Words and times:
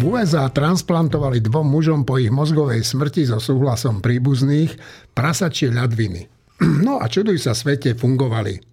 V 0.00 0.16
USA 0.16 0.48
transplantovali 0.48 1.44
dvom 1.44 1.76
mužom 1.76 2.08
po 2.08 2.16
ich 2.16 2.32
mozgovej 2.32 2.80
smrti 2.88 3.28
so 3.28 3.36
súhlasom 3.36 4.00
príbuzných 4.00 4.80
prasačie 5.12 5.68
ľadviny. 5.68 6.24
No 6.88 6.96
a 6.96 7.04
čuduj 7.04 7.36
sa 7.36 7.52
svete 7.52 7.92
fungovali. 7.92 8.64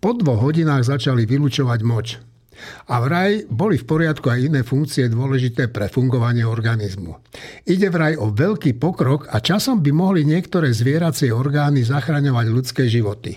Po 0.00 0.16
dvoch 0.16 0.40
hodinách 0.40 0.88
začali 0.88 1.28
vylúčovať 1.28 1.80
moč. 1.84 2.16
A 2.88 2.96
vraj 3.04 3.44
boli 3.52 3.76
v 3.76 3.84
poriadku 3.84 4.32
aj 4.32 4.40
iné 4.40 4.60
funkcie 4.64 5.12
dôležité 5.12 5.68
pre 5.68 5.92
fungovanie 5.92 6.48
organizmu. 6.48 7.12
Ide 7.68 7.92
vraj 7.92 8.16
o 8.16 8.32
veľký 8.32 8.80
pokrok 8.80 9.28
a 9.28 9.36
časom 9.44 9.84
by 9.84 9.92
mohli 9.92 10.24
niektoré 10.24 10.72
zvieracie 10.72 11.28
orgány 11.28 11.84
zachraňovať 11.84 12.46
ľudské 12.48 12.88
životy. 12.88 13.36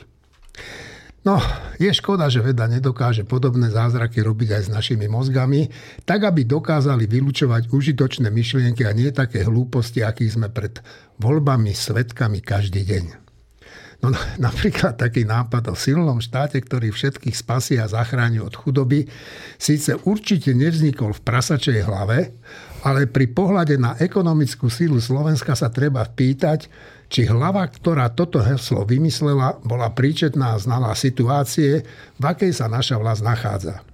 No, 1.23 1.39
je 1.79 1.87
škoda, 1.87 2.27
že 2.27 2.43
veda 2.43 2.67
nedokáže 2.67 3.23
podobné 3.23 3.71
zázraky 3.71 4.19
robiť 4.19 4.59
aj 4.59 4.63
s 4.67 4.69
našimi 4.75 5.07
mozgami, 5.07 5.71
tak 6.03 6.27
aby 6.27 6.43
dokázali 6.43 7.07
vylúčovať 7.07 7.71
užitočné 7.71 8.27
myšlienky 8.27 8.83
a 8.83 8.91
nie 8.91 9.07
také 9.07 9.47
hlúposti, 9.47 10.03
akých 10.03 10.35
sme 10.35 10.51
pred 10.51 10.83
voľbami 11.23 11.71
svetkami 11.71 12.43
každý 12.43 12.83
deň. 12.83 13.05
No 14.03 14.11
napríklad 14.35 14.99
taký 14.99 15.23
nápad 15.23 15.71
o 15.71 15.75
silnom 15.79 16.19
štáte, 16.19 16.59
ktorý 16.59 16.91
všetkých 16.91 17.39
spasí 17.39 17.79
a 17.79 17.87
zachráni 17.87 18.43
od 18.43 18.51
chudoby, 18.51 19.07
síce 19.55 19.95
určite 20.03 20.51
nevznikol 20.51 21.15
v 21.15 21.23
prasačej 21.23 21.87
hlave, 21.87 22.35
ale 22.83 23.07
pri 23.07 23.31
pohľade 23.31 23.79
na 23.79 23.95
ekonomickú 23.95 24.67
sílu 24.67 24.99
Slovenska 24.99 25.55
sa 25.55 25.71
treba 25.71 26.03
pýtať, 26.03 26.67
či 27.13 27.29
hlava, 27.29 27.69
ktorá 27.69 28.09
toto 28.09 28.41
heslo 28.41 28.81
vymyslela, 28.89 29.61
bola 29.61 29.93
príčetná 29.93 30.57
a 30.57 30.61
znala 30.61 30.97
situácie, 30.97 31.85
v 32.17 32.23
akej 32.25 32.57
sa 32.57 32.65
naša 32.65 32.97
vlast 32.97 33.21
nachádza. 33.21 33.85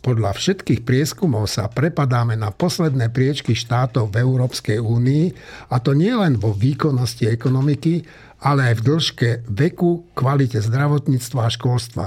Podľa 0.00 0.32
všetkých 0.32 0.88
prieskumov 0.88 1.44
sa 1.52 1.68
prepadáme 1.68 2.32
na 2.32 2.48
posledné 2.48 3.12
priečky 3.12 3.52
štátov 3.52 4.08
v 4.08 4.24
Európskej 4.24 4.80
únii 4.80 5.36
a 5.68 5.76
to 5.84 5.92
nie 5.92 6.16
len 6.16 6.40
vo 6.40 6.56
výkonnosti 6.56 7.28
ekonomiky, 7.28 8.08
ale 8.40 8.72
aj 8.72 8.74
v 8.80 8.84
dĺžke 8.88 9.28
veku, 9.44 10.08
kvalite 10.16 10.64
zdravotníctva 10.64 11.40
a 11.44 11.52
školstva. 11.52 12.06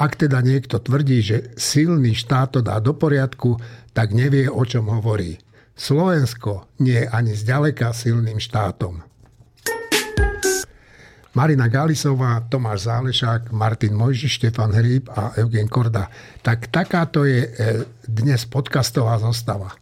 Ak 0.00 0.16
teda 0.16 0.40
niekto 0.40 0.80
tvrdí, 0.80 1.20
že 1.20 1.52
silný 1.60 2.16
štát 2.16 2.56
to 2.56 2.60
dá 2.64 2.80
do 2.80 2.96
poriadku, 2.96 3.60
tak 3.92 4.16
nevie, 4.16 4.48
o 4.48 4.64
čom 4.64 4.88
hovorí. 4.88 5.36
Slovensko 5.76 6.64
nie 6.80 7.04
je 7.04 7.12
ani 7.12 7.36
zďaleka 7.36 7.92
silným 7.92 8.40
štátom. 8.40 9.11
Marina 11.32 11.64
Galisová, 11.64 12.44
Tomáš 12.44 12.84
Zálešák, 12.92 13.56
Martin 13.56 13.96
Mojži, 13.96 14.28
Štefan 14.28 14.76
Hríb 14.76 15.08
a 15.08 15.32
Eugen 15.40 15.64
Korda. 15.64 16.12
Tak 16.44 16.68
takáto 16.68 17.24
je 17.24 17.48
e, 17.48 17.50
dnes 18.04 18.44
podcastová 18.44 19.16
zostava. 19.16 19.72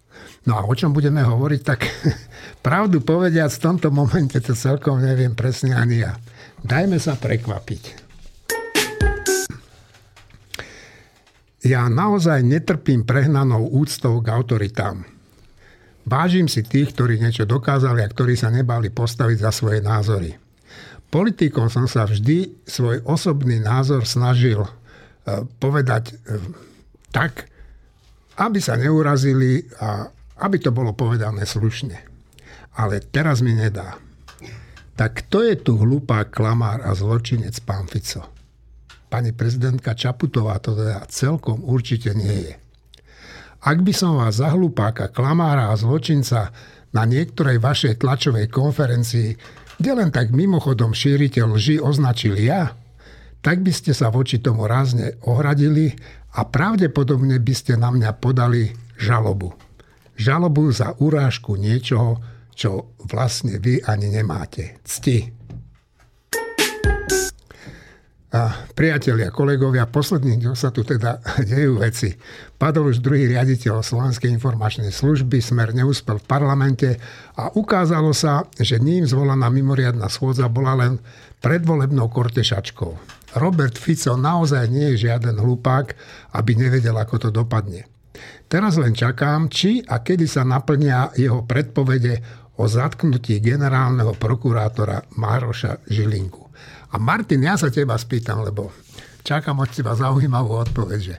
No 0.46 0.54
a 0.54 0.62
o 0.62 0.70
čom 0.78 0.94
budeme 0.94 1.26
hovoriť, 1.26 1.60
tak 1.66 1.90
pravdu 2.66 3.02
povediať 3.02 3.50
v 3.58 3.62
tomto 3.66 3.90
momente 3.90 4.38
to 4.38 4.54
celkom 4.54 5.02
neviem 5.02 5.34
presne 5.34 5.74
ani 5.74 6.06
ja. 6.06 6.14
Dajme 6.62 7.02
sa 7.02 7.18
prekvapiť. 7.18 7.82
Ja 11.66 11.90
naozaj 11.90 12.46
netrpím 12.46 13.02
prehnanou 13.02 13.74
úctou 13.74 14.22
k 14.22 14.30
autoritám. 14.30 15.02
Vážim 16.06 16.46
si 16.46 16.62
tých, 16.62 16.94
ktorí 16.94 17.18
niečo 17.18 17.42
dokázali 17.42 18.06
a 18.06 18.08
ktorí 18.08 18.38
sa 18.38 18.54
nebali 18.54 18.88
postaviť 18.88 19.38
za 19.44 19.50
svoje 19.50 19.82
názory. 19.82 20.49
Politikom 21.11 21.66
som 21.66 21.91
sa 21.91 22.06
vždy 22.06 22.62
svoj 22.62 23.03
osobný 23.03 23.58
názor 23.58 24.06
snažil 24.06 24.62
e, 24.62 24.70
povedať 25.58 26.14
e, 26.14 26.39
tak, 27.11 27.50
aby 28.39 28.62
sa 28.62 28.78
neurazili 28.78 29.66
a 29.83 30.06
aby 30.41 30.56
to 30.62 30.70
bolo 30.70 30.94
povedané 30.94 31.43
slušne. 31.43 31.99
Ale 32.78 33.03
teraz 33.03 33.43
mi 33.43 33.53
nedá. 33.53 33.99
Tak 34.94 35.26
kto 35.26 35.43
je 35.44 35.54
tu 35.59 35.81
hlupá 35.81 36.28
klamár 36.31 36.87
a 36.87 36.94
zločinec 36.94 37.59
pán 37.66 37.91
Fico? 37.91 38.25
Pani 39.10 39.34
prezidentka 39.34 39.99
Čaputová 39.99 40.62
to 40.62 40.78
teda 40.78 41.03
celkom 41.10 41.66
určite 41.66 42.15
nie 42.15 42.47
je. 42.47 42.54
Ak 43.60 43.82
by 43.82 43.93
som 43.93 44.16
vás 44.16 44.41
za 44.41 44.54
hlupáka, 44.54 45.12
klamára 45.12 45.69
a 45.69 45.76
zločinca 45.76 46.54
na 46.97 47.03
niektorej 47.04 47.60
vašej 47.60 48.00
tlačovej 48.00 48.49
konferencii 48.49 49.37
kde 49.80 49.96
len 49.96 50.12
tak 50.12 50.28
mimochodom 50.36 50.92
šíriteľ 50.92 51.56
lži 51.56 51.80
označil 51.80 52.36
ja, 52.36 52.76
tak 53.41 53.64
by 53.64 53.72
ste 53.72 53.96
sa 53.96 54.12
voči 54.12 54.36
tomu 54.36 54.68
rázne 54.68 55.16
ohradili 55.24 55.96
a 56.36 56.44
pravdepodobne 56.44 57.41
by 57.41 57.54
ste 57.56 57.80
na 57.80 57.88
mňa 57.88 58.20
podali 58.20 58.76
žalobu. 59.00 59.56
Žalobu 60.20 60.69
za 60.69 60.92
urážku 61.00 61.56
niečoho, 61.56 62.20
čo 62.52 62.92
vlastne 63.08 63.56
vy 63.56 63.80
ani 63.80 64.12
nemáte. 64.12 64.76
Cti. 64.84 65.39
A 68.30 68.62
priatelia, 68.78 69.34
kolegovia, 69.34 69.91
posledných 69.91 70.38
dňoch 70.38 70.54
sa 70.54 70.70
tu 70.70 70.86
teda 70.86 71.18
dejú 71.50 71.82
veci. 71.82 72.14
Padol 72.54 72.94
už 72.94 73.02
druhý 73.02 73.26
riaditeľ 73.26 73.82
Slovenskej 73.82 74.30
informačnej 74.30 74.94
služby, 74.94 75.42
Smer 75.42 75.74
neúspel 75.74 76.22
v 76.22 76.28
parlamente 76.30 76.94
a 77.34 77.50
ukázalo 77.50 78.14
sa, 78.14 78.46
že 78.54 78.78
ním 78.78 79.02
zvolaná 79.02 79.50
mimoriadná 79.50 80.06
schôdza 80.06 80.46
bola 80.46 80.78
len 80.78 81.02
predvolebnou 81.42 82.06
kortešačkou. 82.06 83.19
Robert 83.34 83.74
Fico 83.74 84.14
naozaj 84.14 84.70
nie 84.70 84.94
je 84.94 85.10
žiaden 85.10 85.34
hlupák, 85.34 85.90
aby 86.38 86.54
nevedel, 86.54 86.94
ako 87.02 87.26
to 87.26 87.28
dopadne. 87.34 87.90
Teraz 88.46 88.78
len 88.78 88.94
čakám, 88.94 89.50
či 89.50 89.82
a 89.82 90.02
kedy 90.06 90.30
sa 90.30 90.46
naplnia 90.46 91.10
jeho 91.19 91.42
predpovede 91.42 92.22
o 92.62 92.66
zatknutí 92.70 93.42
generálneho 93.42 94.14
prokurátora 94.14 95.19
Mároša 95.19 95.82
Žilinku. 95.86 96.39
A 96.90 96.98
Martin, 96.98 97.46
ja 97.46 97.54
sa 97.54 97.70
teba 97.70 97.94
spýtam, 97.94 98.42
lebo 98.42 98.74
čakám 99.22 99.62
od 99.62 99.70
teba 99.70 99.94
zaujímavú 99.94 100.58
odpoveď, 100.58 101.00
že, 101.00 101.16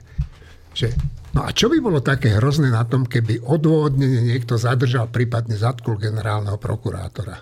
že 0.76 0.88
no 1.32 1.48
a 1.48 1.50
čo 1.54 1.72
by 1.72 1.80
bolo 1.80 2.04
také 2.04 2.36
hrozné 2.36 2.68
na 2.68 2.84
tom, 2.84 3.08
keby 3.08 3.40
odôvodnenie 3.40 4.20
niekto 4.20 4.60
zadržal, 4.60 5.08
prípadne 5.08 5.56
zatkul 5.56 5.96
generálneho 5.96 6.60
prokurátora? 6.60 7.40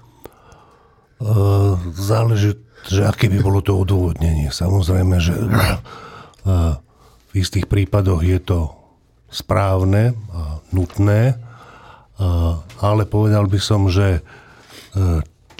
Uh, 1.20 1.76
záleží, 1.98 2.56
že 2.88 3.04
aké 3.04 3.28
by 3.28 3.42
bolo 3.42 3.60
to 3.60 3.76
odôvodnenie. 3.76 4.48
Samozrejme, 4.48 5.20
že 5.20 5.36
uh, 5.36 6.78
v 7.28 7.32
istých 7.34 7.66
prípadoch 7.66 8.24
je 8.24 8.38
to 8.40 8.72
správne 9.28 10.14
a 10.32 10.64
nutné, 10.72 11.34
uh, 11.34 12.62
ale 12.78 13.04
povedal 13.04 13.50
by 13.50 13.58
som, 13.58 13.90
že 13.90 14.22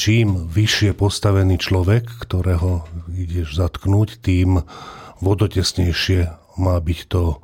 čím 0.00 0.48
vyššie 0.48 0.96
postavený 0.96 1.60
človek, 1.60 2.08
ktorého 2.24 2.88
ideš 3.12 3.60
zatknúť, 3.60 4.24
tým 4.24 4.64
vodotesnejšie 5.20 6.32
má 6.56 6.80
byť 6.80 7.00
to 7.12 7.36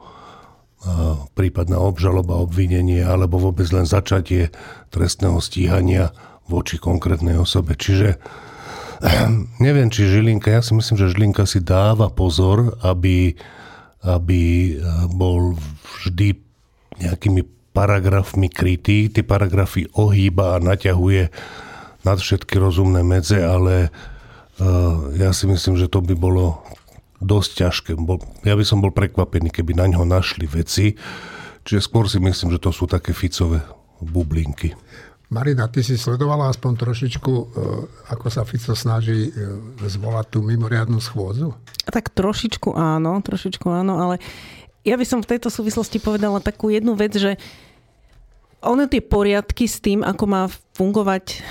prípadná 1.37 1.77
obžaloba, 1.77 2.41
obvinenie 2.41 3.05
alebo 3.05 3.37
vôbec 3.37 3.69
len 3.75 3.85
začatie 3.85 4.55
trestného 4.89 5.37
stíhania 5.43 6.17
voči 6.47 6.81
konkrétnej 6.81 7.37
osobe. 7.37 7.77
Čiže 7.77 8.17
neviem, 9.67 9.93
či 9.93 10.09
Žilinka, 10.09 10.49
ja 10.49 10.63
si 10.65 10.73
myslím, 10.73 10.97
že 10.97 11.13
Žilinka 11.13 11.45
si 11.45 11.61
dáva 11.61 12.09
pozor, 12.09 12.81
aby, 12.81 13.37
aby 14.01 14.43
bol 15.13 15.59
vždy 16.01 16.39
nejakými 17.03 17.45
paragrafmi 17.77 18.49
krytý, 18.49 19.13
tie 19.13 19.21
paragrafy 19.21 19.85
ohýba 19.93 20.57
a 20.57 20.63
naťahuje 20.65 21.29
nad 22.07 22.23
všetky 22.23 22.55
rozumné 22.63 23.03
medze, 23.03 23.43
ale 23.43 23.91
uh, 23.91 25.11
ja 25.19 25.35
si 25.35 25.51
myslím, 25.51 25.75
že 25.75 25.91
to 25.91 25.99
by 25.99 26.15
bolo 26.15 26.63
dosť 27.19 27.51
ťažké. 27.67 27.91
Ja 28.47 28.55
by 28.55 28.65
som 28.65 28.79
bol 28.79 28.95
prekvapený, 28.95 29.51
keby 29.51 29.75
na 29.75 29.91
ňo 29.91 30.07
našli 30.07 30.47
veci. 30.47 30.95
Čiže 31.67 31.83
skôr 31.83 32.07
si 32.07 32.23
myslím, 32.23 32.55
že 32.55 32.63
to 32.63 32.71
sú 32.71 32.87
také 32.87 33.11
Ficové 33.11 33.59
bublinky. 33.99 34.77
Marina, 35.27 35.67
ty 35.67 35.83
si 35.83 35.99
sledovala 35.99 36.55
aspoň 36.55 36.73
trošičku, 36.87 37.33
e, 37.35 37.45
ako 38.15 38.27
sa 38.31 38.47
Fico 38.47 38.79
snaží 38.79 39.27
e, 39.27 39.31
zvolať 39.83 40.39
tú 40.39 40.39
mimoriadnú 40.47 41.03
schôdzu? 41.03 41.51
Tak 41.91 42.15
trošičku 42.15 42.71
áno, 42.71 43.19
trošičku 43.19 43.67
áno, 43.67 43.99
ale 43.99 44.23
ja 44.87 44.95
by 44.95 45.03
som 45.03 45.19
v 45.19 45.35
tejto 45.35 45.51
súvislosti 45.51 45.99
povedala 45.99 46.39
takú 46.39 46.71
jednu 46.71 46.95
vec, 46.95 47.19
že 47.19 47.35
ono 48.63 48.87
tie 48.87 49.03
poriadky 49.03 49.67
s 49.67 49.83
tým, 49.83 50.07
ako 50.07 50.25
má 50.31 50.47
fungovať 50.79 51.43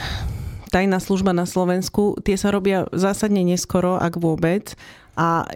tajná 0.76 1.00
služba 1.00 1.32
na 1.32 1.48
Slovensku, 1.48 2.20
tie 2.20 2.36
sa 2.36 2.52
robia 2.52 2.92
zásadne 2.92 3.48
neskoro, 3.48 3.96
ak 3.96 4.20
vôbec. 4.20 4.76
A 5.16 5.48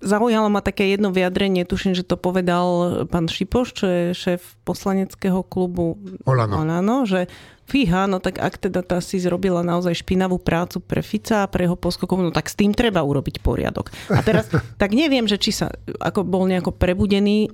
zaujalo 0.00 0.48
ma 0.48 0.64
také 0.64 0.88
jedno 0.88 1.12
vyjadrenie, 1.12 1.68
tuším, 1.68 1.92
že 1.92 2.06
to 2.06 2.16
povedal 2.16 3.04
pán 3.12 3.28
Šipoš, 3.28 3.68
čo 3.76 3.84
je 3.84 4.02
šéf 4.16 4.40
poslaneckého 4.64 5.44
klubu 5.44 6.00
Olano, 6.24 6.64
Olano 6.64 7.04
že 7.04 7.28
fíha, 7.68 8.08
no 8.08 8.16
tak 8.16 8.40
ak 8.40 8.56
teda 8.56 8.80
tá 8.80 9.04
si 9.04 9.20
zrobila 9.20 9.60
naozaj 9.60 10.00
špinavú 10.00 10.40
prácu 10.40 10.80
pre 10.80 11.04
Fica 11.04 11.44
a 11.44 11.50
pre 11.50 11.68
jeho 11.68 11.76
poskokov, 11.76 12.16
no 12.16 12.32
tak 12.32 12.48
s 12.48 12.56
tým 12.56 12.72
treba 12.72 13.04
urobiť 13.04 13.44
poriadok. 13.44 13.92
A 14.08 14.24
teraz, 14.24 14.48
tak 14.82 14.96
neviem, 14.96 15.28
že 15.28 15.36
či 15.36 15.52
sa 15.52 15.68
ako 16.00 16.24
bol 16.24 16.48
nejako 16.48 16.72
prebudený 16.72 17.52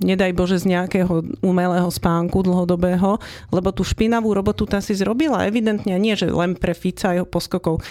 nedaj 0.00 0.32
Bože 0.36 0.60
z 0.60 0.76
nejakého 0.76 1.40
umelého 1.40 1.88
spánku 1.88 2.44
dlhodobého, 2.44 3.18
lebo 3.50 3.68
tú 3.72 3.82
špinavú 3.84 4.32
robotu 4.32 4.68
tá 4.68 4.80
si 4.80 4.92
zrobila 4.96 5.48
evidentne, 5.48 5.96
nie 5.96 6.14
že 6.16 6.28
len 6.32 6.56
pre 6.56 6.72
Fica 6.72 7.12
a 7.12 7.16
jeho 7.16 7.28
poskokov. 7.28 7.84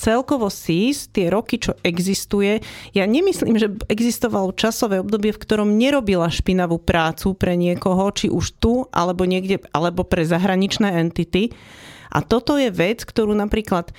Celkovo 0.00 0.48
SIS, 0.48 1.12
tie 1.12 1.28
roky, 1.28 1.60
čo 1.60 1.76
existuje, 1.84 2.64
ja 2.96 3.04
nemyslím, 3.04 3.60
že 3.60 3.68
existovalo 3.90 4.56
časové 4.56 5.04
obdobie, 5.04 5.36
v 5.36 5.42
ktorom 5.44 5.76
nerobila 5.76 6.32
špinavú 6.32 6.80
prácu 6.80 7.36
pre 7.36 7.52
niekoho, 7.58 8.08
či 8.14 8.32
už 8.32 8.56
tu, 8.56 8.88
alebo 8.94 9.28
niekde, 9.28 9.60
alebo 9.76 10.06
pre 10.08 10.24
zahraničné 10.24 10.96
entity. 10.96 11.52
A 12.10 12.24
toto 12.24 12.56
je 12.56 12.72
vec, 12.72 13.04
ktorú 13.04 13.36
napríklad 13.36 13.92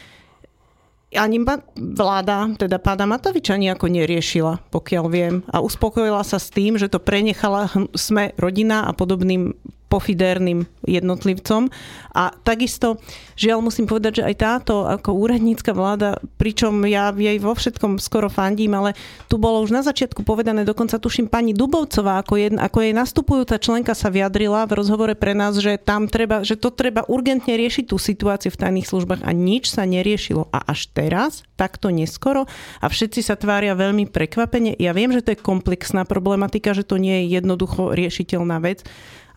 ani 1.12 1.44
vláda, 1.76 2.48
teda 2.56 2.80
pána 2.80 3.04
Matoviča 3.04 3.60
nejako 3.60 3.92
neriešila, 3.92 4.64
pokiaľ 4.72 5.06
viem. 5.12 5.36
A 5.52 5.60
uspokojila 5.60 6.24
sa 6.24 6.40
s 6.40 6.48
tým, 6.48 6.80
že 6.80 6.88
to 6.88 7.04
prenechala 7.04 7.68
sme 7.92 8.32
rodina 8.40 8.88
a 8.88 8.96
podobným 8.96 9.52
pofidérnym 9.92 10.64
jednotlivcom. 10.88 11.68
A 12.16 12.32
takisto, 12.48 12.96
žiaľ 13.36 13.60
musím 13.60 13.92
povedať, 13.92 14.24
že 14.24 14.28
aj 14.32 14.36
táto 14.40 14.88
ako 14.88 15.12
úradnícka 15.20 15.76
vláda, 15.76 16.16
pričom 16.40 16.88
ja 16.88 17.12
jej 17.12 17.36
vo 17.44 17.52
všetkom 17.52 18.00
skoro 18.00 18.32
fandím, 18.32 18.72
ale 18.80 18.96
tu 19.28 19.36
bolo 19.36 19.60
už 19.60 19.76
na 19.76 19.84
začiatku 19.84 20.24
povedané, 20.24 20.64
dokonca 20.64 20.96
tuším 20.96 21.28
pani 21.28 21.52
Dubovcová, 21.52 22.24
ako, 22.24 22.40
jedna, 22.40 22.72
ako 22.72 22.80
jej 22.80 22.96
nastupujúca 22.96 23.60
členka 23.60 23.92
sa 23.92 24.08
vyjadrila 24.08 24.64
v 24.64 24.76
rozhovore 24.80 25.16
pre 25.20 25.36
nás, 25.36 25.60
že 25.60 25.76
tam 25.76 26.08
treba, 26.08 26.48
že 26.48 26.56
to 26.56 26.72
treba 26.72 27.04
urgentne 27.12 27.52
riešiť 27.60 27.92
tú 27.92 28.00
situáciu 28.00 28.56
v 28.56 28.60
tajných 28.64 28.88
službách 28.88 29.22
a 29.28 29.32
nič 29.36 29.68
sa 29.72 29.84
neriešilo. 29.84 30.48
A 30.56 30.64
až 30.72 30.88
teraz, 30.96 31.44
takto 31.60 31.92
neskoro 31.92 32.50
a 32.80 32.86
všetci 32.90 33.22
sa 33.22 33.36
tvária 33.38 33.78
veľmi 33.78 34.10
prekvapene. 34.10 34.74
Ja 34.80 34.96
viem, 34.98 35.14
že 35.14 35.22
to 35.22 35.32
je 35.36 35.40
komplexná 35.40 36.04
problematika, 36.08 36.74
že 36.74 36.88
to 36.88 36.98
nie 36.98 37.26
je 37.26 37.38
jednoducho 37.38 37.94
riešiteľná 37.94 38.58
vec, 38.62 38.82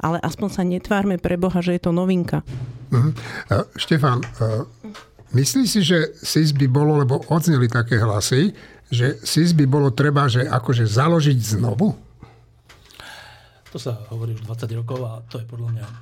ale 0.05 0.21
aspoň 0.21 0.49
sa 0.53 0.62
netvárme 0.69 1.17
pre 1.17 1.41
Boha, 1.41 1.65
že 1.65 1.81
je 1.81 1.83
to 1.89 1.97
novinka. 1.97 2.45
Uh-huh. 2.93 3.17
Uh, 3.49 3.65
Štefan, 3.81 4.21
uh, 4.21 4.69
myslíš 5.33 5.69
si, 5.73 5.81
že 5.81 6.12
SIS 6.21 6.53
by 6.53 6.69
bolo, 6.69 7.01
lebo 7.01 7.25
odzneli 7.33 7.73
také 7.73 7.97
hlasy, 7.97 8.53
že 8.93 9.17
SIS 9.25 9.56
by 9.56 9.65
bolo 9.65 9.89
treba, 9.97 10.29
že 10.29 10.45
akože 10.45 10.85
založiť 10.85 11.39
znovu? 11.56 11.97
To 13.75 13.83
sa 13.83 14.06
hovorí 14.15 14.39
už 14.39 14.47
20 14.47 14.71
rokov 14.79 15.03
a 15.03 15.19
to 15.27 15.43
je 15.43 15.51
podľa 15.51 15.69
mňa 15.75 15.87
e, 15.91 15.95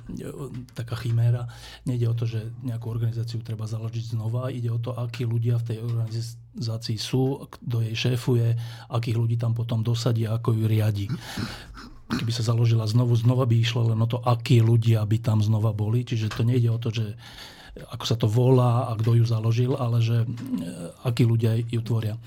taká 0.77 0.93
chiméra. 0.93 1.49
Nejde 1.89 2.05
o 2.05 2.13
to, 2.13 2.29
že 2.29 2.53
nejakú 2.61 2.85
organizáciu 2.85 3.41
treba 3.41 3.65
založiť 3.65 4.13
znova, 4.13 4.53
ide 4.53 4.69
o 4.69 4.77
to, 4.77 4.93
akí 4.93 5.25
ľudia 5.25 5.57
v 5.57 5.73
tej 5.73 5.77
organizácii 5.81 7.01
sú, 7.01 7.49
kto 7.49 7.81
jej 7.81 7.97
šéfuje, 7.97 8.53
akých 8.93 9.17
ľudí 9.17 9.41
tam 9.41 9.57
potom 9.57 9.81
dosadí 9.81 10.29
a 10.29 10.37
ako 10.37 10.53
ju 10.53 10.69
riadi 10.69 11.09
keby 12.19 12.31
sa 12.33 12.43
založila 12.45 12.85
znovu, 12.85 13.13
znova 13.17 13.45
by 13.45 13.55
išlo 13.57 13.93
len 13.93 13.99
o 13.99 14.07
to, 14.07 14.21
akí 14.21 14.61
ľudia 14.61 15.03
by 15.05 15.17
tam 15.19 15.39
znova 15.41 15.73
boli. 15.73 16.05
Čiže 16.05 16.33
to 16.33 16.45
nejde 16.45 16.69
o 16.69 16.79
to, 16.81 16.89
že 16.93 17.05
ako 17.73 18.05
sa 18.05 18.13
to 18.13 18.29
volá 18.29 18.85
a 18.85 18.93
kto 18.93 19.17
ju 19.17 19.25
založil, 19.25 19.73
ale 19.73 19.97
že 19.97 20.21
e, 20.21 20.27
akí 21.09 21.25
ľudia 21.25 21.57
ju 21.57 21.81
tvoria. 21.81 22.21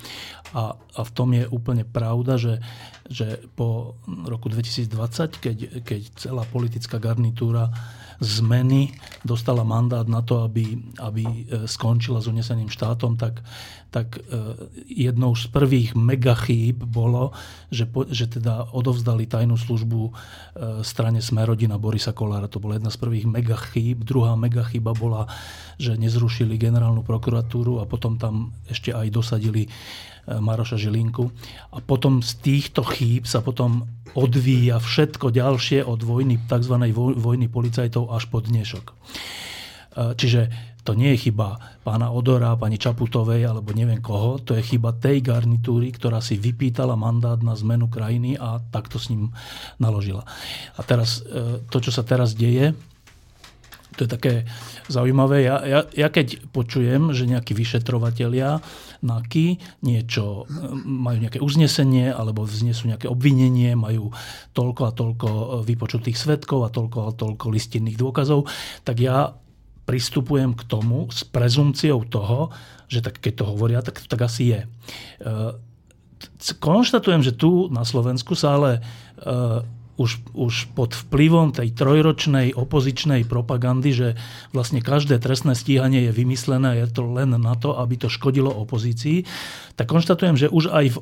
A, 0.50 0.74
a 0.74 1.00
v 1.06 1.10
tom 1.14 1.30
je 1.30 1.46
úplne 1.46 1.86
pravda, 1.86 2.34
že, 2.34 2.58
že 3.06 3.46
po 3.54 3.94
roku 4.26 4.50
2020, 4.50 5.38
keď, 5.38 5.56
keď 5.86 6.00
celá 6.18 6.42
politická 6.50 6.98
garnitúra 6.98 7.70
zmeny 8.18 8.96
dostala 9.22 9.62
mandát 9.62 10.08
na 10.08 10.24
to, 10.24 10.42
aby, 10.42 10.82
aby 10.98 11.22
e, 11.22 11.42
skončila 11.70 12.18
s 12.18 12.26
uneseným 12.26 12.66
štátom, 12.66 13.14
tak, 13.14 13.38
tak 13.96 14.20
e, 14.20 14.22
jednou 14.92 15.32
z 15.32 15.48
prvých 15.48 15.96
megachýb 15.96 16.84
bolo, 16.84 17.32
že, 17.72 17.88
po, 17.88 18.04
že 18.04 18.28
teda 18.28 18.68
odovzdali 18.76 19.24
tajnú 19.24 19.56
službu 19.56 20.00
e, 20.04 20.12
strane 20.84 21.24
Smerodina 21.24 21.80
Borisa 21.80 22.12
Kolára. 22.12 22.44
To 22.52 22.60
bola 22.60 22.76
jedna 22.76 22.92
z 22.92 23.00
prvých 23.00 23.24
megachýb. 23.24 24.04
Druhá 24.04 24.36
megachyba 24.36 24.92
bola, 24.92 25.32
že 25.80 25.96
nezrušili 25.96 26.60
generálnu 26.60 27.00
prokuratúru 27.00 27.80
a 27.80 27.88
potom 27.88 28.20
tam 28.20 28.52
ešte 28.68 28.92
aj 28.92 29.08
dosadili 29.08 29.72
Maroša 30.28 30.76
Žilinku. 30.76 31.32
A 31.72 31.80
potom 31.80 32.20
z 32.20 32.36
týchto 32.44 32.84
chýb 32.84 33.24
sa 33.24 33.40
potom 33.40 33.88
odvíja 34.12 34.76
všetko 34.76 35.32
ďalšie 35.32 35.88
od 35.88 36.04
vojny, 36.04 36.36
tzv. 36.44 36.74
vojny 37.16 37.46
policajtov 37.48 38.12
až 38.12 38.28
po 38.28 38.44
dnešok. 38.44 38.84
E, 38.92 38.94
čiže 40.20 40.75
to 40.86 40.94
nie 40.94 41.18
je 41.18 41.28
chyba 41.28 41.58
pána 41.82 42.14
Odora, 42.14 42.54
pani 42.54 42.78
Čaputovej 42.78 43.42
alebo 43.42 43.74
neviem 43.74 43.98
koho, 43.98 44.38
to 44.38 44.54
je 44.54 44.62
chyba 44.62 44.94
tej 44.94 45.18
garnitúry, 45.18 45.90
ktorá 45.90 46.22
si 46.22 46.38
vypýtala 46.38 46.94
mandát 46.94 47.42
na 47.42 47.58
zmenu 47.58 47.90
krajiny 47.90 48.38
a 48.38 48.62
takto 48.70 49.02
s 49.02 49.10
ním 49.10 49.34
naložila. 49.82 50.22
A 50.78 50.80
teraz 50.86 51.26
e, 51.26 51.58
to, 51.66 51.82
čo 51.82 51.90
sa 51.90 52.06
teraz 52.06 52.38
deje, 52.38 52.78
to 53.96 54.04
je 54.04 54.10
také 54.12 54.34
zaujímavé. 54.92 55.48
Ja, 55.48 55.64
ja, 55.64 55.80
ja 55.88 56.08
keď 56.12 56.52
počujem, 56.52 57.16
že 57.16 57.24
nejakí 57.24 57.56
vyšetrovatelia 57.56 58.60
NAKY 59.00 59.58
niečo, 59.82 60.44
e, 60.46 60.70
majú 60.86 61.18
nejaké 61.18 61.42
uznesenie 61.42 62.14
alebo 62.14 62.46
vznesú 62.46 62.92
nejaké 62.92 63.10
obvinenie, 63.10 63.74
majú 63.74 64.14
toľko 64.54 64.82
a 64.86 64.92
toľko 64.94 65.28
vypočutých 65.66 66.14
svetkov 66.14 66.62
a 66.62 66.70
toľko 66.70 66.98
a 67.08 67.16
toľko 67.16 67.50
listinných 67.50 67.98
dôkazov, 67.98 68.46
tak 68.86 69.02
ja 69.02 69.34
pristupujem 69.86 70.52
k 70.52 70.62
tomu 70.66 71.06
s 71.08 71.22
prezumciou 71.22 72.02
toho, 72.04 72.50
že 72.90 73.00
tak 73.00 73.22
keď 73.22 73.32
to 73.42 73.44
hovoria, 73.46 73.80
tak, 73.80 74.02
tak 74.02 74.20
asi 74.20 74.52
je. 74.52 74.60
E, 74.62 74.68
konštatujem, 76.58 77.22
že 77.22 77.32
tu 77.34 77.70
na 77.70 77.86
Slovensku 77.86 78.34
sa 78.34 78.58
ale 78.58 78.70
e, 78.78 78.80
už, 79.96 80.20
už 80.36 80.54
pod 80.76 80.92
vplyvom 80.92 81.56
tej 81.56 81.72
trojročnej 81.72 82.52
opozičnej 82.52 83.24
propagandy, 83.24 83.90
že 83.96 84.08
vlastne 84.52 84.84
každé 84.84 85.16
trestné 85.16 85.56
stíhanie 85.56 86.08
je 86.08 86.12
vymyslené, 86.12 86.84
je 86.84 86.86
to 86.92 87.08
len 87.08 87.32
na 87.32 87.54
to, 87.56 87.72
aby 87.80 87.96
to 87.96 88.12
škodilo 88.12 88.52
opozícii, 88.52 89.24
tak 89.74 89.88
konštatujem, 89.88 90.36
že 90.36 90.52
už 90.52 90.68
aj 90.68 90.86
v 90.92 90.96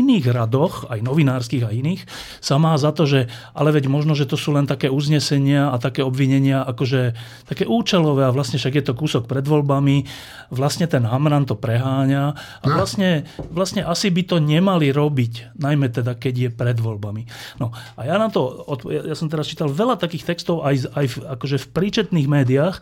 iných 0.00 0.32
radoch, 0.32 0.88
aj 0.88 1.04
novinárskych 1.04 1.68
a 1.68 1.70
iných, 1.74 2.08
sa 2.40 2.56
má 2.56 2.72
za 2.80 2.96
to, 2.96 3.04
že 3.04 3.28
ale 3.52 3.76
veď 3.76 3.92
možno, 3.92 4.16
že 4.16 4.24
to 4.24 4.40
sú 4.40 4.56
len 4.56 4.64
také 4.64 4.88
uznesenia 4.88 5.68
a 5.68 5.76
také 5.76 6.00
obvinenia, 6.00 6.64
akože 6.64 7.12
také 7.44 7.68
účelové 7.68 8.24
a 8.24 8.34
vlastne 8.34 8.56
však 8.56 8.80
je 8.80 8.84
to 8.88 8.96
kúsok 8.96 9.28
pred 9.28 9.44
voľbami, 9.44 10.08
vlastne 10.48 10.88
ten 10.88 11.04
Hamran 11.04 11.44
to 11.44 11.54
preháňa 11.54 12.32
a 12.36 12.66
no. 12.66 12.74
vlastne, 12.76 13.28
vlastne 13.52 13.84
asi 13.84 14.08
by 14.08 14.22
to 14.24 14.36
nemali 14.40 14.88
robiť, 14.88 15.56
najmä 15.60 15.92
teda, 15.92 16.16
keď 16.16 16.34
je 16.34 16.50
pred 16.50 16.76
voľbami. 16.80 17.28
No 17.60 17.70
a 17.96 18.08
ja 18.08 18.16
na 18.16 18.32
to, 18.32 18.64
ja 18.88 19.14
som 19.14 19.28
teraz 19.28 19.48
čítal 19.48 19.68
veľa 19.68 20.00
takých 20.00 20.32
textov 20.34 20.64
aj, 20.64 20.88
aj 20.96 21.06
v, 21.06 21.16
akože 21.38 21.56
v 21.60 21.66
príčetných 21.72 22.28
médiách 22.28 22.80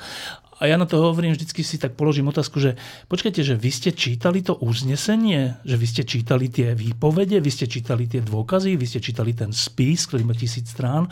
a 0.60 0.68
ja 0.68 0.76
na 0.76 0.84
to 0.84 1.00
hovorím, 1.00 1.32
vždycky 1.32 1.64
si 1.64 1.80
tak 1.80 1.96
položím 1.96 2.28
otázku, 2.28 2.60
že 2.60 2.76
počkajte, 3.08 3.40
že 3.40 3.56
vy 3.56 3.70
ste 3.72 3.90
čítali 3.96 4.44
to 4.44 4.60
uznesenie, 4.60 5.56
že 5.64 5.80
vy 5.80 5.86
ste 5.88 6.02
čítali 6.04 6.52
tie 6.52 6.76
výpovede, 6.76 7.40
vy 7.40 7.50
ste 7.50 7.64
čítali 7.64 8.04
tie 8.04 8.20
dôkazy, 8.20 8.76
vy 8.76 8.84
ste 8.84 9.00
čítali 9.00 9.32
ten 9.32 9.56
spis, 9.56 10.04
ktorý 10.04 10.28
má 10.28 10.36
tisíc 10.36 10.68
strán. 10.68 11.08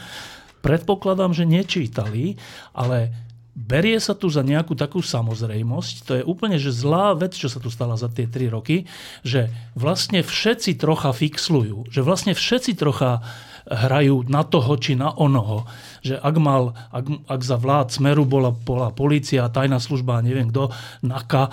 Predpokladám, 0.60 1.32
že 1.32 1.48
nečítali, 1.48 2.36
ale 2.76 3.27
berie 3.58 3.98
sa 3.98 4.14
tu 4.14 4.30
za 4.30 4.46
nejakú 4.46 4.78
takú 4.78 5.02
samozrejmosť. 5.02 5.94
To 6.06 6.12
je 6.14 6.22
úplne 6.22 6.62
že 6.62 6.70
zlá 6.70 7.18
vec, 7.18 7.34
čo 7.34 7.50
sa 7.50 7.58
tu 7.58 7.74
stala 7.74 7.98
za 7.98 8.06
tie 8.06 8.30
tri 8.30 8.46
roky, 8.46 8.86
že 9.26 9.50
vlastne 9.74 10.22
všetci 10.22 10.78
trocha 10.78 11.10
fixlujú, 11.10 11.90
že 11.90 12.06
vlastne 12.06 12.38
všetci 12.38 12.78
trocha 12.78 13.26
hrajú 13.68 14.24
na 14.30 14.46
toho 14.46 14.80
či 14.80 14.96
na 14.96 15.12
onoho. 15.12 15.68
Že 16.00 16.22
ak, 16.24 16.36
mal, 16.40 16.72
ak, 16.88 17.04
ak 17.28 17.40
za 17.44 17.60
vlád 17.60 17.92
Smeru 17.92 18.24
bola, 18.24 18.48
bola 18.48 18.88
policia, 18.88 19.52
tajná 19.52 19.76
služba, 19.76 20.24
neviem 20.24 20.48
kto, 20.48 20.72
NAKA 21.04 21.44
e, 21.44 21.50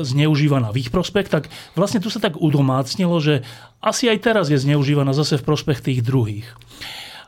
zneužívaná 0.00 0.72
v 0.72 0.80
ich 0.80 0.90
prospech, 0.94 1.28
tak 1.28 1.52
vlastne 1.76 2.00
tu 2.00 2.08
sa 2.08 2.24
tak 2.24 2.40
udomácnilo, 2.40 3.20
že 3.20 3.44
asi 3.84 4.08
aj 4.08 4.18
teraz 4.24 4.46
je 4.48 4.56
zneužívaná 4.56 5.12
zase 5.12 5.36
v 5.36 5.46
prospech 5.46 5.84
tých 5.84 6.00
druhých. 6.00 6.48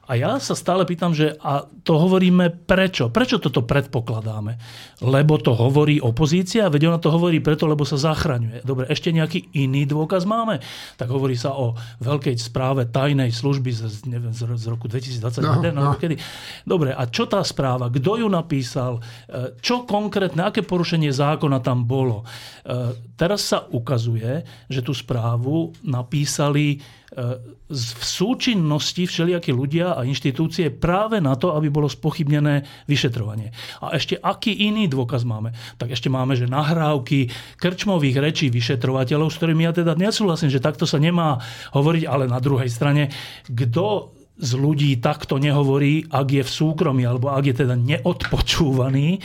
A 0.09 0.17
ja 0.17 0.41
sa 0.41 0.57
stále 0.57 0.89
pýtam, 0.89 1.13
že 1.13 1.37
a 1.45 1.69
to 1.85 2.01
hovoríme 2.01 2.65
prečo? 2.65 3.13
Prečo 3.13 3.37
toto 3.37 3.69
predpokladáme? 3.69 4.57
Lebo 5.05 5.37
to 5.37 5.53
hovorí 5.53 6.01
opozícia? 6.01 6.73
Veď 6.73 6.89
ona 6.89 6.97
to 6.97 7.13
hovorí 7.13 7.45
preto, 7.45 7.69
lebo 7.69 7.85
sa 7.85 8.01
zachraňuje. 8.01 8.65
Dobre, 8.65 8.89
ešte 8.89 9.13
nejaký 9.13 9.53
iný 9.53 9.85
dôkaz 9.85 10.25
máme? 10.25 10.65
Tak 10.97 11.13
hovorí 11.13 11.37
sa 11.37 11.53
o 11.53 11.77
veľkej 12.01 12.41
správe 12.41 12.89
tajnej 12.89 13.29
služby 13.29 13.69
z, 13.69 14.09
neviem, 14.09 14.33
z 14.33 14.49
roku 14.65 14.89
2021. 14.89 15.77
No, 15.77 15.93
no. 15.93 15.93
Kedy. 16.01 16.17
Dobre, 16.65 16.97
a 16.97 17.05
čo 17.05 17.29
tá 17.29 17.45
správa? 17.45 17.93
Kto 17.93 18.25
ju 18.25 18.33
napísal? 18.33 19.05
E, 19.29 19.61
čo 19.61 19.85
konkrétne, 19.85 20.41
aké 20.41 20.65
porušenie 20.65 21.13
zákona 21.13 21.61
tam 21.61 21.85
bolo? 21.85 22.25
E, 22.65 22.97
teraz 23.13 23.45
sa 23.45 23.69
ukazuje, 23.69 24.41
že 24.73 24.81
tú 24.81 24.97
správu 24.97 25.77
napísali 25.85 26.81
v 27.09 28.03
súčinnosti 28.05 29.09
všelijakí 29.09 29.49
ľudia 29.49 29.97
a 29.97 30.05
inštitúcie 30.05 30.69
práve 30.69 31.25
na 31.25 31.41
to, 31.41 31.57
aby 31.57 31.73
bolo 31.73 31.89
spochybnené 31.89 32.69
vyšetrovanie. 32.85 33.49
A 33.81 33.97
ešte 33.97 34.21
aký 34.21 34.53
iný 34.53 34.93
dôkaz 34.93 35.25
máme? 35.25 35.57
Tak 35.81 35.97
ešte 35.97 36.13
máme, 36.13 36.37
že 36.37 36.45
nahrávky 36.45 37.33
krčmových 37.57 38.21
rečí 38.21 38.47
vyšetrovateľov, 38.53 39.33
s 39.33 39.39
ktorými 39.41 39.65
ja 39.65 39.73
teda 39.73 39.97
nesúhlasím, 39.97 40.53
že 40.53 40.61
takto 40.61 40.85
sa 40.85 41.01
nemá 41.01 41.41
hovoriť, 41.73 42.05
ale 42.05 42.29
na 42.29 42.45
druhej 42.45 42.69
strane, 42.69 43.09
kto 43.49 44.13
z 44.39 44.53
ľudí 44.55 45.03
takto 45.03 45.41
nehovorí, 45.41 46.07
ak 46.13 46.29
je 46.31 46.43
v 46.47 46.51
súkromí, 46.51 47.03
alebo 47.03 47.35
ak 47.35 47.43
je 47.43 47.55
teda 47.67 47.75
neodpočúvaný. 47.75 49.19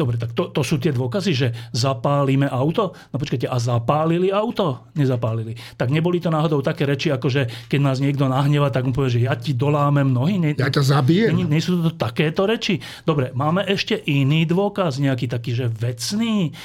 Dobre, 0.00 0.16
tak 0.16 0.32
to, 0.32 0.48
to 0.48 0.64
sú 0.64 0.80
tie 0.80 0.96
dôkazy, 0.96 1.32
že 1.36 1.48
zapálime 1.76 2.48
auto? 2.48 2.96
No 3.12 3.20
počkajte, 3.20 3.44
a 3.44 3.60
zapálili 3.60 4.32
auto? 4.32 4.88
Nezapálili. 4.96 5.52
Tak 5.76 5.92
neboli 5.92 6.24
to 6.24 6.32
náhodou 6.32 6.64
také 6.64 6.88
reči, 6.88 7.12
ako 7.12 7.28
že 7.28 7.44
keď 7.68 7.80
nás 7.84 8.00
niekto 8.00 8.24
nahneva, 8.24 8.72
tak 8.72 8.88
mu 8.88 8.96
povie, 8.96 9.20
že 9.20 9.28
ja 9.28 9.36
ti 9.36 9.52
dolámem 9.52 10.08
nohy? 10.08 10.40
Ne, 10.40 10.56
ja 10.56 10.72
ťa 10.72 10.96
zabijem. 10.96 11.36
Nie, 11.36 11.44
nie 11.44 11.60
sú 11.60 11.84
to 11.84 11.92
takéto 11.92 12.48
reči? 12.48 12.80
Dobre, 13.04 13.36
máme 13.36 13.60
ešte 13.68 14.00
iný 14.08 14.48
dôkaz, 14.48 14.96
nejaký 14.96 15.28
taký, 15.28 15.52
že 15.52 15.68
vecný? 15.68 16.56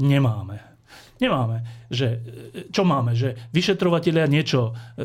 Nemáme. 0.00 0.67
Nemáme. 1.18 1.66
Že, 1.90 2.08
čo 2.70 2.86
máme? 2.86 3.18
Že 3.18 3.50
vyšetrovateľia 3.50 4.30
niečo 4.30 4.70
e, 4.70 4.72
e, 4.72 5.04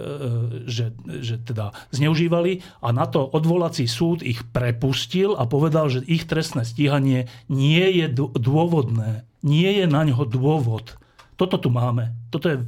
že, 0.70 0.94
že 1.26 1.42
teda 1.42 1.74
zneužívali 1.90 2.62
a 2.86 2.94
na 2.94 3.10
to 3.10 3.26
odvolací 3.26 3.90
súd 3.90 4.22
ich 4.22 4.46
prepustil 4.54 5.34
a 5.34 5.50
povedal, 5.50 5.90
že 5.90 6.06
ich 6.06 6.30
trestné 6.30 6.70
stíhanie 6.70 7.26
nie 7.50 7.86
je 7.98 8.14
dôvodné. 8.38 9.26
Nie 9.42 9.74
je 9.84 9.86
na 9.90 10.06
ňo 10.06 10.30
dôvod. 10.30 11.02
Toto 11.34 11.58
tu 11.58 11.74
máme. 11.74 12.14
Toto 12.30 12.46
je 12.46 12.62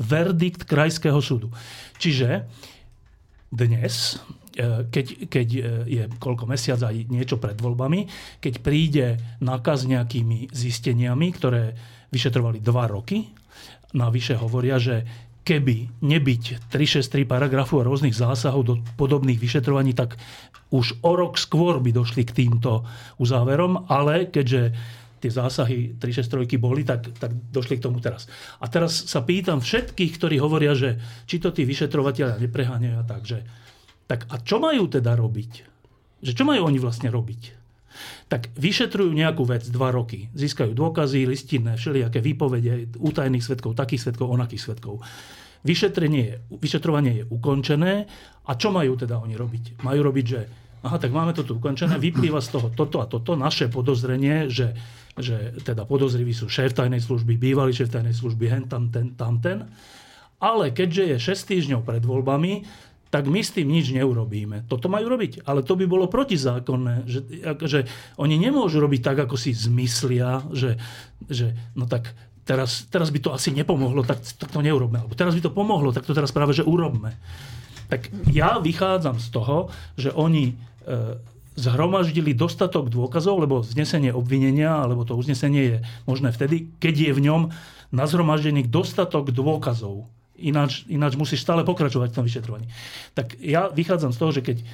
verdikt 0.00 0.64
krajského 0.64 1.20
súdu. 1.20 1.52
Čiže 2.00 2.48
dnes, 3.52 4.16
e, 4.56 4.88
keď, 4.88 5.06
keď 5.28 5.48
je 5.84 6.02
koľko 6.16 6.48
mesiac 6.48 6.80
aj 6.80 7.12
niečo 7.12 7.36
pred 7.36 7.60
voľbami, 7.60 8.08
keď 8.40 8.54
príde 8.64 9.06
nákaz 9.44 9.84
nejakými 9.84 10.48
zisteniami, 10.48 11.28
ktoré 11.36 11.76
vyšetrovali 12.16 12.64
dva 12.64 12.88
roky. 12.88 13.28
Navyše 13.92 14.40
hovoria, 14.40 14.80
že 14.80 15.04
keby 15.46 16.02
nebyť 16.02 16.72
363 16.72 17.22
paragrafu 17.22 17.78
a 17.78 17.86
rôznych 17.86 18.16
zásahov 18.16 18.62
do 18.66 18.74
podobných 18.98 19.38
vyšetrovaní, 19.38 19.94
tak 19.94 20.18
už 20.74 20.98
o 21.06 21.12
rok 21.14 21.38
skôr 21.38 21.78
by 21.78 21.94
došli 21.94 22.26
k 22.26 22.34
týmto 22.34 22.82
uzáverom, 23.22 23.86
ale 23.86 24.26
keďže 24.26 24.74
tie 25.22 25.30
zásahy 25.30 25.96
363 26.02 26.58
boli, 26.58 26.82
tak, 26.82 27.14
tak 27.16 27.30
došli 27.54 27.78
k 27.78 27.84
tomu 27.86 28.02
teraz. 28.02 28.26
A 28.58 28.66
teraz 28.66 29.06
sa 29.06 29.22
pýtam 29.22 29.62
všetkých, 29.62 30.12
ktorí 30.18 30.36
hovoria, 30.42 30.74
že 30.74 30.98
či 31.30 31.38
to 31.38 31.54
tí 31.54 31.62
vyšetrovateľia 31.62 32.42
nepreháňajú 32.42 32.96
a 32.98 33.04
tak, 33.06 33.22
že, 33.22 33.46
tak 34.10 34.26
a 34.28 34.42
čo 34.42 34.58
majú 34.58 34.90
teda 34.90 35.14
robiť? 35.14 35.52
Že 36.26 36.32
čo 36.32 36.44
majú 36.44 36.66
oni 36.66 36.78
vlastne 36.82 37.08
robiť? 37.08 37.65
Tak 38.26 38.52
vyšetrujú 38.54 39.10
nejakú 39.12 39.46
vec 39.48 39.66
dva 39.70 39.90
roky. 39.90 40.28
Získajú 40.36 40.76
dôkazy, 40.76 41.24
listinné, 41.24 41.78
všelijaké 41.80 42.20
výpovede 42.20 42.98
útajných 42.98 43.44
svetkov, 43.44 43.78
takých 43.78 44.10
svetkov, 44.10 44.32
onakých 44.32 44.62
svetkov. 44.62 45.00
Vyšetrenie, 45.66 46.46
vyšetrovanie 46.62 47.12
je 47.22 47.24
ukončené 47.26 48.06
a 48.46 48.52
čo 48.54 48.70
majú 48.70 48.94
teda 48.94 49.18
oni 49.18 49.34
robiť? 49.34 49.82
Majú 49.82 50.00
robiť, 50.06 50.26
že 50.26 50.40
aha, 50.86 51.02
tak 51.02 51.10
máme 51.10 51.34
to 51.34 51.42
tu 51.42 51.58
ukončené, 51.58 51.98
vyplýva 51.98 52.38
z 52.38 52.48
toho 52.54 52.68
toto 52.70 53.02
a 53.02 53.10
toto, 53.10 53.34
naše 53.34 53.66
podozrenie, 53.66 54.46
že, 54.46 54.78
že 55.18 55.58
teda 55.66 55.82
podozriví 55.82 56.30
sú 56.30 56.46
šéf 56.46 56.78
tajnej 56.78 57.02
služby, 57.02 57.34
bývalý 57.34 57.74
šéf 57.74 57.90
tajnej 57.90 58.14
služby, 58.14 58.44
hen 58.46 58.64
tam 58.70 58.94
ten, 58.94 59.18
tam 59.18 59.42
ten. 59.42 59.66
Ale 60.38 60.70
keďže 60.70 61.16
je 61.16 61.32
6 61.32 61.50
týždňov 61.50 61.80
pred 61.82 62.04
voľbami, 62.04 62.62
tak 63.10 63.30
my 63.30 63.38
s 63.38 63.54
tým 63.54 63.70
nič 63.70 63.94
neurobíme. 63.94 64.66
Toto 64.66 64.90
majú 64.90 65.06
robiť, 65.06 65.46
ale 65.46 65.62
to 65.62 65.78
by 65.78 65.86
bolo 65.86 66.10
protizákonné, 66.10 67.06
že, 67.06 67.20
že 67.62 67.80
oni 68.18 68.34
nemôžu 68.34 68.82
robiť 68.82 69.00
tak, 69.02 69.18
ako 69.26 69.38
si 69.38 69.54
zmyslia, 69.54 70.42
že, 70.50 70.74
že 71.30 71.54
no 71.78 71.86
tak 71.86 72.12
teraz, 72.42 72.86
teraz 72.90 73.14
by 73.14 73.18
to 73.22 73.30
asi 73.30 73.54
nepomohlo, 73.54 74.02
tak, 74.02 74.22
tak 74.22 74.50
to 74.50 74.58
neurobme. 74.58 75.02
Alebo 75.02 75.14
teraz 75.14 75.34
by 75.38 75.42
to 75.42 75.54
pomohlo, 75.54 75.94
tak 75.94 76.06
to 76.06 76.14
teraz 76.14 76.34
práve, 76.34 76.54
že 76.54 76.66
urobme. 76.66 77.14
Tak 77.86 78.10
ja 78.34 78.58
vychádzam 78.58 79.22
z 79.22 79.28
toho, 79.30 79.70
že 79.94 80.10
oni 80.10 80.50
e, 80.50 80.54
zhromaždili 81.54 82.34
dostatok 82.34 82.90
dôkazov, 82.90 83.38
lebo 83.38 83.62
znesenie 83.62 84.10
obvinenia, 84.10 84.82
alebo 84.82 85.06
to 85.06 85.14
uznesenie 85.14 85.62
je 85.62 85.76
možné 86.10 86.34
vtedy, 86.34 86.70
keď 86.82 86.94
je 86.94 87.12
v 87.14 87.24
ňom 87.30 87.42
nazhromaždených 87.94 88.66
dostatok 88.66 89.30
dôkazov 89.30 90.10
Ináč, 90.36 90.84
ináč 90.92 91.16
musíš 91.16 91.40
stále 91.40 91.64
pokračovať 91.64 92.12
v 92.12 92.16
tom 92.16 92.26
vyšetrovaní. 92.28 92.66
Tak 93.16 93.40
ja 93.40 93.72
vychádzam 93.72 94.12
z 94.12 94.20
toho, 94.20 94.30
že 94.36 94.42
keď 94.44 94.56
e, 94.60 94.64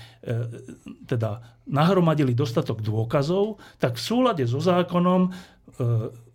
teda 1.07 1.43
nahromadili 1.71 2.35
dostatok 2.35 2.83
dôkazov, 2.83 3.63
tak 3.79 3.95
v 3.95 4.03
súlade 4.03 4.45
so 4.51 4.59
zákonom 4.59 5.31
e, 5.31 5.31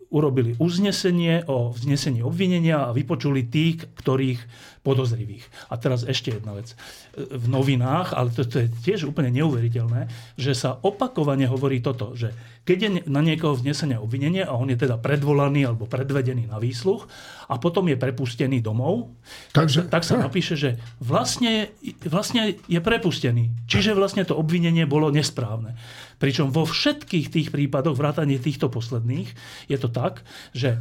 urobili 0.08 0.56
uznesenie 0.56 1.44
o 1.52 1.76
vznesení 1.76 2.24
obvinenia 2.24 2.88
a 2.88 2.96
vypočuli 2.96 3.52
tých, 3.52 3.92
ktorých 4.00 4.40
podozrivých. 4.88 5.44
A 5.68 5.76
teraz 5.76 6.08
ešte 6.08 6.32
jedna 6.32 6.56
vec. 6.56 6.72
V 7.20 7.46
novinách, 7.52 8.16
ale 8.16 8.32
to, 8.32 8.48
to 8.48 8.64
je 8.64 8.72
tiež 8.88 9.12
úplne 9.12 9.36
neuveriteľné, 9.36 10.08
že 10.40 10.56
sa 10.56 10.80
opakovane 10.80 11.44
hovorí 11.44 11.84
toto, 11.84 12.16
že 12.16 12.32
keď 12.64 12.78
je 12.80 12.90
na 13.08 13.20
niekoho 13.20 13.56
vznesené 13.56 14.00
obvinenie 14.00 14.48
a 14.48 14.56
on 14.56 14.72
je 14.72 14.80
teda 14.80 14.96
predvolaný 15.00 15.68
alebo 15.68 15.88
predvedený 15.88 16.48
na 16.48 16.60
výsluch 16.60 17.08
a 17.52 17.60
potom 17.60 17.88
je 17.92 18.00
prepustený 18.00 18.64
domov, 18.64 19.12
Takže, 19.56 19.88
tak, 19.88 20.00
tak 20.00 20.04
sa 20.04 20.20
napíše, 20.20 20.60
že 20.60 20.76
vlastne, 21.00 21.72
vlastne 22.04 22.60
je 22.68 22.80
prepustený. 22.80 23.52
Čiže 23.68 23.96
vlastne 23.96 24.24
to 24.28 24.36
obvinenie 24.36 24.84
bolo 24.84 25.12
nesprávne. 25.12 25.80
Pričom 26.20 26.52
vo 26.52 26.68
všetkých 26.68 27.28
tých 27.32 27.48
prípadoch, 27.52 27.96
vrátane 27.96 28.36
týchto 28.40 28.68
posledných, 28.68 29.32
je 29.72 29.78
to 29.80 29.88
tak, 29.92 30.28
že, 30.52 30.80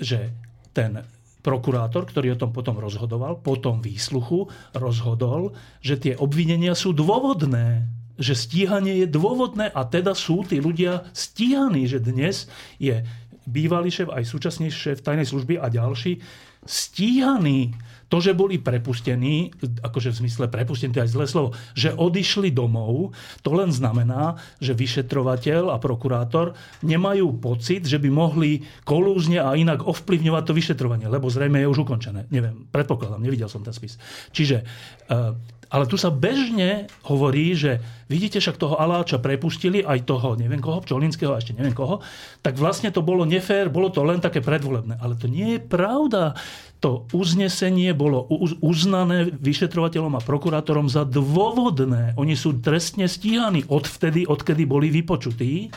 že 0.00 0.32
ten 0.72 1.04
prokurátor, 1.40 2.04
ktorý 2.06 2.36
o 2.36 2.40
tom 2.46 2.50
potom 2.52 2.76
rozhodoval, 2.76 3.40
po 3.40 3.56
tom 3.56 3.80
výsluchu 3.80 4.48
rozhodol, 4.76 5.56
že 5.80 5.96
tie 5.96 6.14
obvinenia 6.16 6.76
sú 6.76 6.92
dôvodné 6.92 7.88
že 8.20 8.36
stíhanie 8.36 9.00
je 9.00 9.08
dôvodné 9.08 9.72
a 9.72 9.88
teda 9.88 10.12
sú 10.12 10.44
tí 10.44 10.60
ľudia 10.60 11.08
stíhaní, 11.16 11.88
že 11.88 12.04
dnes 12.04 12.52
je 12.76 13.00
bývalý 13.48 13.88
šéf, 13.88 14.12
aj 14.12 14.28
súčasný 14.28 14.68
šéf 14.68 15.00
tajnej 15.00 15.24
služby 15.24 15.56
a 15.56 15.72
ďalší 15.72 16.20
stíhaní. 16.68 17.72
To, 18.10 18.18
že 18.18 18.34
boli 18.34 18.58
prepustení, 18.58 19.54
akože 19.86 20.10
v 20.10 20.26
zmysle 20.26 20.46
prepustení, 20.50 20.90
to 20.90 20.98
je 20.98 21.06
aj 21.06 21.14
zlé 21.14 21.26
slovo, 21.30 21.48
že 21.78 21.94
odišli 21.94 22.50
domov, 22.50 23.14
to 23.46 23.54
len 23.54 23.70
znamená, 23.70 24.34
že 24.58 24.74
vyšetrovateľ 24.74 25.70
a 25.70 25.78
prokurátor 25.78 26.58
nemajú 26.82 27.38
pocit, 27.38 27.86
že 27.86 28.02
by 28.02 28.10
mohli 28.10 28.66
kolúzne 28.82 29.38
a 29.38 29.54
inak 29.54 29.86
ovplyvňovať 29.86 30.42
to 30.42 30.52
vyšetrovanie, 30.58 31.06
lebo 31.06 31.30
zrejme 31.30 31.62
je 31.62 31.70
už 31.70 31.86
ukončené. 31.86 32.26
Neviem, 32.34 32.66
predpokladám, 32.74 33.22
nevidel 33.22 33.46
som 33.46 33.62
ten 33.62 33.70
spis. 33.70 33.94
Čiže 34.34 34.66
uh, 34.66 35.38
ale 35.70 35.86
tu 35.86 35.94
sa 35.94 36.10
bežne 36.10 36.90
hovorí, 37.06 37.54
že 37.54 37.78
vidíte, 38.10 38.42
však 38.42 38.58
toho 38.58 38.74
Aláča 38.74 39.22
prepustili, 39.22 39.86
aj 39.86 40.02
toho, 40.02 40.34
neviem 40.34 40.58
koho, 40.58 40.82
Pčolinského 40.82 41.38
ešte 41.38 41.54
neviem 41.54 41.70
koho, 41.70 42.02
tak 42.42 42.58
vlastne 42.58 42.90
to 42.90 43.06
bolo 43.06 43.22
nefér, 43.22 43.70
bolo 43.70 43.86
to 43.94 44.02
len 44.02 44.18
také 44.18 44.42
predvolebné. 44.42 44.98
Ale 44.98 45.14
to 45.14 45.30
nie 45.30 45.56
je 45.56 45.60
pravda. 45.62 46.34
To 46.82 47.06
uznesenie 47.14 47.94
bolo 47.94 48.26
uznané 48.64 49.30
vyšetrovateľom 49.30 50.18
a 50.18 50.24
prokurátorom 50.24 50.90
za 50.90 51.06
dôvodné. 51.06 52.18
Oni 52.18 52.34
sú 52.34 52.58
trestne 52.58 53.06
stíhaní 53.06 53.62
odvtedy, 53.70 54.26
odkedy 54.26 54.66
boli 54.66 54.90
vypočutí. 54.90 55.70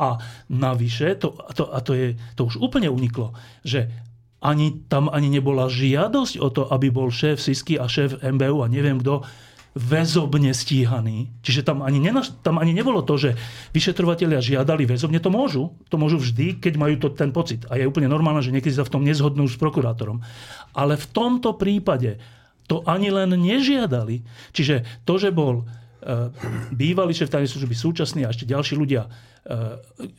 A 0.00 0.20
navyše, 0.52 1.16
to, 1.16 1.36
to, 1.56 1.68
a 1.70 1.78
to, 1.84 1.92
je, 1.96 2.06
to 2.36 2.48
už 2.48 2.60
úplne 2.60 2.88
uniklo, 2.88 3.36
že 3.64 4.09
ani 4.40 4.88
tam 4.88 5.12
ani 5.12 5.28
nebola 5.28 5.68
žiadosť 5.68 6.40
o 6.40 6.48
to, 6.48 6.62
aby 6.72 6.88
bol 6.88 7.12
šéf 7.12 7.40
Sisky 7.40 7.76
a 7.76 7.84
šéf 7.84 8.24
MBU 8.24 8.64
a 8.64 8.72
neviem 8.72 8.96
kto 9.00 9.24
väzobne 9.70 10.50
stíhaný. 10.50 11.30
Čiže 11.46 11.62
tam 11.62 11.86
ani, 11.86 12.02
nenaš, 12.02 12.34
tam 12.42 12.58
ani 12.58 12.74
nebolo 12.74 13.06
to, 13.06 13.14
že 13.14 13.38
vyšetrovateľia 13.70 14.42
žiadali 14.42 14.82
väzobne. 14.82 15.22
To 15.22 15.30
môžu. 15.30 15.70
To 15.94 15.96
môžu 16.00 16.18
vždy, 16.18 16.58
keď 16.58 16.74
majú 16.74 16.98
to, 16.98 17.14
ten 17.14 17.30
pocit. 17.30 17.62
A 17.70 17.78
je 17.78 17.86
úplne 17.86 18.10
normálne, 18.10 18.42
že 18.42 18.50
niekedy 18.50 18.74
sa 18.74 18.82
v 18.82 18.98
tom 18.98 19.06
nezhodnú 19.06 19.46
s 19.46 19.54
prokurátorom. 19.54 20.26
Ale 20.74 20.98
v 20.98 21.06
tomto 21.14 21.54
prípade 21.54 22.18
to 22.66 22.82
ani 22.82 23.14
len 23.14 23.30
nežiadali. 23.30 24.26
Čiže 24.50 25.06
to, 25.06 25.22
že 25.22 25.30
bol 25.30 25.66
e, 26.00 26.32
bývalý 26.72 27.12
šéf 27.12 27.30
tajnej 27.30 27.52
služby, 27.52 27.74
súčasný 27.76 28.24
a 28.24 28.32
ešte 28.32 28.48
ďalší 28.48 28.74
ľudia 28.74 29.06
E, 29.40 29.56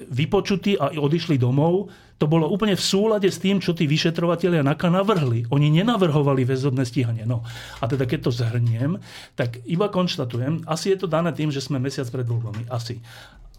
vypočutí 0.09 0.81
a 0.81 0.89
odišli 0.97 1.37
domov, 1.37 1.93
to 2.17 2.25
bolo 2.25 2.49
úplne 2.49 2.73
v 2.73 2.81
súlade 2.81 3.29
s 3.29 3.37
tým, 3.37 3.61
čo 3.61 3.77
tí 3.77 3.85
vyšetrovateľia 3.85 4.65
NAKA 4.65 4.89
navrhli. 4.89 5.45
Oni 5.53 5.69
nenavrhovali 5.69 6.41
väzobné 6.41 6.81
stíhanie. 6.89 7.29
No. 7.29 7.45
A 7.77 7.85
teda 7.85 8.09
keď 8.09 8.25
to 8.25 8.31
zhrniem, 8.33 8.97
tak 9.37 9.61
iba 9.69 9.93
konštatujem, 9.93 10.65
asi 10.65 10.97
je 10.97 11.05
to 11.05 11.07
dané 11.07 11.29
tým, 11.37 11.53
že 11.53 11.61
sme 11.61 11.77
mesiac 11.77 12.09
pred 12.09 12.25
voľbami. 12.25 12.65
Asi. 12.73 12.97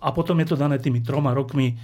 A 0.02 0.10
potom 0.10 0.34
je 0.42 0.50
to 0.50 0.58
dané 0.58 0.82
tými 0.82 0.98
troma 0.98 1.30
rokmi 1.30 1.70
e, 1.70 1.74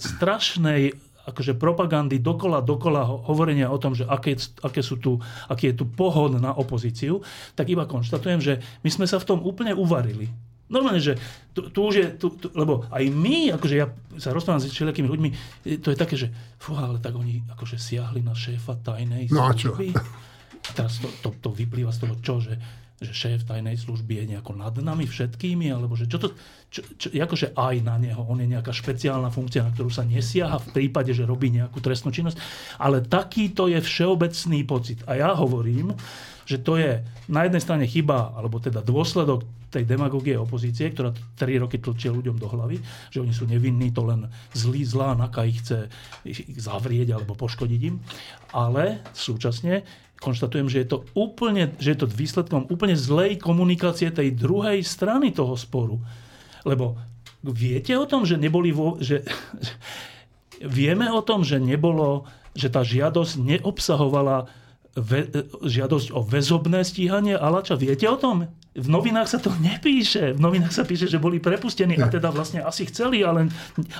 strašnej 0.00 0.96
akože 1.28 1.60
propagandy 1.60 2.18
dokola, 2.24 2.64
dokola 2.64 3.04
hovorenia 3.04 3.68
o 3.68 3.76
tom, 3.76 3.92
že 3.92 4.08
aké, 4.08 4.40
aké 4.64 4.80
sú 4.80 4.96
tu, 4.96 5.20
aký 5.52 5.72
je 5.72 5.84
tu 5.84 5.84
pohod 5.84 6.40
na 6.40 6.56
opozíciu, 6.56 7.20
tak 7.52 7.68
iba 7.68 7.84
konštatujem, 7.84 8.40
že 8.40 8.64
my 8.80 8.88
sme 8.88 9.04
sa 9.04 9.20
v 9.20 9.28
tom 9.28 9.38
úplne 9.44 9.76
uvarili. 9.76 10.32
Normálne, 10.68 11.00
že 11.00 11.16
tu, 11.56 11.72
tu 11.72 11.80
už 11.88 11.94
je, 11.96 12.06
tu, 12.20 12.28
tu, 12.36 12.52
lebo 12.52 12.84
aj 12.92 13.04
my, 13.08 13.56
akože 13.56 13.74
ja 13.76 13.88
sa 14.20 14.36
rozprávam 14.36 14.60
s 14.60 14.68
všelijakými 14.68 15.08
ľuďmi, 15.08 15.28
to 15.80 15.88
je 15.88 15.96
také, 15.96 16.16
že 16.16 16.28
fú, 16.60 16.76
ale 16.76 17.00
tak 17.00 17.16
oni 17.16 17.40
akože 17.56 17.80
siahli 17.80 18.20
na 18.20 18.36
šéfa 18.36 18.76
tajnej 18.84 19.32
No 19.32 19.48
a 19.48 19.56
čo? 19.56 19.72
A 20.68 20.70
teraz 20.76 21.00
to, 21.00 21.08
to, 21.24 21.32
to 21.40 21.48
vyplýva 21.56 21.88
z 21.88 22.04
toho 22.04 22.14
čo, 22.20 22.34
že 22.44 22.60
že 22.98 23.14
šéf 23.14 23.46
tajnej 23.46 23.78
služby 23.78 24.18
je 24.22 24.24
nejako 24.34 24.58
nad 24.58 24.74
nami 24.74 25.06
všetkými, 25.06 25.70
alebo 25.70 25.94
že 25.94 26.10
čo 26.10 26.18
to, 26.18 26.34
čo, 26.66 26.82
čo, 26.98 27.08
akože 27.14 27.54
aj 27.54 27.76
na 27.86 27.94
neho, 27.94 28.18
on 28.26 28.42
je 28.42 28.50
nejaká 28.50 28.74
špeciálna 28.74 29.30
funkcia, 29.30 29.62
na 29.62 29.70
ktorú 29.70 29.86
sa 29.86 30.02
nesiaha 30.02 30.58
v 30.58 30.68
prípade, 30.74 31.14
že 31.14 31.22
robí 31.22 31.54
nejakú 31.54 31.78
trestnú 31.78 32.10
činnosť, 32.10 32.38
ale 32.82 33.06
takýto 33.06 33.70
je 33.70 33.78
všeobecný 33.78 34.60
pocit. 34.66 34.98
A 35.06 35.14
ja 35.14 35.30
hovorím, 35.30 35.94
že 36.48 36.58
to 36.58 36.74
je 36.80 36.98
na 37.30 37.46
jednej 37.46 37.62
strane 37.62 37.84
chyba, 37.86 38.34
alebo 38.34 38.58
teda 38.58 38.82
dôsledok 38.82 39.46
tej 39.68 39.84
demagógie 39.84 40.32
opozície, 40.32 40.88
ktorá 40.88 41.12
3 41.12 41.60
roky 41.60 41.76
tlčie 41.76 42.08
ľuďom 42.08 42.40
do 42.40 42.48
hlavy, 42.48 42.80
že 43.12 43.20
oni 43.20 43.36
sú 43.36 43.44
nevinní, 43.44 43.92
to 43.92 44.00
len 44.00 44.24
zlý 44.56 44.80
zlá 44.80 45.12
naka 45.12 45.44
ich 45.44 45.60
chce 45.60 45.92
ich 46.24 46.40
zavrieť 46.56 47.12
alebo 47.12 47.36
poškodiť 47.36 47.80
im. 47.84 48.00
Ale 48.56 49.04
súčasne 49.12 49.84
konštatujem, 50.18 50.66
že 50.66 50.82
je 50.82 50.88
to 50.90 50.98
úplne, 51.14 51.74
že 51.78 51.94
je 51.94 51.98
to 52.04 52.10
výsledkom 52.10 52.66
úplne 52.68 52.98
zlej 52.98 53.38
komunikácie 53.38 54.10
tej 54.10 54.34
druhej 54.34 54.82
strany 54.82 55.30
toho 55.30 55.54
sporu. 55.54 56.02
Lebo 56.66 56.98
viete 57.42 57.94
o 57.94 58.06
tom, 58.06 58.26
že 58.26 58.34
neboli 58.34 58.74
vo, 58.74 58.98
že, 58.98 59.22
vieme 60.78 61.06
o 61.10 61.22
tom, 61.22 61.46
že 61.46 61.62
nebolo, 61.62 62.26
že 62.52 62.68
tá 62.68 62.82
žiadosť 62.82 63.38
neobsahovala 63.38 64.50
ve, 64.98 65.30
žiadosť 65.62 66.10
o 66.10 66.26
väzobné 66.26 66.82
stíhanie 66.82 67.38
Alača. 67.38 67.78
Viete 67.78 68.10
o 68.10 68.18
tom? 68.18 68.50
V 68.74 68.88
novinách 68.90 69.30
sa 69.30 69.38
to 69.38 69.54
nepíše. 69.58 70.34
V 70.34 70.40
novinách 70.42 70.74
sa 70.74 70.82
píše, 70.82 71.06
že 71.06 71.22
boli 71.22 71.38
prepustení 71.38 71.98
a 71.98 72.10
teda 72.10 72.34
vlastne 72.34 72.62
asi 72.62 72.86
chceli, 72.90 73.22
ale, 73.22 73.50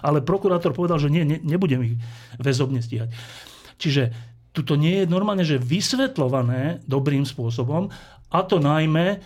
ale 0.03 0.19
prokurátor 0.23 0.75
povedal, 0.75 0.99
že 0.99 1.11
nie, 1.11 1.23
ne, 1.23 1.39
nebudem 1.43 1.83
ich 1.83 1.95
väzobne 2.39 2.83
stíhať. 2.83 3.11
Čiže 3.79 4.11
tuto 4.59 4.75
nie 4.75 5.03
je 5.03 5.07
normálne, 5.07 5.47
že 5.47 5.63
vysvetľované 5.63 6.83
dobrým 6.83 7.23
spôsobom, 7.23 7.87
a 8.29 8.45
to 8.45 8.61
najmä 8.61 9.07
e, 9.15 9.19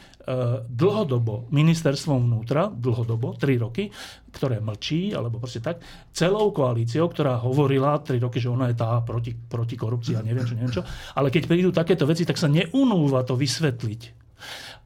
dlhodobo 0.70 1.50
ministerstvom 1.50 2.30
vnútra, 2.30 2.70
dlhodobo, 2.70 3.34
3 3.34 3.58
roky, 3.58 3.90
ktoré 4.30 4.62
mlčí, 4.62 5.10
alebo 5.10 5.42
proste 5.42 5.58
tak, 5.58 5.82
celou 6.14 6.54
koalíciou, 6.54 7.10
ktorá 7.10 7.40
hovorila 7.42 7.98
3 7.98 8.22
roky, 8.22 8.38
že 8.38 8.52
ona 8.52 8.70
je 8.70 8.78
tá 8.78 9.02
proti, 9.02 9.34
proti 9.34 9.74
korupcii 9.74 10.14
a 10.14 10.22
neviem 10.22 10.46
čo, 10.46 10.54
neviem 10.54 10.70
čo, 10.70 10.86
ale 11.18 11.34
keď 11.34 11.50
prídu 11.50 11.74
takéto 11.74 12.06
veci, 12.06 12.22
tak 12.22 12.38
sa 12.38 12.46
neunúva 12.46 13.26
to 13.26 13.34
vysvetliť. 13.34 14.00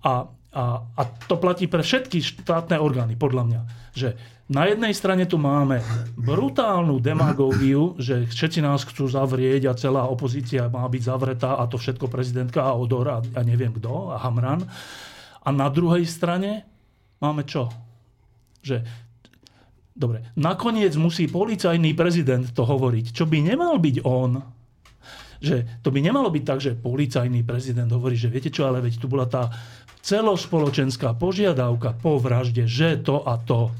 A, 0.09 0.25
a, 0.57 0.65
a 0.81 1.03
to 1.29 1.37
platí 1.37 1.69
pre 1.69 1.85
všetky 1.85 2.25
štátne 2.25 2.81
orgány, 2.81 3.21
podľa 3.21 3.43
mňa, 3.45 3.61
že 3.93 4.17
na 4.47 4.71
jednej 4.71 4.95
strane 4.95 5.27
tu 5.27 5.43
máme 5.43 5.83
brutálnu 6.15 7.03
demagógiu, 7.03 7.99
že 7.99 8.31
všetci 8.31 8.63
nás 8.63 8.87
chcú 8.87 9.11
zavrieť 9.11 9.67
a 9.67 9.79
celá 9.79 10.07
opozícia 10.07 10.71
má 10.71 10.87
byť 10.87 11.03
zavretá 11.03 11.59
a 11.59 11.67
to 11.67 11.83
všetko 11.83 12.07
prezidentka 12.07 12.63
a 12.63 12.79
Odor 12.79 13.07
a, 13.11 13.19
a 13.19 13.41
neviem 13.43 13.75
kto 13.75 14.15
a 14.15 14.23
Hamran. 14.23 14.63
A 15.43 15.49
na 15.51 15.67
druhej 15.67 16.07
strane 16.07 16.63
máme 17.19 17.43
čo? 17.43 17.71
Že 18.63 19.07
Dobre, 19.97 20.29
nakoniec 20.37 20.93
musí 21.01 21.25
policajný 21.25 21.97
prezident 21.97 22.45
to 22.53 22.69
hovoriť, 22.69 23.17
čo 23.17 23.25
by 23.25 23.41
nemal 23.41 23.81
byť 23.81 24.05
on. 24.05 24.45
Že 25.41 25.81
to 25.81 25.89
by 25.89 26.05
nemalo 26.05 26.29
byť 26.29 26.45
tak, 26.45 26.61
že 26.61 26.77
policajný 26.77 27.41
prezident 27.49 27.89
hovorí, 27.89 28.13
že 28.13 28.29
viete 28.29 28.53
čo, 28.53 28.69
ale 28.69 28.85
veď 28.85 29.01
tu 29.01 29.09
bola 29.09 29.25
tá 29.25 29.49
celospoločenská 30.05 31.17
požiadavka 31.17 31.97
po 31.97 32.21
vražde, 32.21 32.69
že 32.69 33.01
to 33.01 33.25
a 33.25 33.41
to. 33.41 33.73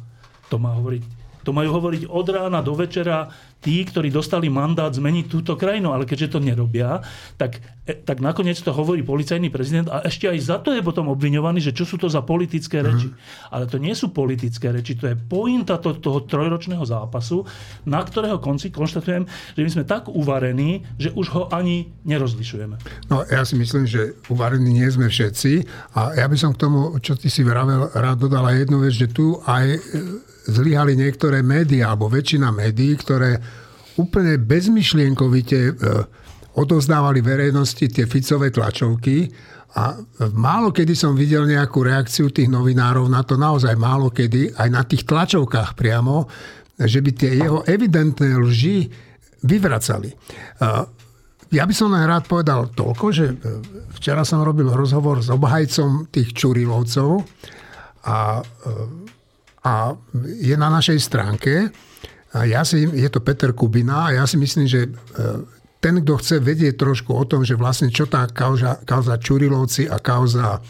To 0.51 0.57
má 0.59 0.75
hovoriť 0.77 1.27
to 1.47 1.55
majú 1.55 1.79
hovoriť 1.79 2.11
od 2.11 2.27
rána 2.27 2.59
do 2.59 2.75
večera 2.75 3.31
tí, 3.63 3.87
ktorí 3.87 4.11
dostali 4.11 4.51
mandát 4.51 4.91
zmeniť 4.91 5.31
túto 5.31 5.55
krajinu, 5.55 5.95
ale 5.95 6.03
keďže 6.03 6.35
to 6.35 6.39
nerobia, 6.43 6.99
tak, 7.39 7.63
e, 7.87 7.95
tak 8.03 8.19
nakoniec 8.19 8.59
to 8.59 8.75
hovorí 8.75 9.07
policajný 9.07 9.47
prezident 9.51 9.87
a 9.87 10.03
ešte 10.03 10.27
aj 10.27 10.39
za 10.43 10.59
to 10.59 10.75
je 10.75 10.83
potom 10.83 11.07
obviňovaný, 11.15 11.63
že 11.63 11.71
čo 11.71 11.87
sú 11.87 12.03
to 12.03 12.11
za 12.11 12.27
politické 12.27 12.83
mhm. 12.83 12.85
reči. 12.87 13.09
Mm. 13.09 13.17
Ale 13.55 13.65
to 13.71 13.79
nie 13.79 13.95
sú 13.95 14.11
politické 14.11 14.75
reči, 14.75 14.99
to 14.99 15.07
je 15.07 15.15
pointa 15.15 15.79
to, 15.79 15.95
toho 16.03 16.27
trojročného 16.27 16.83
zápasu, 16.83 17.47
na 17.87 18.03
ktorého 18.03 18.43
konci 18.43 18.75
konštatujem, 18.75 19.27
že 19.55 19.63
my 19.63 19.71
sme 19.71 19.85
tak 19.87 20.11
uvarení, 20.11 20.83
že 20.99 21.15
už 21.15 21.27
ho 21.31 21.43
ani 21.55 21.95
nerozlišujeme. 22.03 23.07
No 23.07 23.23
ja 23.23 23.47
si 23.47 23.55
myslím, 23.55 23.87
že 23.87 24.19
uvarení 24.27 24.83
nie 24.83 24.91
sme 24.91 25.07
všetci 25.07 25.63
a 25.95 26.19
ja 26.19 26.27
by 26.27 26.35
som 26.35 26.51
k 26.55 26.59
tomu, 26.59 26.99
čo 26.99 27.15
ty 27.15 27.31
si 27.31 27.47
vravel, 27.47 27.91
rád 27.95 28.27
dodala 28.27 28.51
jednu 28.55 28.83
vec, 28.83 28.95
že 28.95 29.07
tu 29.11 29.39
aj 29.47 29.79
zlyhali 30.47 30.95
niektoré 30.95 31.43
médiá, 31.43 31.93
alebo 31.93 32.07
väčšina 32.07 32.55
médií, 32.55 32.95
ktoré 32.95 33.39
úplne 33.99 34.39
bezmyšlienkovite 34.39 35.59
e, 35.59 35.73
odozdávali 36.57 37.21
verejnosti 37.21 37.85
tie 37.89 38.05
Ficové 38.09 38.53
tlačovky 38.53 39.29
a 39.77 39.93
málo 40.33 40.73
kedy 40.73 40.97
som 40.97 41.13
videl 41.13 41.45
nejakú 41.45 41.85
reakciu 41.85 42.33
tých 42.33 42.49
novinárov 42.49 43.05
na 43.13 43.21
to, 43.27 43.37
naozaj 43.37 43.77
málo 43.77 44.09
kedy, 44.09 44.57
aj 44.57 44.69
na 44.73 44.83
tých 44.87 45.05
tlačovkách 45.05 45.77
priamo, 45.77 46.25
že 46.81 47.01
by 47.01 47.11
tie 47.13 47.31
jeho 47.41 47.61
evidentné 47.65 48.37
lži 48.41 48.89
vyvracali. 49.45 50.13
E, 50.13 50.17
ja 51.55 51.63
by 51.63 51.75
som 51.77 51.95
len 51.95 52.05
rád 52.05 52.27
povedal 52.27 52.73
toľko, 52.73 53.05
že 53.13 53.27
e, 53.33 53.35
včera 53.97 54.23
som 54.23 54.45
robil 54.45 54.69
rozhovor 54.71 55.25
s 55.25 55.33
obhajcom 55.33 56.09
tých 56.13 56.37
Čurilovcov 56.37 57.25
a 58.07 58.41
a 59.67 59.99
je 60.23 60.55
na 60.55 60.71
našej 60.71 60.99
stránke. 61.03 61.75
A 62.39 62.47
ja 62.47 62.63
si, 62.63 62.87
je 62.87 63.09
to 63.11 63.19
Peter 63.19 63.51
Kubina 63.51 64.07
a 64.07 64.23
ja 64.23 64.25
si 64.31 64.39
myslím, 64.39 64.67
že 64.71 64.87
e, 64.87 64.91
ten, 65.83 65.99
kto 66.03 66.23
chce 66.23 66.37
vedieť 66.39 66.79
trošku 66.79 67.11
o 67.11 67.25
tom, 67.27 67.43
že 67.43 67.59
vlastne 67.59 67.91
čo 67.91 68.07
tá 68.07 68.31
kauza, 68.31 68.79
kauza 68.87 69.19
Čurilovci 69.19 69.91
a 69.91 69.99
kauza 69.99 70.59
e, 70.59 70.61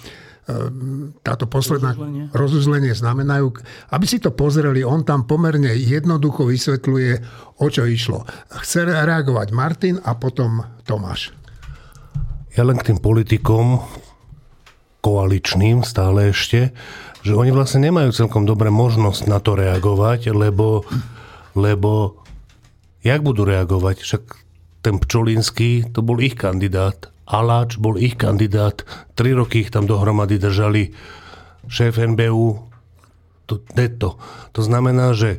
táto 1.21 1.45
posledná 1.51 1.93
rozuzlenie. 1.93 2.25
rozuzlenie 2.33 2.93
znamenajú, 2.97 3.47
aby 3.93 4.07
si 4.09 4.23
to 4.23 4.33
pozreli, 4.33 4.81
on 4.87 5.05
tam 5.05 5.29
pomerne 5.29 5.75
jednoducho 5.77 6.49
vysvetľuje, 6.49 7.13
o 7.61 7.67
čo 7.69 7.83
išlo. 7.85 8.25
Chce 8.63 8.87
reagovať 8.87 9.49
Martin 9.53 9.97
a 10.01 10.17
potom 10.17 10.65
Tomáš. 10.89 11.35
Ja 12.57 12.65
len 12.65 12.81
k 12.81 12.95
tým 12.95 13.01
politikom, 13.05 13.85
koaličným 15.05 15.85
stále 15.85 16.33
ešte, 16.33 16.73
že 17.27 17.35
oni 17.35 17.51
vlastne 17.51 17.83
nemajú 17.83 18.15
celkom 18.15 18.47
dobré 18.47 18.71
možnosť 18.71 19.27
na 19.27 19.43
to 19.43 19.59
reagovať, 19.59 20.31
lebo, 20.31 20.87
lebo 21.59 22.23
jak 23.03 23.19
budú 23.27 23.43
reagovať? 23.43 23.97
Však 23.99 24.23
ten 24.87 25.03
Pčolinský, 25.03 25.91
to 25.91 26.07
bol 26.07 26.23
ich 26.23 26.39
kandidát. 26.39 27.11
Aláč 27.27 27.83
bol 27.83 27.99
ich 27.99 28.15
kandidát. 28.15 28.87
Tri 29.19 29.35
roky 29.35 29.67
ich 29.67 29.75
tam 29.75 29.91
dohromady 29.91 30.39
držali 30.39 30.95
šéf 31.67 31.99
NBU. 31.99 32.62
To, 33.51 33.55
to. 33.75 34.11
to 34.55 34.61
znamená, 34.62 35.11
že 35.11 35.39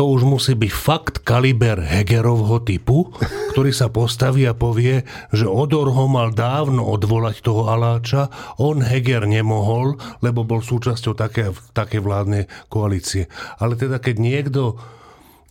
to 0.00 0.08
už 0.16 0.24
musí 0.24 0.56
byť 0.56 0.72
fakt 0.72 1.14
kaliber 1.28 1.76
Hegerovho 1.76 2.64
typu, 2.64 3.12
ktorý 3.52 3.68
sa 3.68 3.92
postaví 3.92 4.48
a 4.48 4.56
povie, 4.56 5.04
že 5.28 5.44
Odor 5.44 5.92
ho 5.92 6.08
mal 6.08 6.32
dávno 6.32 6.88
odvolať 6.88 7.44
toho 7.44 7.68
Aláča, 7.68 8.32
on 8.56 8.80
Heger 8.80 9.28
nemohol, 9.28 10.00
lebo 10.24 10.48
bol 10.48 10.64
súčasťou 10.64 11.12
také, 11.12 11.52
také 11.76 12.00
vládnej 12.00 12.48
koalície. 12.72 13.28
Ale 13.60 13.76
teda 13.76 14.00
keď 14.00 14.16
niekto 14.16 14.80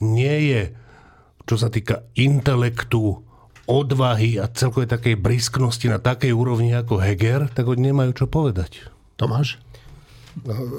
nie 0.01 0.49
je, 0.49 0.73
čo 1.45 1.53
sa 1.53 1.69
týka 1.69 2.09
intelektu, 2.17 3.21
odvahy 3.69 4.41
a 4.41 4.49
celkovej 4.49 4.89
takej 4.89 5.13
brisknosti 5.21 5.93
na 5.93 6.01
takej 6.01 6.33
úrovni 6.33 6.73
ako 6.73 6.97
Heger, 6.97 7.53
tak 7.53 7.69
oni 7.69 7.93
nemajú 7.93 8.17
čo 8.17 8.25
povedať. 8.25 8.89
Tomáš? 9.13 9.61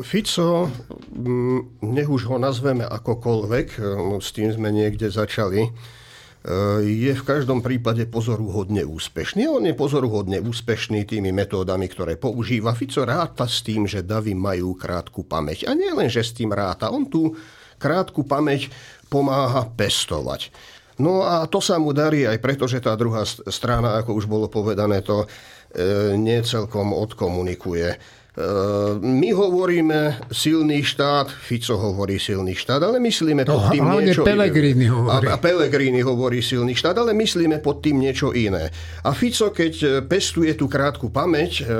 Fico, 0.02 0.70
mm, 1.12 1.84
nech 1.92 2.08
už 2.08 2.30
ho 2.32 2.36
nazveme 2.40 2.86
akokoľvek, 2.86 3.68
no 3.98 4.18
s 4.18 4.32
tým 4.32 4.50
sme 4.54 4.72
niekde 4.72 5.12
začali, 5.12 5.66
e, 5.66 5.70
je 6.86 7.12
v 7.12 7.26
každom 7.26 7.60
prípade 7.60 8.08
pozoruhodne 8.08 8.86
úspešný. 8.88 9.44
On 9.50 9.62
je 9.64 9.76
pozoruhodne 9.76 10.40
úspešný 10.40 11.04
tými 11.04 11.30
metódami, 11.30 11.86
ktoré 11.88 12.16
používa. 12.16 12.72
Fico 12.72 13.04
ráta 13.04 13.44
s 13.44 13.60
tým, 13.60 13.84
že 13.84 14.06
davy 14.06 14.32
majú 14.32 14.72
krátku 14.74 15.26
pamäť. 15.28 15.68
A 15.68 15.76
nie 15.76 15.92
len, 15.92 16.08
že 16.08 16.24
s 16.24 16.32
tým 16.32 16.52
ráta. 16.52 16.88
On 16.88 17.04
tú 17.04 17.36
krátku 17.80 18.24
pamäť 18.24 18.72
pomáha 19.08 19.68
pestovať. 19.72 20.52
No 21.00 21.24
a 21.24 21.48
to 21.48 21.64
sa 21.64 21.80
mu 21.80 21.96
darí 21.96 22.28
aj 22.28 22.36
preto, 22.44 22.68
že 22.68 22.84
tá 22.84 22.92
druhá 22.92 23.24
strana, 23.24 23.96
ako 24.04 24.20
už 24.20 24.28
bolo 24.28 24.52
povedané, 24.52 25.00
to 25.00 25.24
e, 25.24 25.26
necelkom 26.20 26.92
odkomunikuje. 26.92 28.19
My 29.00 29.30
hovoríme 29.32 30.28
silný 30.32 30.82
štát, 30.82 31.30
Fico 31.30 31.76
hovorí 31.76 32.18
silný 32.18 32.56
štát, 32.56 32.82
ale 32.82 32.98
myslíme 32.98 33.44
To 33.46 33.56
pod 33.56 33.62
tým 33.72 33.84
niečo 34.00 34.22
Pellegrini 34.26 34.86
iné. 34.86 34.94
hovorí. 34.94 35.26
A, 35.28 35.34
a 35.34 35.36
Pellegrini 35.38 36.00
hovorí 36.02 36.40
silný 36.42 36.74
štát, 36.74 36.96
ale 36.98 37.12
myslíme 37.14 37.62
pod 37.62 37.84
tým 37.84 38.00
niečo 38.00 38.32
iné. 38.34 38.72
A 39.04 39.14
Fico, 39.14 39.52
keď 39.52 40.04
pestuje 40.04 40.52
tú 40.58 40.66
krátku 40.66 41.12
pamäť 41.12 41.62
e, 41.62 41.74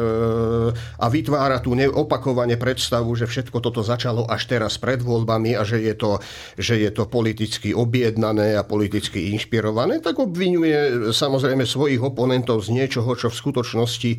a 0.76 1.06
vytvára 1.08 1.58
tú 1.58 1.74
opakovane 1.76 2.60
predstavu, 2.60 3.16
že 3.16 3.26
všetko 3.26 3.58
toto 3.62 3.80
začalo 3.80 4.28
až 4.28 4.46
teraz 4.50 4.76
pred 4.76 5.00
voľbami 5.00 5.56
a 5.56 5.62
že 5.64 5.80
je 5.80 5.94
to, 5.96 6.20
že 6.60 6.76
je 6.76 6.90
to 6.92 7.08
politicky 7.08 7.72
objednané 7.72 8.54
a 8.58 8.66
politicky 8.66 9.32
inšpirované, 9.32 10.02
tak 10.04 10.18
obvinuje 10.20 11.10
samozrejme 11.10 11.64
svojich 11.64 12.02
oponentov 12.02 12.62
z 12.66 12.76
niečoho, 12.76 13.14
čo 13.16 13.32
v 13.32 13.38
skutočnosti 13.38 14.10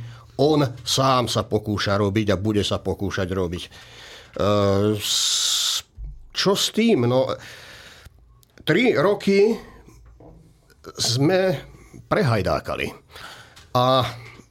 on 0.42 0.66
sám 0.82 1.30
sa 1.30 1.46
pokúša 1.46 2.02
robiť 2.02 2.34
a 2.34 2.42
bude 2.42 2.66
sa 2.66 2.82
pokúšať 2.82 3.30
robiť. 3.30 3.64
E, 3.64 3.70
čo 6.34 6.52
s 6.58 6.66
tým? 6.74 7.06
No, 7.06 7.30
tri 8.66 8.98
roky 8.98 9.54
sme 10.98 11.62
prehajdákali. 12.10 12.88
A 13.78 14.04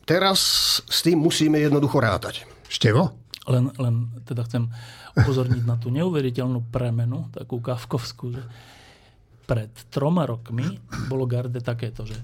teraz 0.06 0.40
s 0.86 0.98
tým 1.02 1.20
musíme 1.20 1.58
jednoducho 1.58 1.98
rátať. 1.98 2.46
Števo? 2.70 3.10
Len, 3.50 3.68
len 3.82 4.14
teda 4.22 4.46
chcem 4.46 4.70
upozorniť 5.18 5.62
na 5.66 5.74
tú 5.74 5.90
neuveriteľnú 5.90 6.70
premenu, 6.70 7.26
takú 7.34 7.58
kavkovskú, 7.58 8.38
že 8.38 8.42
pred 9.50 9.74
troma 9.90 10.22
rokmi 10.30 10.78
bolo 11.10 11.26
garde 11.26 11.58
takéto, 11.58 12.06
že 12.06 12.14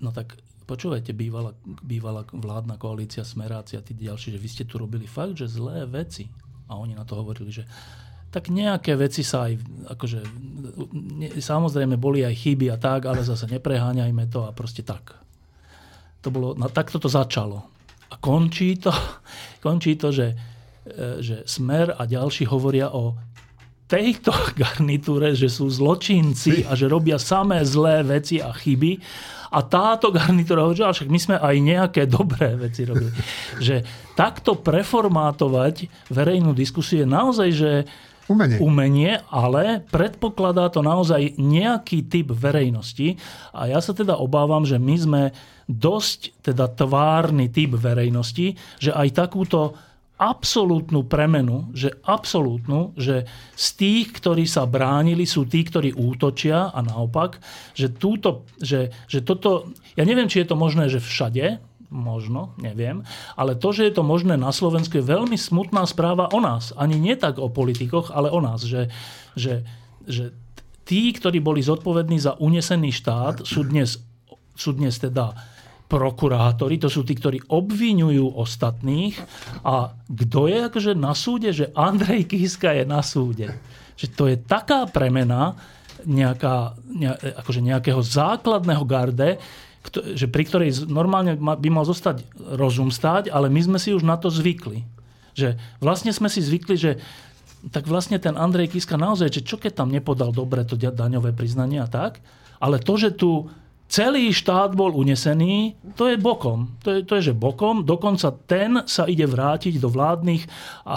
no 0.00 0.08
tak 0.16 0.32
počúvajte, 0.66 1.14
bývala, 1.14 1.54
bývala 1.64 2.26
vládna 2.26 2.76
koalícia 2.76 3.22
Smerácia 3.22 3.78
tí 3.80 3.94
ďalší, 3.94 4.34
že 4.34 4.42
vy 4.42 4.48
ste 4.50 4.64
tu 4.66 4.76
robili 4.82 5.06
fakt, 5.06 5.38
že 5.38 5.46
zlé 5.46 5.86
veci. 5.86 6.26
A 6.66 6.74
oni 6.74 6.98
na 6.98 7.06
to 7.06 7.14
hovorili, 7.14 7.54
že 7.54 7.62
tak 8.34 8.50
nejaké 8.50 8.98
veci 8.98 9.22
sa 9.22 9.48
aj, 9.48 9.54
akože, 9.96 10.20
ne, 10.92 11.28
samozrejme 11.38 11.96
boli 11.96 12.26
aj 12.26 12.34
chyby 12.36 12.68
a 12.68 12.76
tak, 12.76 13.06
ale 13.06 13.24
zase 13.24 13.48
nepreháňajme 13.48 14.26
to 14.28 14.44
a 14.44 14.50
proste 14.52 14.82
tak. 14.82 15.14
To 16.20 16.28
bolo, 16.28 16.52
no, 16.58 16.66
takto 16.68 16.98
to 16.98 17.06
začalo. 17.06 17.62
A 18.10 18.18
končí 18.18 18.76
to, 18.76 18.90
končí 19.64 19.94
to 19.94 20.10
že, 20.10 20.34
e, 20.84 21.22
že 21.22 21.46
Smer 21.46 21.94
a 21.94 22.02
ďalší 22.04 22.50
hovoria 22.50 22.90
o 22.90 23.14
tejto 23.86 24.34
garnitúre, 24.60 25.32
že 25.32 25.46
sú 25.46 25.70
zločinci 25.70 26.66
a 26.66 26.74
že 26.74 26.90
robia 26.90 27.16
samé 27.16 27.62
zlé 27.62 28.02
veci 28.02 28.42
a 28.42 28.50
chyby. 28.50 29.00
A 29.50 29.60
táto 29.62 30.10
garnitúra 30.10 30.66
hovorí, 30.66 30.82
že 30.82 31.02
však 31.02 31.10
my 31.10 31.20
sme 31.20 31.36
aj 31.38 31.56
nejaké 31.62 32.02
dobré 32.06 32.54
veci 32.58 32.82
robili. 32.86 33.12
Že 33.66 33.82
takto 34.18 34.58
preformátovať 34.58 35.88
verejnú 36.10 36.56
diskusiu 36.56 37.04
je 37.04 37.08
naozaj, 37.08 37.48
že 37.52 37.72
Umenie. 38.26 38.58
umenie, 38.58 39.12
ale 39.30 39.86
predpokladá 39.86 40.66
to 40.66 40.82
naozaj 40.82 41.38
nejaký 41.38 42.10
typ 42.10 42.34
verejnosti. 42.34 43.14
A 43.54 43.70
ja 43.70 43.78
sa 43.78 43.94
teda 43.94 44.18
obávam, 44.18 44.66
že 44.66 44.82
my 44.82 44.96
sme 44.98 45.22
dosť 45.70 46.42
teda 46.42 46.66
tvárny 46.74 47.50
typ 47.50 47.78
verejnosti, 47.78 48.58
že 48.82 48.90
aj 48.90 49.08
takúto 49.14 49.78
absolútnu 50.16 51.04
premenu, 51.04 51.68
že 51.76 51.92
absolútnu, 52.00 52.96
že 52.96 53.28
z 53.52 53.66
tých, 53.76 54.06
ktorí 54.16 54.48
sa 54.48 54.64
bránili, 54.64 55.28
sú 55.28 55.44
tí, 55.44 55.60
ktorí 55.60 55.92
útočia 55.92 56.72
a 56.72 56.80
naopak, 56.80 57.36
že, 57.76 57.92
túto, 57.92 58.48
že, 58.56 58.88
že 59.06 59.20
toto, 59.20 59.68
ja 59.92 60.08
neviem, 60.08 60.28
či 60.28 60.40
je 60.40 60.48
to 60.48 60.56
možné, 60.56 60.88
že 60.88 61.04
všade, 61.04 61.60
možno, 61.92 62.56
neviem, 62.58 63.06
ale 63.38 63.54
to, 63.54 63.70
že 63.70 63.86
je 63.86 63.94
to 63.94 64.02
možné 64.02 64.34
na 64.34 64.50
Slovensku, 64.50 64.98
je 64.98 65.06
veľmi 65.06 65.38
smutná 65.38 65.86
správa 65.86 66.32
o 66.32 66.40
nás. 66.42 66.74
Ani 66.74 66.98
nie 66.98 67.14
tak 67.14 67.38
o 67.38 67.52
politikoch, 67.52 68.10
ale 68.10 68.32
o 68.32 68.40
nás, 68.42 68.64
že, 68.66 68.90
že, 69.38 69.62
že 70.08 70.34
tí, 70.88 71.12
ktorí 71.12 71.38
boli 71.38 71.60
zodpovední 71.60 72.18
za 72.18 72.34
unesený 72.40 72.90
štát, 72.90 73.44
sú 73.46 73.68
dnes, 73.68 74.02
sú 74.56 74.72
dnes 74.74 74.96
teda 74.98 75.36
prokurátori, 75.86 76.82
to 76.82 76.90
sú 76.90 77.06
tí, 77.06 77.14
ktorí 77.14 77.46
obvinujú 77.46 78.34
ostatných. 78.34 79.14
A 79.62 79.94
kto 80.06 80.50
je 80.50 80.58
akože 80.66 80.92
na 80.98 81.14
súde? 81.14 81.54
Že 81.54 81.70
Andrej 81.78 82.26
Kiska 82.26 82.74
je 82.74 82.84
na 82.84 83.00
súde. 83.06 83.54
Že 83.94 84.06
to 84.12 84.24
je 84.26 84.36
taká 84.36 84.90
premena 84.90 85.54
nejaká, 86.06 86.74
ne, 86.90 87.14
akože 87.14 87.62
nejakého 87.62 88.02
základného 88.02 88.84
garde, 88.86 89.38
že 90.18 90.26
pri 90.26 90.42
ktorej 90.42 90.90
normálne 90.90 91.38
by 91.38 91.68
mal 91.70 91.86
zostať 91.86 92.26
rozum 92.58 92.90
stáť, 92.90 93.30
ale 93.30 93.46
my 93.46 93.60
sme 93.62 93.78
si 93.78 93.94
už 93.94 94.02
na 94.02 94.18
to 94.18 94.26
zvykli. 94.26 94.82
Že 95.38 95.54
vlastne 95.78 96.10
sme 96.10 96.26
si 96.26 96.42
zvykli, 96.42 96.74
že 96.74 96.98
tak 97.70 97.86
vlastne 97.86 98.18
ten 98.18 98.34
Andrej 98.34 98.74
Kiska 98.74 98.98
naozaj, 98.98 99.30
že 99.30 99.46
čo 99.46 99.58
keď 99.58 99.82
tam 99.82 99.90
nepodal 99.90 100.30
dobre 100.34 100.66
to 100.66 100.74
daňové 100.78 101.34
priznanie 101.34 101.82
a 101.82 101.90
tak, 101.90 102.18
ale 102.58 102.82
to, 102.82 102.94
že 102.98 103.14
tu 103.14 103.50
celý 103.86 104.34
štát 104.34 104.74
bol 104.74 104.90
unesený, 104.90 105.78
to 105.94 106.10
je 106.10 106.18
bokom. 106.18 106.74
To 106.82 106.90
je, 106.90 106.98
to 107.06 107.12
je 107.18 107.30
že 107.30 107.34
bokom, 107.38 107.86
dokonca 107.86 108.34
ten 108.46 108.82
sa 108.84 109.06
ide 109.06 109.24
vrátiť 109.24 109.78
do 109.78 109.86
vládnych 109.86 110.42
a, 110.82 110.94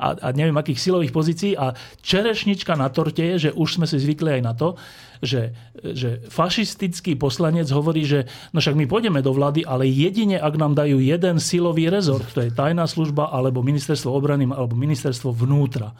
a, 0.00 0.06
a 0.16 0.28
neviem 0.32 0.56
akých 0.56 0.80
silových 0.80 1.12
pozícií 1.12 1.52
a 1.52 1.76
čerešnička 2.00 2.72
na 2.74 2.88
torte 2.88 3.22
je, 3.36 3.48
že 3.48 3.50
už 3.52 3.80
sme 3.80 3.86
si 3.86 4.00
zvykli 4.00 4.40
aj 4.40 4.42
na 4.42 4.52
to, 4.56 4.76
že, 5.20 5.56
že 5.80 6.24
fašistický 6.28 7.16
poslanec 7.16 7.68
hovorí, 7.72 8.04
že 8.04 8.28
no 8.52 8.60
však 8.60 8.76
my 8.76 8.84
pôjdeme 8.88 9.20
do 9.24 9.32
vlády, 9.32 9.64
ale 9.64 9.88
jedine 9.88 10.40
ak 10.40 10.54
nám 10.56 10.76
dajú 10.76 11.00
jeden 11.00 11.40
silový 11.40 11.88
rezort, 11.92 12.28
to 12.32 12.44
je 12.44 12.52
tajná 12.52 12.84
služba 12.88 13.32
alebo 13.32 13.64
ministerstvo 13.64 14.12
obrany 14.12 14.48
alebo 14.48 14.76
ministerstvo 14.76 15.32
vnútra. 15.32 15.92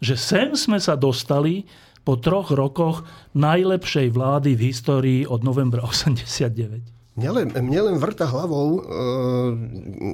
Že 0.00 0.14
sem 0.16 0.48
sme 0.56 0.78
sa 0.80 0.96
dostali 0.96 1.68
po 2.04 2.16
troch 2.16 2.50
rokoch 2.52 3.04
najlepšej 3.36 4.08
vlády 4.10 4.56
v 4.56 4.72
histórii 4.72 5.20
od 5.28 5.44
novembra 5.44 5.84
89. 5.84 7.00
Mne 7.20 7.30
len, 7.36 7.48
mne 7.52 7.80
len 7.90 7.96
vrta 8.00 8.24
hlavou, 8.24 8.80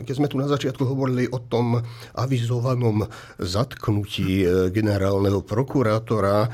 keď 0.02 0.14
sme 0.16 0.26
tu 0.26 0.40
na 0.40 0.50
začiatku 0.50 0.82
hovorili 0.82 1.30
o 1.30 1.38
tom 1.38 1.78
avizovanom 2.18 3.06
zatknutí 3.38 4.42
generálneho 4.74 5.44
prokurátora, 5.44 6.50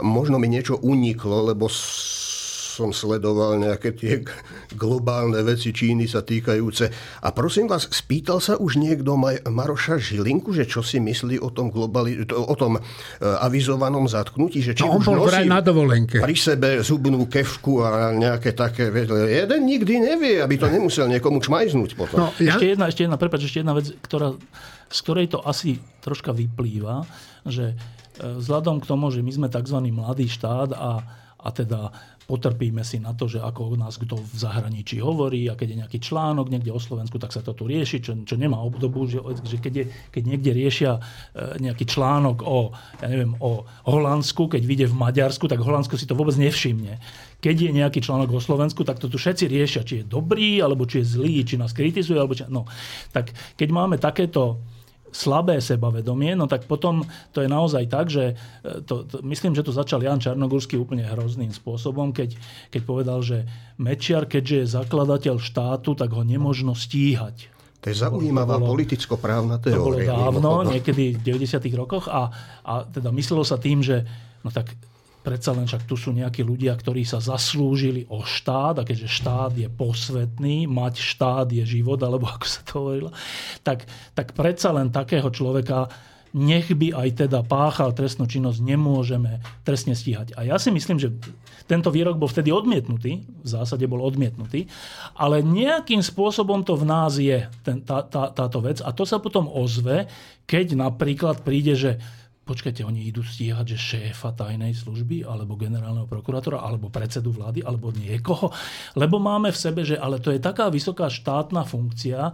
možno 0.00 0.40
mi 0.40 0.48
niečo 0.48 0.80
uniklo, 0.80 1.52
lebo 1.52 1.68
som 2.78 2.94
sledoval 2.94 3.58
nejaké 3.58 3.90
tie 3.98 4.22
globálne 4.78 5.42
veci 5.42 5.74
Číny 5.74 6.06
sa 6.06 6.22
týkajúce. 6.22 6.86
A 7.26 7.34
prosím 7.34 7.66
vás, 7.66 7.90
spýtal 7.90 8.38
sa 8.38 8.54
už 8.54 8.78
niekto 8.78 9.18
Maroša 9.50 9.98
Žilinku, 9.98 10.54
že 10.54 10.62
čo 10.62 10.86
si 10.86 11.02
myslí 11.02 11.42
o 11.42 11.50
tom, 11.50 11.74
globali, 11.74 12.22
o 12.30 12.54
tom 12.54 12.78
avizovanom 13.18 14.06
zatknutí? 14.06 14.62
Že 14.62 14.72
či 14.78 14.86
no, 14.86 14.94
on 14.94 15.02
už 15.02 15.06
bol 15.10 15.26
nosí 15.26 15.50
na 15.50 15.58
dovolenke. 15.58 16.22
pri 16.22 16.36
sebe 16.38 16.78
zubnú 16.86 17.26
kevku 17.26 17.82
a 17.82 18.14
nejaké 18.14 18.54
také. 18.54 18.94
Jeden 18.94 19.60
nikdy 19.66 19.94
nevie, 19.98 20.38
aby 20.38 20.54
to 20.54 20.70
nemusel 20.70 21.10
niekomu 21.10 21.42
čmajznúť 21.42 21.90
potom. 21.98 22.16
No, 22.22 22.26
ja... 22.38 22.54
Ešte 22.54 22.78
jedna, 22.78 22.86
ešte 22.86 23.02
jedna, 23.02 23.18
prepáč, 23.18 23.50
ešte 23.50 23.66
jedna 23.66 23.74
vec, 23.74 23.90
ktorá, 24.06 24.38
z 24.86 24.98
ktorej 25.02 25.26
to 25.34 25.42
asi 25.42 25.82
troška 25.98 26.30
vyplýva, 26.30 27.02
že 27.42 27.74
vzhľadom 28.18 28.82
k 28.82 28.88
tomu, 28.88 29.10
že 29.14 29.22
my 29.22 29.32
sme 29.34 29.48
tzv. 29.50 29.78
mladý 29.94 30.26
štát 30.26 30.74
a, 30.74 31.02
a 31.38 31.48
teda 31.54 31.90
potrpíme 32.28 32.84
si 32.84 33.00
na 33.00 33.16
to, 33.16 33.24
že 33.24 33.40
ako 33.40 33.72
nás 33.80 33.96
kto 33.96 34.20
v 34.20 34.34
zahraničí 34.36 35.00
hovorí 35.00 35.48
a 35.48 35.56
keď 35.56 35.68
je 35.72 35.80
nejaký 35.80 35.98
článok 36.04 36.52
niekde 36.52 36.68
o 36.68 36.76
Slovensku, 36.76 37.16
tak 37.16 37.32
sa 37.32 37.40
to 37.40 37.56
tu 37.56 37.64
rieši, 37.64 38.04
čo, 38.04 38.12
čo 38.28 38.36
nemá 38.36 38.60
obdobu, 38.60 39.08
že, 39.08 39.24
že 39.48 39.56
keď, 39.56 39.72
je, 39.72 39.84
keď 40.12 40.22
niekde 40.28 40.50
riešia 40.52 41.00
nejaký 41.56 41.88
článok 41.88 42.44
o, 42.44 42.76
ja 43.00 43.08
neviem, 43.08 43.32
o 43.40 43.64
Holandsku, 43.88 44.52
keď 44.52 44.60
vyjde 44.60 44.86
v 44.92 44.98
Maďarsku, 45.00 45.48
tak 45.48 45.64
Holandsko 45.64 45.96
si 45.96 46.04
to 46.04 46.12
vôbec 46.12 46.36
nevšimne. 46.36 47.00
Keď 47.40 47.56
je 47.64 47.70
nejaký 47.72 48.04
článok 48.04 48.36
o 48.36 48.44
Slovensku, 48.44 48.84
tak 48.84 49.00
to 49.00 49.08
tu 49.08 49.16
všetci 49.16 49.48
riešia, 49.48 49.88
či 49.88 50.04
je 50.04 50.04
dobrý, 50.04 50.60
alebo 50.60 50.84
či 50.84 51.00
je 51.00 51.16
zlý, 51.16 51.48
či 51.48 51.56
nás 51.56 51.72
kritizuje, 51.72 52.20
alebo 52.20 52.36
či... 52.36 52.44
No, 52.52 52.68
tak 53.08 53.32
keď 53.56 53.68
máme 53.72 53.96
takéto 53.96 54.60
slabé 55.10 55.58
sebavedomie, 55.58 56.36
no 56.36 56.46
tak 56.46 56.68
potom 56.68 57.04
to 57.32 57.40
je 57.40 57.48
naozaj 57.48 57.84
tak, 57.88 58.12
že 58.12 58.36
to, 58.84 59.04
to, 59.08 59.24
myslím, 59.24 59.56
že 59.56 59.64
to 59.64 59.72
začal 59.72 60.00
Jan 60.00 60.20
Čarnogórsky 60.20 60.76
úplne 60.76 61.06
hrozným 61.06 61.52
spôsobom, 61.52 62.12
keď, 62.12 62.36
keď 62.68 62.82
povedal, 62.84 63.18
že 63.24 63.48
Mečiar, 63.80 64.28
keďže 64.28 64.56
je 64.64 64.72
zakladateľ 64.78 65.36
štátu, 65.40 65.96
tak 65.96 66.12
ho 66.12 66.22
nemožno 66.22 66.76
stíhať. 66.76 67.48
To 67.78 67.86
je 67.94 67.96
zaujímavá 67.96 68.58
politicko-právna 68.58 69.62
teória. 69.62 69.78
To 69.78 69.86
bolo 69.86 69.98
dávno, 70.02 70.50
niekedy 70.66 71.14
v 71.14 71.22
90. 71.22 71.62
rokoch 71.78 72.10
a, 72.10 72.26
a 72.66 72.82
teda 72.82 73.14
myslelo 73.14 73.46
sa 73.46 73.54
tým, 73.54 73.86
že 73.86 74.02
no 74.42 74.50
tak 74.50 74.74
predsa 75.28 75.52
len 75.52 75.68
však 75.68 75.84
tu 75.84 75.92
sú 75.92 76.16
nejakí 76.16 76.40
ľudia, 76.40 76.72
ktorí 76.72 77.04
sa 77.04 77.20
zaslúžili 77.20 78.08
o 78.08 78.24
štát 78.24 78.80
a 78.80 78.86
keďže 78.88 79.12
štát 79.12 79.52
je 79.60 79.68
posvetný, 79.68 80.64
mať 80.64 81.04
štát 81.04 81.52
je 81.52 81.68
život, 81.68 82.00
alebo 82.00 82.24
ako 82.32 82.46
sa 82.48 82.64
to 82.64 82.72
hovorilo, 82.80 83.12
tak, 83.60 83.84
tak 84.16 84.32
predsa 84.32 84.72
len 84.72 84.88
takého 84.88 85.28
človeka 85.28 85.92
nech 86.32 86.68
by 86.68 86.92
aj 86.92 87.24
teda 87.24 87.40
páchal 87.44 87.96
trestnú 87.96 88.28
činnosť, 88.28 88.60
nemôžeme 88.60 89.40
trestne 89.64 89.96
stíhať. 89.96 90.36
A 90.36 90.44
ja 90.44 90.60
si 90.60 90.68
myslím, 90.68 91.00
že 91.00 91.12
tento 91.64 91.88
výrok 91.88 92.20
bol 92.20 92.28
vtedy 92.28 92.52
odmietnutý, 92.52 93.24
v 93.24 93.48
zásade 93.48 93.88
bol 93.88 94.04
odmietnutý, 94.04 94.68
ale 95.16 95.40
nejakým 95.40 96.04
spôsobom 96.04 96.64
to 96.64 96.76
v 96.76 96.84
nás 96.84 97.16
je, 97.16 97.48
ten, 97.64 97.80
tá, 97.80 98.04
tá, 98.04 98.28
táto 98.28 98.60
vec. 98.60 98.84
A 98.84 98.92
to 98.92 99.08
sa 99.08 99.20
potom 99.20 99.48
ozve, 99.48 100.08
keď 100.44 100.76
napríklad 100.76 101.40
príde, 101.44 101.76
že 101.76 102.00
počkajte, 102.48 102.80
oni 102.80 103.04
idú 103.12 103.20
stíhať, 103.20 103.76
že 103.76 103.78
šéfa 103.78 104.32
tajnej 104.32 104.72
služby, 104.72 105.28
alebo 105.28 105.60
generálneho 105.60 106.08
prokurátora, 106.08 106.64
alebo 106.64 106.88
predsedu 106.88 107.36
vlády, 107.36 107.60
alebo 107.60 107.92
niekoho. 107.92 108.48
Lebo 108.96 109.20
máme 109.20 109.52
v 109.52 109.60
sebe, 109.60 109.84
že 109.84 110.00
ale 110.00 110.16
to 110.16 110.32
je 110.32 110.40
taká 110.40 110.72
vysoká 110.72 111.12
štátna 111.12 111.68
funkcia, 111.68 112.32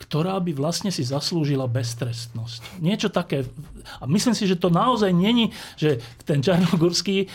ktorá 0.00 0.40
by 0.40 0.56
vlastne 0.56 0.88
si 0.88 1.04
zaslúžila 1.04 1.68
beztrestnosť. 1.68 2.80
Niečo 2.80 3.12
také. 3.12 3.44
A 4.00 4.08
myslím 4.08 4.32
si, 4.32 4.48
že 4.48 4.56
to 4.56 4.72
naozaj 4.72 5.12
není, 5.12 5.52
že 5.76 6.00
ten 6.24 6.40
Čarnogurský, 6.40 7.16
e, 7.20 7.26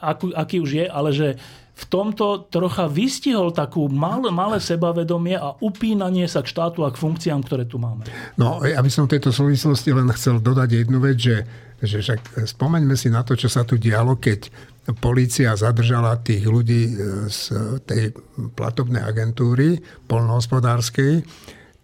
aký, 0.00 0.32
aký 0.32 0.56
už 0.64 0.70
je, 0.72 0.86
ale 0.88 1.10
že 1.12 1.36
v 1.78 1.84
tomto 1.86 2.50
trocha 2.50 2.90
vystihol 2.90 3.54
takú 3.54 3.86
malé, 3.86 4.34
malé 4.34 4.58
sebavedomie 4.58 5.38
a 5.38 5.54
upínanie 5.62 6.26
sa 6.26 6.42
k 6.42 6.50
štátu 6.50 6.82
a 6.82 6.90
k 6.90 6.98
funkciám, 6.98 7.46
ktoré 7.46 7.70
tu 7.70 7.78
máme. 7.78 8.02
No, 8.34 8.58
ja 8.66 8.82
by 8.82 8.90
som 8.90 9.06
v 9.06 9.14
tejto 9.14 9.30
súvislosti 9.30 9.94
len 9.94 10.10
chcel 10.10 10.42
dodať 10.42 10.68
jednu 10.74 10.98
vec, 10.98 11.22
že, 11.22 11.46
že 11.78 12.02
však 12.02 12.50
spomeňme 12.50 12.98
si 12.98 13.14
na 13.14 13.22
to, 13.22 13.38
čo 13.38 13.46
sa 13.46 13.62
tu 13.62 13.78
dialo, 13.78 14.18
keď 14.18 14.50
policia 14.98 15.54
zadržala 15.54 16.18
tých 16.18 16.50
ľudí 16.50 16.82
e, 16.90 16.94
z 17.30 17.54
tej 17.86 18.10
platobnej 18.58 19.04
agentúry 19.04 19.78
polnohospodárskej, 20.10 21.22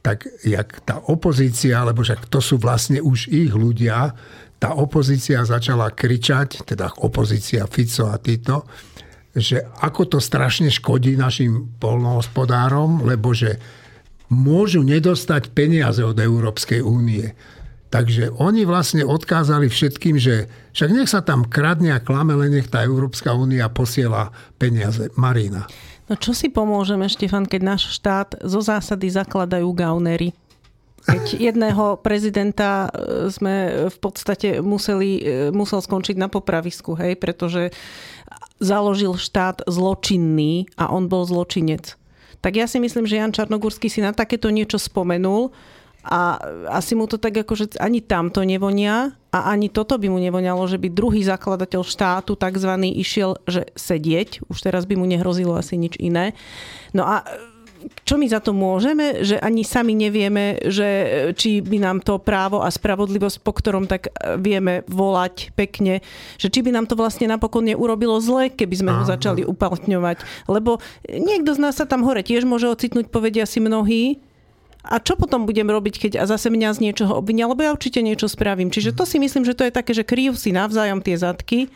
tak 0.02 0.26
jak 0.42 0.83
tá 0.83 1.07
opozícia, 1.07 1.87
lebo 1.87 2.02
však 2.02 2.26
to 2.26 2.42
sú 2.42 2.59
vlastne 2.59 2.98
už 2.98 3.30
ich 3.30 3.54
ľudia, 3.54 4.11
tá 4.59 4.74
opozícia 4.74 5.44
začala 5.44 5.92
kričať, 5.92 6.66
teda 6.66 6.98
opozícia 7.04 7.68
Fico 7.70 8.09
a 8.09 8.16
títo, 8.18 8.64
že 9.35 9.66
ako 9.83 10.16
to 10.16 10.18
strašne 10.23 10.70
škodí 10.70 11.18
našim 11.18 11.75
polnohospodárom, 11.83 13.03
lebo 13.03 13.35
že 13.35 13.59
môžu 14.31 14.87
nedostať 14.87 15.51
peniaze 15.53 16.01
od 16.01 16.16
Európskej 16.16 16.81
únie. 16.81 17.35
Takže 17.94 18.35
oni 18.42 18.66
vlastne 18.66 19.07
odkázali 19.07 19.70
všetkým, 19.70 20.18
že 20.18 20.51
však 20.75 20.90
nech 20.90 21.11
sa 21.11 21.23
tam 21.23 21.47
kradne 21.47 21.94
a 21.94 22.03
klame, 22.03 22.35
len 22.35 22.51
nech 22.51 22.66
tá 22.66 22.83
Európska 22.83 23.31
únia 23.31 23.70
posiela 23.70 24.35
peniaze. 24.59 25.14
Marina. 25.14 25.70
No 26.11 26.18
čo 26.18 26.35
si 26.35 26.51
pomôžeme, 26.51 27.07
Štefan, 27.07 27.47
keď 27.47 27.61
náš 27.62 27.94
štát 27.97 28.42
zo 28.42 28.61
zásady 28.61 29.14
zakladajú 29.14 29.70
gaunery? 29.73 30.35
Keď 31.05 31.37
jedného 31.37 32.01
prezidenta 32.01 32.88
e, 32.88 33.29
sme 33.29 33.88
v 33.93 33.99
podstate 34.01 34.64
museli, 34.64 35.21
e, 35.21 35.23
musel 35.53 35.85
skončiť 35.85 36.17
na 36.17 36.33
popravisku, 36.33 36.97
hej, 36.97 37.21
pretože 37.21 37.77
založil 38.57 39.21
štát 39.21 39.69
zločinný 39.69 40.71
a 40.81 40.88
on 40.88 41.12
bol 41.12 41.29
zločinec. 41.29 42.01
Tak 42.40 42.53
ja 42.57 42.69
si 42.69 42.81
myslím, 42.81 43.09
že 43.09 43.21
Jan 43.21 43.33
Čarnogurský 43.33 43.88
si 43.88 44.05
na 44.05 44.12
takéto 44.12 44.53
niečo 44.53 44.77
spomenul 44.77 45.53
a 46.05 46.37
asi 46.69 46.93
mu 46.93 47.09
to 47.09 47.17
tak 47.17 47.33
ako, 47.33 47.57
že 47.57 47.67
ani 47.81 48.05
tamto 48.05 48.45
nevonia 48.45 49.17
a 49.33 49.49
ani 49.49 49.73
toto 49.73 49.97
by 49.97 50.12
mu 50.12 50.21
nevonialo, 50.21 50.69
že 50.69 50.77
by 50.77 50.93
druhý 50.93 51.25
zakladateľ 51.25 51.81
štátu 51.81 52.37
takzvaný 52.37 52.93
išiel, 53.01 53.40
že 53.49 53.73
sedieť. 53.73 54.45
Už 54.53 54.61
teraz 54.61 54.85
by 54.85 55.01
mu 55.01 55.09
nehrozilo 55.09 55.57
asi 55.57 55.81
nič 55.81 55.97
iné. 55.97 56.37
No 56.93 57.09
a 57.09 57.25
čo 58.05 58.14
my 58.16 58.27
za 58.29 58.40
to 58.40 58.57
môžeme, 58.57 59.25
že 59.25 59.37
ani 59.40 59.64
sami 59.64 59.92
nevieme, 59.97 60.61
že 60.68 60.88
či 61.37 61.61
by 61.61 61.79
nám 61.81 61.99
to 62.01 62.20
právo 62.20 62.64
a 62.64 62.68
spravodlivosť, 62.68 63.40
po 63.40 63.53
ktorom 63.53 63.88
tak 63.88 64.12
vieme 64.40 64.85
volať 64.88 65.53
pekne, 65.57 66.01
že 66.40 66.49
či 66.49 66.61
by 66.64 66.73
nám 66.73 66.87
to 66.88 66.97
vlastne 66.97 67.29
napokon 67.29 67.68
neurobilo 67.68 68.20
zle, 68.20 68.53
keby 68.53 68.75
sme 68.75 68.90
ho 68.92 69.03
začali 69.05 69.44
uplatňovať. 69.44 70.49
Lebo 70.49 70.81
niekto 71.09 71.57
z 71.57 71.62
nás 71.62 71.77
sa 71.77 71.88
tam 71.88 72.05
hore 72.05 72.25
tiež 72.25 72.49
môže 72.49 72.68
ocitnúť, 72.68 73.12
povedia 73.12 73.49
si 73.49 73.61
mnohí, 73.61 74.20
a 74.85 75.01
čo 75.01 75.16
potom 75.16 75.49
budem 75.49 75.64
robiť, 75.64 75.94
keď 75.97 76.12
a 76.20 76.29
zase 76.29 76.53
mňa 76.53 76.77
z 76.77 76.83
niečoho 76.85 77.16
obvinia, 77.16 77.49
lebo 77.49 77.64
ja 77.64 77.73
určite 77.73 78.05
niečo 78.05 78.29
spravím. 78.29 78.68
Čiže 78.68 78.92
to 78.92 79.09
si 79.09 79.16
myslím, 79.16 79.49
že 79.49 79.57
to 79.57 79.64
je 79.64 79.73
také, 79.73 79.97
že 79.97 80.05
kryjú 80.05 80.37
si 80.37 80.53
navzájom 80.53 81.01
tie 81.01 81.16
zadky 81.16 81.73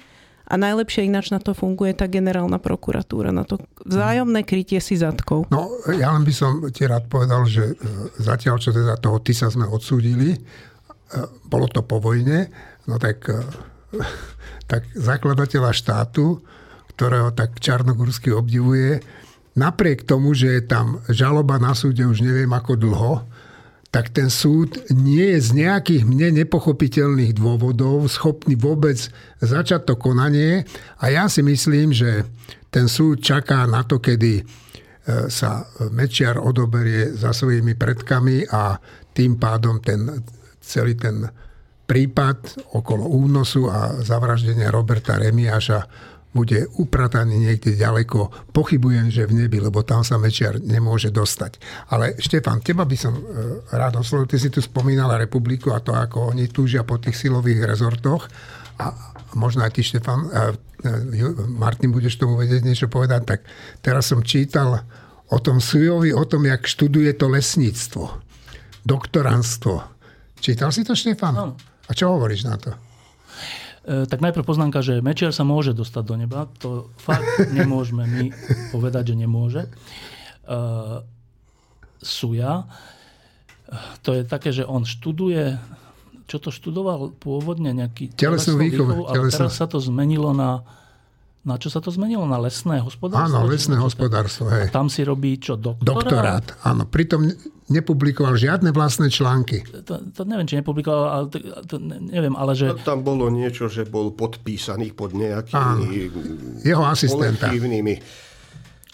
a 0.49 0.55
najlepšie 0.57 1.05
ináč 1.05 1.29
na 1.29 1.37
to 1.37 1.53
funguje 1.53 1.93
tá 1.93 2.09
generálna 2.09 2.57
prokuratúra, 2.57 3.29
na 3.29 3.45
to 3.45 3.61
vzájomné 3.85 4.49
krytie 4.49 4.81
si 4.81 4.97
zadkov. 4.97 5.53
No, 5.53 5.69
ja 5.93 6.09
len 6.17 6.25
by 6.25 6.33
som 6.33 6.65
ti 6.73 6.89
rád 6.89 7.05
povedal, 7.13 7.45
že 7.45 7.69
e, 7.69 7.75
zatiaľ, 8.17 8.57
čo 8.57 8.73
teda 8.73 8.97
toho 8.97 9.21
ty 9.21 9.37
sa 9.37 9.53
sme 9.53 9.69
odsúdili, 9.69 10.33
e, 10.33 10.39
bolo 11.45 11.69
to 11.69 11.85
po 11.85 12.01
vojne, 12.01 12.49
no 12.89 12.97
tak, 12.97 13.29
e, 13.29 13.45
tak 14.73 14.89
zakladateľa 14.97 15.71
štátu, 15.77 16.41
ktorého 16.97 17.31
tak 17.37 17.61
Čarnogursky 17.61 18.33
obdivuje, 18.33 19.05
napriek 19.53 20.09
tomu, 20.09 20.33
že 20.33 20.59
je 20.59 20.63
tam 20.65 21.05
žaloba 21.13 21.61
na 21.61 21.77
súde 21.77 22.09
už 22.09 22.25
neviem 22.25 22.51
ako 22.57 22.73
dlho, 22.75 23.13
tak 23.89 24.13
ten 24.13 24.29
súd 24.29 24.77
nie 24.93 25.33
je 25.37 25.41
z 25.41 25.51
nejakých 25.65 26.05
mne 26.05 26.45
nepochopiteľných 26.45 27.33
dôvodov 27.33 28.05
schopný 28.13 28.53
vôbec 28.53 29.01
začať 29.41 29.89
to 29.89 29.95
konanie. 29.97 30.69
A 31.01 31.09
ja 31.09 31.25
si 31.33 31.41
myslím, 31.41 31.97
že 31.97 32.29
ten 32.69 32.85
súd 32.85 33.25
čaká 33.25 33.65
na 33.65 33.89
to, 33.89 33.97
kedy 33.97 34.41
e, 34.41 34.43
sa 35.33 35.65
Mečiar 35.89 36.37
odoberie 36.37 37.17
za 37.17 37.33
svojimi 37.33 37.81
predkami 37.81 38.45
a 38.53 38.77
tým 39.17 39.41
pádom 39.41 39.81
ten, 39.81 40.21
celý 40.61 40.93
ten 40.93 41.25
prípad 41.89 42.69
okolo 42.77 43.09
únosu 43.09 43.73
a 43.73 44.05
zavraždenia 44.05 44.69
Roberta 44.69 45.17
Remiáša 45.17 45.81
bude 46.33 46.69
uprataný 46.77 47.41
niekde 47.41 47.73
ďaleko. 47.73 48.53
Pochybujem, 48.53 49.09
že 49.09 49.25
v 49.25 49.45
nebi, 49.45 49.59
lebo 49.65 49.81
tam 49.81 50.05
sa 50.05 50.21
Mečiar 50.21 50.61
nemôže 50.61 51.09
dostať. 51.09 51.57
Ale 51.89 52.21
Štefan, 52.21 52.61
teba 52.61 52.85
by 52.85 52.97
som 53.01 53.17
e, 53.17 53.23
rád 53.73 54.05
oslovil. 54.05 54.29
Ty 54.29 54.37
si 54.37 54.53
tu 54.53 54.61
spomínala 54.61 55.17
republiku 55.17 55.73
a 55.73 55.81
to, 55.81 55.97
ako 55.97 56.37
oni 56.37 56.53
túžia 56.53 56.85
po 56.85 57.01
tých 57.01 57.17
silových 57.17 57.65
rezortoch. 57.65 58.29
A 58.79 58.93
možno 59.41 59.65
aj 59.65 59.73
ty, 59.73 59.81
Štefan, 59.81 60.29
a 60.29 60.53
e, 60.53 61.25
Martin, 61.49 61.97
budeš 61.97 62.21
tomu 62.21 62.37
vedieť 62.37 62.61
niečo 62.61 62.87
povedať. 62.93 63.25
Tak 63.25 63.41
teraz 63.81 64.13
som 64.13 64.21
čítal 64.21 64.85
o 65.33 65.39
tom 65.41 65.65
Sujovi, 65.65 66.13
o 66.13 66.25
tom, 66.29 66.45
jak 66.45 66.69
študuje 66.69 67.17
to 67.17 67.33
lesníctvo. 67.33 68.05
Doktoránstvo. 68.85 69.81
Čítal 70.39 70.71
si 70.77 70.85
to, 70.85 70.93
Štefan? 70.93 71.35
No. 71.35 71.47
A 71.89 71.91
čo 71.97 72.13
hovoríš 72.13 72.45
na 72.45 72.57
to? 72.61 72.88
E, 73.89 74.05
tak 74.05 74.21
najprv 74.21 74.45
poznámka, 74.45 74.85
že 74.85 75.01
Mečiar 75.01 75.33
sa 75.33 75.49
môže 75.49 75.73
dostať 75.73 76.05
do 76.05 76.15
neba. 76.21 76.45
To 76.61 76.93
fakt 77.01 77.25
nemôžeme 77.59 78.05
my 78.05 78.25
povedať, 78.69 79.13
že 79.13 79.17
nemôže. 79.17 79.63
Uh, 80.49 81.05
Suja, 82.01 82.69
to 84.01 84.17
je 84.17 84.23
také, 84.25 84.53
že 84.53 84.65
on 84.65 84.85
študuje, 84.85 85.61
čo 86.25 86.37
to 86.41 86.49
študoval 86.49 87.13
pôvodne, 87.17 87.73
nejaký 87.77 88.17
telesnú 88.17 88.61
výchovu, 88.61 89.09
ale 89.09 89.29
teraz 89.29 89.57
sa 89.57 89.69
to 89.69 89.81
zmenilo 89.81 90.33
na 90.37 90.65
na 91.47 91.57
čo 91.57 91.73
sa 91.73 91.81
to 91.81 91.89
zmenilo? 91.89 92.29
Na 92.29 92.37
lesné 92.37 92.85
hospodárstvo? 92.85 93.41
Áno, 93.41 93.49
lesné 93.49 93.81
hospodárstvo. 93.81 94.53
Hej. 94.53 94.69
A 94.69 94.75
tam 94.75 94.93
si 94.93 95.01
robí 95.01 95.41
čo, 95.41 95.57
doktorát? 95.57 95.81
Doktorát, 95.81 96.47
áno. 96.61 96.85
Pritom 96.85 97.25
nepublikoval 97.69 98.35
žiadne 98.37 98.73
vlastné 98.73 99.13
články. 99.13 99.65
To, 99.85 100.01
to 100.09 100.23
neviem, 100.25 100.49
či 100.49 100.61
nepublikoval, 100.61 101.05
ale 101.09 101.25
to, 101.29 101.39
to 101.69 101.77
neviem, 101.85 102.33
ale 102.35 102.57
že... 102.57 102.73
Tam 102.85 103.05
bolo 103.05 103.29
niečo, 103.29 103.69
že 103.69 103.85
bol 103.85 104.13
podpísaný 104.13 104.97
pod 104.97 105.13
nejakými... 105.13 105.57
Áno. 105.57 105.85
Jeho 106.65 106.85
asistenta. 106.85 107.53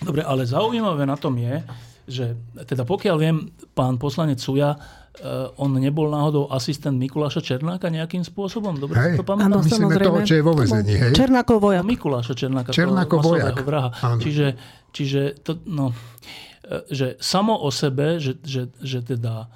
Dobre, 0.03 0.23
ale 0.27 0.43
zaujímavé 0.45 1.07
na 1.07 1.15
tom 1.15 1.39
je, 1.39 1.63
že 2.05 2.37
teda 2.69 2.85
pokiaľ 2.85 3.17
viem, 3.17 3.49
pán 3.73 3.97
poslanec 3.97 4.43
Suja 4.43 4.77
Uh, 5.15 5.47
on 5.63 5.71
nebol 5.79 6.11
náhodou 6.11 6.51
asistent 6.51 6.99
Mikuláša 6.99 7.39
Černáka 7.39 7.87
nejakým 7.87 8.27
spôsobom? 8.27 8.75
Dobre 8.75 8.99
hej. 8.99 9.15
to 9.15 9.23
pamätám? 9.23 9.47
Áno, 9.47 9.63
Myslíme 9.63 9.95
toho, 9.95 10.27
čo 10.27 10.35
je 10.35 10.43
vo 10.43 10.59
vezení, 10.59 10.91
hej? 10.91 11.15
Černákov 11.15 11.63
vojak. 11.63 11.87
Mikuláša 11.87 12.35
Černáka, 12.35 12.75
Černákov 12.75 13.23
vojak. 13.23 13.55
vraha. 13.63 13.95
Čiže, 14.19 14.59
čiže 14.91 15.39
to, 15.39 15.63
no, 15.71 15.95
e, 15.95 16.54
že 16.89 17.21
samo 17.21 17.55
o 17.57 17.69
sebe, 17.69 18.19
že, 18.21 18.41
že, 18.41 18.73
že 18.81 19.05
teda, 19.05 19.53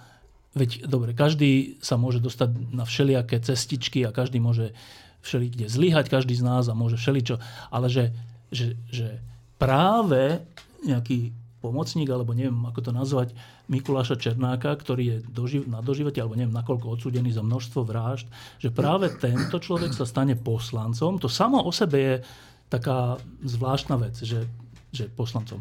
veď 0.53 0.85
dobre, 0.85 1.17
každý 1.17 1.81
sa 1.81 1.97
môže 1.97 2.21
dostať 2.21 2.51
na 2.73 2.85
všelijaké 2.85 3.41
cestičky 3.41 4.05
a 4.05 4.13
každý 4.13 4.39
môže 4.39 4.77
všelikde 5.25 5.67
zlyhať, 5.67 6.13
každý 6.13 6.37
z 6.37 6.47
nás 6.47 6.69
a 6.69 6.79
môže 6.79 7.01
všeličo, 7.01 7.41
ale 7.73 7.91
že, 7.91 8.15
že, 8.53 8.79
že 8.93 9.19
práve 9.59 10.41
nejaký 10.87 11.35
pomocník, 11.59 12.07
alebo 12.07 12.31
neviem, 12.39 12.55
ako 12.71 12.81
to 12.81 12.93
nazvať, 12.95 13.29
Mikuláša 13.69 14.17
Černáka, 14.17 14.73
ktorý 14.79 15.05
je 15.05 15.17
doživ, 15.29 15.67
na 15.67 15.83
doživete, 15.83 16.23
alebo 16.23 16.39
neviem, 16.39 16.55
nakoľko 16.55 16.97
odsúdený 16.97 17.35
za 17.35 17.43
množstvo 17.43 17.83
vražd, 17.85 18.31
že 18.63 18.71
práve 18.71 19.11
tento 19.19 19.59
človek 19.59 19.93
sa 19.93 20.07
stane 20.07 20.39
poslancom. 20.39 21.19
To 21.19 21.29
samo 21.29 21.61
o 21.61 21.73
sebe 21.75 21.99
je 21.99 22.15
taká 22.71 23.19
zvláštna 23.43 23.99
vec, 23.99 24.15
že, 24.23 24.47
že 24.95 25.11
poslancom. 25.13 25.61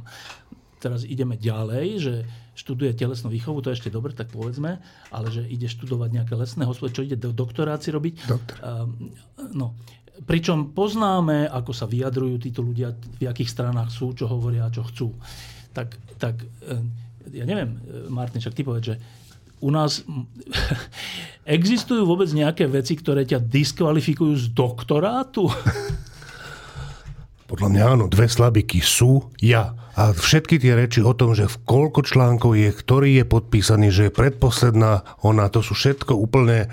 Teraz 0.78 1.04
ideme 1.04 1.38
ďalej, 1.38 1.86
že 1.98 2.14
študuje 2.58 2.98
telesnú 2.98 3.30
výchovu, 3.30 3.62
to 3.62 3.70
je 3.70 3.78
ešte 3.82 3.94
dobre, 3.94 4.18
tak 4.18 4.34
povedzme, 4.34 4.82
ale 5.14 5.28
že 5.30 5.46
ide 5.46 5.70
študovať 5.70 6.10
nejaké 6.10 6.34
lesné 6.34 6.66
hospodárstvo, 6.66 7.02
čo 7.02 7.08
ide 7.08 7.18
do 7.18 7.30
doktoráci 7.30 7.94
robiť. 7.94 8.14
Doktor. 8.26 8.58
no, 9.54 9.78
pričom 10.26 10.74
poznáme, 10.74 11.46
ako 11.46 11.72
sa 11.74 11.86
vyjadrujú 11.86 12.42
títo 12.42 12.66
ľudia, 12.66 12.98
v 12.98 13.30
akých 13.30 13.54
stranách 13.54 13.94
sú, 13.94 14.18
čo 14.18 14.26
hovoria 14.26 14.66
a 14.66 14.74
čo 14.74 14.82
chcú. 14.90 15.14
Tak, 15.74 15.94
tak 16.18 16.42
ja 17.30 17.46
neviem, 17.46 17.78
Martin, 18.10 18.42
však 18.42 18.58
ty 18.58 18.66
povedz, 18.66 18.86
že 18.94 18.96
u 19.62 19.70
nás 19.74 20.06
existujú 21.58 22.06
vôbec 22.06 22.30
nejaké 22.30 22.70
veci, 22.70 22.98
ktoré 22.98 23.26
ťa 23.26 23.42
diskvalifikujú 23.42 24.34
z 24.38 24.46
doktorátu? 24.54 25.50
Podľa 27.48 27.68
mňa 27.72 27.84
áno, 27.96 28.06
dve 28.12 28.28
slabiky 28.28 28.84
sú 28.84 29.32
ja. 29.40 29.72
A 29.98 30.12
všetky 30.14 30.60
tie 30.60 30.76
reči 30.78 31.00
o 31.02 31.16
tom, 31.16 31.34
že 31.34 31.48
v 31.48 31.58
koľko 31.64 32.06
článkov 32.06 32.60
je, 32.60 32.70
ktorý 32.70 33.24
je 33.24 33.26
podpísaný, 33.26 33.88
že 33.90 34.12
je 34.12 34.14
predposledná 34.14 35.08
ona, 35.26 35.48
to 35.50 35.64
sú 35.64 35.74
všetko 35.74 36.14
úplne 36.14 36.68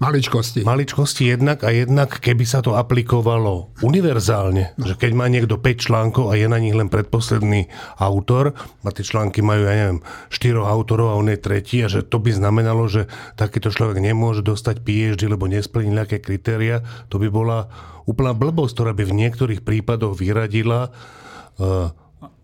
maličkosti. 0.00 0.64
Maličkosti 0.64 1.28
jednak 1.28 1.60
a 1.60 1.70
jednak, 1.72 2.16
keby 2.24 2.44
sa 2.48 2.64
to 2.64 2.72
aplikovalo 2.72 3.76
univerzálne, 3.84 4.72
že 4.80 4.96
keď 4.96 5.12
má 5.12 5.28
niekto 5.28 5.60
5 5.60 5.76
článkov 5.76 6.32
a 6.32 6.40
je 6.40 6.48
na 6.48 6.56
nich 6.56 6.72
len 6.72 6.88
predposledný 6.88 7.68
autor, 8.00 8.56
a 8.56 8.88
tie 8.88 9.04
články 9.04 9.44
majú, 9.44 9.68
ja 9.68 9.74
neviem, 9.76 10.00
4 10.32 10.56
autorov 10.56 11.12
a 11.12 11.18
on 11.20 11.28
je 11.28 11.36
tretí 11.36 11.84
a 11.84 11.92
že 11.92 12.00
to 12.00 12.16
by 12.16 12.32
znamenalo, 12.32 12.88
že 12.88 13.04
takýto 13.36 13.68
človek 13.68 14.00
nemôže 14.00 14.40
dostať 14.40 14.80
PhD, 14.80 15.28
lebo 15.28 15.44
nesplní 15.44 15.92
nejaké 15.92 16.24
kritéria, 16.24 16.80
to 17.12 17.20
by 17.20 17.28
bola 17.28 17.68
úplná 18.08 18.32
blbosť, 18.32 18.72
ktorá 18.72 18.92
by 18.96 19.04
v 19.04 19.18
niektorých 19.20 19.60
prípadoch 19.60 20.16
vyradila 20.16 20.88
uh, 20.88 21.92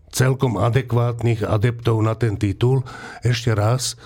celkom 0.09 0.57
adekvátnych 0.57 1.45
adeptov 1.45 2.01
na 2.01 2.13
ten 2.17 2.37
titul. 2.37 2.85
Ešte 3.21 3.53
raz, 3.53 3.97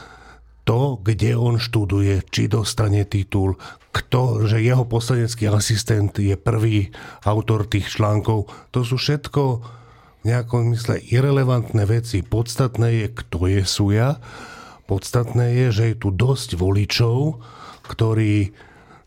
to, 0.63 0.99
kde 1.03 1.35
on 1.35 1.59
študuje, 1.59 2.23
či 2.31 2.47
dostane 2.47 3.03
titul, 3.03 3.59
kto, 3.93 4.47
že 4.49 4.63
jeho 4.63 4.87
poslanecký 4.87 5.51
asistent 5.51 6.15
je 6.17 6.33
prvý 6.33 6.89
autor 7.27 7.67
tých 7.69 7.91
článkov. 7.93 8.49
To 8.73 8.79
sú 8.81 8.97
všetko 8.97 9.43
v 10.23 10.23
nejakom 10.23 10.71
mysle 10.71 11.03
irrelevantné 11.03 11.83
veci. 11.85 12.23
Podstatné 12.23 13.05
je, 13.05 13.07
kto 13.11 13.39
je 13.51 13.61
suja. 13.67 14.23
Podstatné 14.87 15.51
je, 15.51 15.67
že 15.69 15.83
je 15.93 15.95
tu 15.99 16.09
dosť 16.09 16.55
voličov, 16.55 17.43
ktorí 17.85 18.55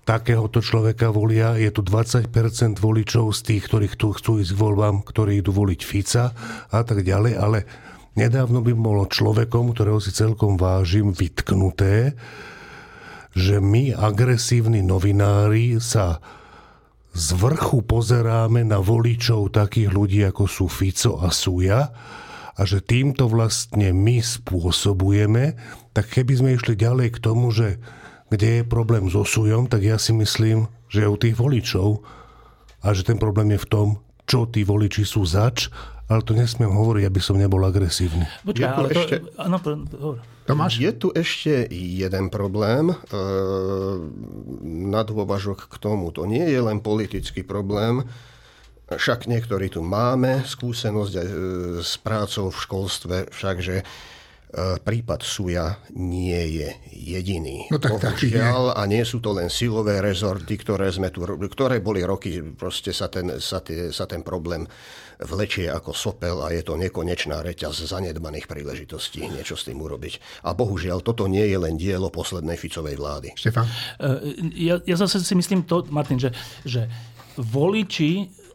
takéhoto 0.07 0.63
človeka 0.63 1.11
volia. 1.11 1.59
Je 1.59 1.73
tu 1.75 1.83
20% 1.83 2.31
voličov 2.79 3.35
z 3.35 3.41
tých, 3.43 3.63
ktorí 3.67 3.91
chcú, 3.91 4.15
chcú 4.15 4.33
ísť 4.39 4.55
k 4.55 4.61
voľbám, 4.61 5.03
ktorí 5.03 5.43
idú 5.43 5.51
voliť 5.51 5.81
Fica 5.83 6.31
a 6.71 6.81
tak 6.87 7.03
ďalej, 7.03 7.35
ale 7.35 7.59
Nedávno 8.17 8.65
by 8.65 8.73
bolo 8.73 9.05
človekom, 9.05 9.77
ktorého 9.77 10.01
si 10.01 10.09
celkom 10.09 10.57
vážim, 10.57 11.13
vytknuté, 11.13 12.17
že 13.37 13.61
my, 13.61 13.93
agresívni 13.93 14.81
novinári, 14.81 15.77
sa 15.77 16.25
z 17.13 17.37
vrchu 17.37 17.85
pozeráme 17.85 18.65
na 18.65 18.81
voličov 18.81 19.53
takých 19.53 19.93
ľudí, 19.93 20.21
ako 20.25 20.49
sú 20.49 20.65
Fico 20.69 21.21
a 21.21 21.29
Suja 21.29 21.93
a 22.57 22.61
že 22.65 22.81
týmto 22.81 23.29
vlastne 23.29 23.93
my 23.93 24.25
spôsobujeme, 24.25 25.61
tak 25.93 26.09
keby 26.09 26.33
sme 26.41 26.51
išli 26.57 26.73
ďalej 26.73 27.21
k 27.21 27.23
tomu, 27.25 27.53
že 27.53 27.77
kde 28.33 28.61
je 28.61 28.63
problém 28.65 29.13
so 29.13 29.29
Sujom, 29.29 29.69
tak 29.69 29.85
ja 29.85 30.01
si 30.01 30.17
myslím, 30.17 30.73
že 30.89 31.05
je 31.05 31.13
u 31.13 31.21
tých 31.21 31.37
voličov. 31.37 32.03
A 32.81 32.97
že 32.97 33.07
ten 33.07 33.21
problém 33.21 33.55
je 33.55 33.61
v 33.63 33.71
tom, 33.71 33.89
čo 34.27 34.49
tí 34.49 34.67
voliči 34.67 35.07
sú 35.07 35.23
zač 35.23 35.71
ale 36.07 36.21
to 36.23 36.33
nesmiem 36.33 36.71
hovoriť, 36.71 37.05
aby 37.07 37.21
som 37.21 37.35
nebol 37.35 37.63
agresívny. 37.67 38.27
Počkaj, 38.47 38.71
ale 38.71 38.89
to... 38.95 39.01
Ešte... 39.03 39.17
Ano, 39.39 39.59
Tomáš? 40.47 40.79
Je 40.79 40.93
tu 40.95 41.11
ešte 41.11 41.67
jeden 41.75 42.31
problém 42.31 42.95
e, 42.95 42.97
na 44.87 45.03
dôvažok 45.03 45.67
k 45.67 45.75
tomu. 45.83 46.15
To 46.15 46.23
nie 46.23 46.47
je 46.47 46.61
len 46.63 46.79
politický 46.79 47.43
problém, 47.43 48.07
však 48.87 49.27
niektorí 49.27 49.67
tu 49.67 49.83
máme 49.83 50.47
skúsenosť 50.47 51.15
aj 51.19 51.29
e, 51.29 51.37
s 51.83 51.99
prácou 51.99 52.55
v 52.55 52.59
školstve, 52.63 53.17
všakže 53.35 53.77
E, 54.47 54.79
prípad 54.79 55.21
Suja 55.21 55.77
nie 55.99 56.39
je 56.63 56.71
jediný. 56.95 57.67
No 57.67 57.77
tak 57.77 58.01
Bohužiaľ, 58.01 58.79
a 58.79 58.87
nie 58.87 59.05
sú 59.05 59.21
to 59.21 59.37
len 59.37 59.53
silové 59.53 60.01
rezorty, 60.01 60.57
ktoré, 60.57 60.87
sme 60.89 61.13
tu, 61.13 61.27
ktoré 61.27 61.83
boli 61.85 62.01
roky, 62.01 62.41
proste 62.57 62.95
sa 62.95 63.13
ten, 63.13 63.37
sa, 63.37 63.61
tie, 63.61 63.93
sa 63.93 64.09
ten 64.09 64.25
problém 64.25 64.63
vlečie 65.23 65.69
ako 65.73 65.97
sopel 65.97 66.45
a 66.45 66.53
je 66.53 66.61
to 66.61 66.77
nekonečná 66.77 67.41
reťaz 67.41 67.89
zanedbaných 67.89 68.49
príležitostí 68.49 69.25
niečo 69.29 69.57
s 69.57 69.65
tým 69.69 69.81
urobiť. 69.81 70.45
A 70.45 70.53
bohužiaľ, 70.53 71.01
toto 71.01 71.25
nie 71.25 71.45
je 71.49 71.57
len 71.57 71.81
dielo 71.81 72.13
poslednej 72.13 72.61
Ficovej 72.61 72.97
vlády. 73.01 73.29
Štefan? 73.37 73.67
E, 74.01 74.13
ja, 74.57 74.77
ja 74.85 74.97
zase 74.97 75.25
si 75.25 75.35
myslím 75.37 75.65
to, 75.65 75.85
Martin, 75.89 76.21
že, 76.21 76.33
že 76.65 76.89
voliči 77.37 78.46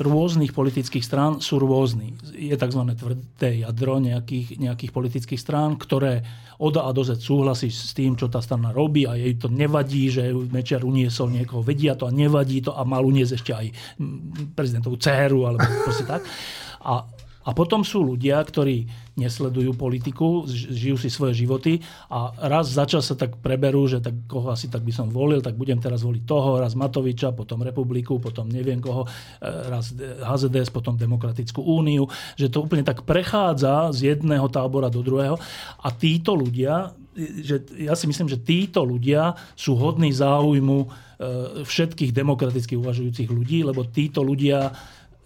rôznych 0.00 0.56
politických 0.56 1.04
strán 1.04 1.38
sú 1.44 1.60
rôzni. 1.60 2.16
Je 2.32 2.56
tzv. 2.56 2.82
tvrdé 2.96 3.62
jadro 3.62 4.00
nejakých, 4.00 4.56
nejakých 4.56 4.92
politických 4.92 5.40
strán, 5.40 5.76
ktoré 5.76 6.24
od 6.60 6.76
A 6.76 6.92
do 6.92 7.00
Z 7.04 7.20
súhlasí 7.20 7.72
s 7.72 7.96
tým, 7.96 8.16
čo 8.16 8.28
tá 8.28 8.40
strana 8.44 8.72
robí 8.72 9.08
a 9.08 9.16
jej 9.16 9.36
to 9.36 9.48
nevadí, 9.48 10.12
že 10.12 10.32
Mečiar 10.32 10.84
uniesol 10.84 11.32
niekoho, 11.32 11.64
vedia 11.64 11.96
to 11.96 12.08
a 12.08 12.12
nevadí 12.12 12.60
to 12.60 12.76
a 12.76 12.84
mal 12.84 13.04
uniesť 13.04 13.32
ešte 13.32 13.52
aj 13.56 13.66
prezidentovú 14.52 15.00
dceru 15.00 15.48
alebo 15.48 15.64
proste 15.84 16.04
tak. 16.04 16.24
A 16.84 17.04
a 17.40 17.56
potom 17.56 17.80
sú 17.80 18.04
ľudia, 18.04 18.36
ktorí 18.44 18.84
nesledujú 19.16 19.72
politiku, 19.72 20.44
žijú 20.48 21.00
si 21.00 21.08
svoje 21.08 21.40
životy 21.40 21.80
a 22.12 22.36
raz 22.36 22.68
za 22.68 22.84
čas 22.84 23.08
sa 23.08 23.16
tak 23.16 23.40
preberú, 23.40 23.88
že 23.88 24.00
tak 24.00 24.12
koho 24.28 24.52
asi 24.52 24.68
tak 24.68 24.84
by 24.84 24.92
som 24.92 25.08
volil, 25.08 25.40
tak 25.40 25.56
budem 25.56 25.80
teraz 25.80 26.04
voliť 26.04 26.22
toho, 26.28 26.60
raz 26.60 26.76
Matoviča, 26.76 27.32
potom 27.32 27.64
Republiku, 27.64 28.20
potom 28.20 28.44
neviem 28.44 28.80
koho, 28.80 29.08
e, 29.40 29.48
raz 29.72 29.92
HZDS, 30.20 30.68
potom 30.68 31.00
Demokratickú 31.00 31.64
úniu, 31.64 32.04
že 32.36 32.52
to 32.52 32.60
úplne 32.60 32.84
tak 32.84 33.08
prechádza 33.08 33.88
z 33.96 34.16
jedného 34.16 34.44
tábora 34.52 34.92
do 34.92 35.00
druhého. 35.00 35.40
A 35.80 35.88
títo 35.96 36.36
ľudia, 36.36 36.92
že 37.16 37.64
ja 37.76 37.96
si 37.96 38.04
myslím, 38.04 38.28
že 38.28 38.40
títo 38.40 38.84
ľudia 38.84 39.32
sú 39.56 39.80
hodní 39.80 40.12
záujmu 40.12 40.78
e, 40.84 40.86
všetkých 41.64 42.12
demokraticky 42.12 42.76
uvažujúcich 42.76 43.32
ľudí, 43.32 43.64
lebo 43.64 43.88
títo 43.88 44.20
ľudia 44.20 44.76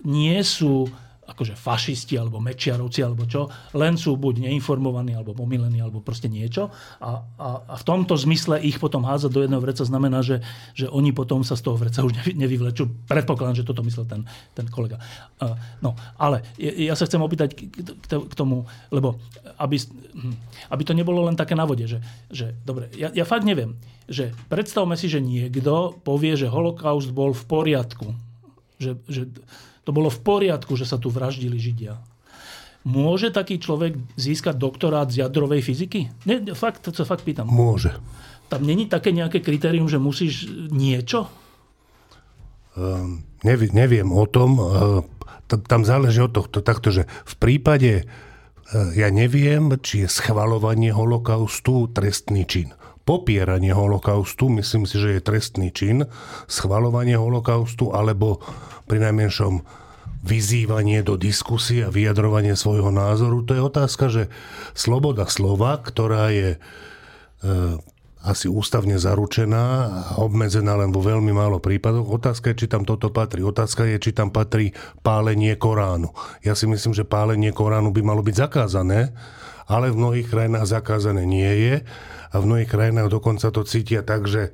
nie 0.07 0.39
sú 0.43 0.87
akože 1.25 1.57
fašisti 1.57 2.21
alebo 2.21 2.41
mečiarovci 2.41 3.01
alebo 3.01 3.25
čo, 3.25 3.49
len 3.73 3.97
sú 3.97 4.17
buď 4.21 4.49
neinformovaní 4.49 5.17
alebo 5.17 5.33
pomilení 5.33 5.81
alebo 5.81 6.05
proste 6.05 6.29
niečo 6.29 6.69
a, 7.01 7.25
a, 7.41 7.49
a 7.65 7.75
v 7.81 7.85
tomto 7.85 8.15
zmysle 8.15 8.61
ich 8.61 8.77
potom 8.77 9.09
házať 9.09 9.31
do 9.33 9.41
jedného 9.45 9.63
vreca 9.65 9.83
znamená, 9.85 10.21
že, 10.21 10.45
že 10.77 10.87
oni 10.87 11.17
potom 11.17 11.41
sa 11.41 11.57
z 11.57 11.65
toho 11.65 11.81
vreca 11.81 12.05
už 12.05 12.37
nevyvlečú. 12.37 13.09
Predpokladám, 13.09 13.65
že 13.65 13.67
toto 13.67 13.81
myslel 13.83 14.05
ten, 14.05 14.23
ten 14.53 14.69
kolega. 14.69 15.01
Uh, 15.41 15.57
no, 15.81 15.97
ale 16.21 16.45
ja 16.61 16.93
sa 16.93 17.09
chcem 17.09 17.21
opýtať 17.21 17.57
k 18.07 18.35
tomu, 18.37 18.69
lebo 18.93 19.17
aby, 19.57 19.81
aby 20.71 20.83
to 20.85 20.93
nebolo 20.93 21.25
len 21.25 21.37
také 21.39 21.57
na 21.57 21.65
vode, 21.65 21.89
že, 21.89 22.05
že 22.29 22.53
dobre, 22.69 22.93
ja, 22.95 23.09
ja 23.15 23.25
fakt 23.25 23.49
neviem, 23.49 23.81
že 24.05 24.37
predstavme 24.53 24.95
si, 25.01 25.09
že 25.09 25.25
niekto 25.25 25.97
povie, 26.05 26.37
že 26.37 26.53
holokaust 26.53 27.09
bol 27.11 27.33
v 27.33 27.45
poriadku. 27.49 28.13
Že, 28.77 28.91
že 29.09 29.23
to 29.85 29.91
bolo 29.93 30.09
v 30.09 30.21
poriadku, 30.25 30.75
že 30.75 30.89
sa 30.89 30.97
tu 30.97 31.13
vraždili 31.13 31.61
Židia. 31.61 32.01
Môže 32.85 33.33
taký 33.33 33.57
človek 33.57 33.97
získať 34.17 34.61
doktorát 34.61 35.09
z 35.09 35.25
jadrovej 35.25 35.65
fyziky? 35.65 36.13
Ne, 36.29 36.53
fakt, 36.53 36.85
to 36.85 36.93
sa 36.93 37.09
fakt 37.09 37.25
pýtam. 37.25 37.49
Môže. 37.49 37.97
Tam 38.53 38.61
není 38.61 38.85
také 38.85 39.09
nejaké 39.09 39.41
kritérium, 39.41 39.89
že 39.89 39.97
musíš 39.97 40.45
niečo? 40.69 41.33
Um, 42.77 43.25
neviem, 43.41 43.73
neviem 43.73 44.09
o 44.13 44.29
tom. 44.29 44.61
Uh, 44.61 45.01
tam 45.49 45.89
záleží 45.89 46.21
od 46.21 46.37
tohto 46.37 46.61
takto, 46.61 46.93
že 46.93 47.09
v 47.25 47.35
prípade, 47.41 47.93
uh, 48.05 48.93
ja 48.93 49.09
neviem, 49.09 49.81
či 49.81 50.05
je 50.05 50.09
schvalovanie 50.13 50.93
holokaustu 50.93 51.89
trestný 51.89 52.45
čin. 52.45 52.77
Popieranie 53.05 53.77
holokaustu, 53.77 54.49
myslím 54.57 54.89
si, 54.89 54.97
že 54.97 55.21
je 55.21 55.21
trestný 55.21 55.69
čin. 55.69 56.09
Schvalovanie 56.49 57.21
holokaustu 57.21 57.93
alebo 57.93 58.41
pri 58.89 59.01
najmenšom 59.05 59.61
vyzývanie 60.25 61.05
do 61.05 61.21
diskusie 61.21 61.85
a 61.85 61.93
vyjadrovanie 61.93 62.57
svojho 62.57 62.89
názoru. 62.89 63.45
To 63.45 63.53
je 63.53 63.63
otázka, 63.63 64.05
že 64.09 64.33
sloboda 64.73 65.29
slova, 65.29 65.77
ktorá 65.77 66.33
je 66.33 66.57
e, 66.57 66.59
asi 68.25 68.49
ústavne 68.49 68.97
zaručená 68.97 69.65
a 69.85 70.13
obmedzená 70.25 70.81
len 70.81 70.89
vo 70.89 71.05
veľmi 71.05 71.29
málo 71.29 71.61
prípadoch. 71.61 72.09
Otázka 72.09 72.57
je, 72.57 72.65
či 72.65 72.73
tam 72.73 72.89
toto 72.89 73.13
patrí. 73.13 73.45
Otázka 73.45 73.85
je, 73.85 74.01
či 74.01 74.17
tam 74.17 74.33
patrí 74.33 74.73
pálenie 75.05 75.61
Koránu. 75.61 76.09
Ja 76.41 76.57
si 76.57 76.65
myslím, 76.65 76.97
že 76.97 77.05
pálenie 77.05 77.53
Koránu 77.53 77.93
by 77.93 78.01
malo 78.01 78.25
byť 78.25 78.49
zakázané, 78.49 79.13
ale 79.69 79.93
v 79.93 80.01
mnohých 80.01 80.29
krajinách 80.33 80.73
zakázané 80.73 81.29
nie 81.29 81.53
je 81.53 81.75
a 82.35 82.43
v 82.43 82.47
mnohých 82.51 82.71
krajinách 82.71 83.15
dokonca 83.15 83.47
to 83.55 83.63
cítia 83.63 84.03
tak, 84.03 84.27
že 84.27 84.51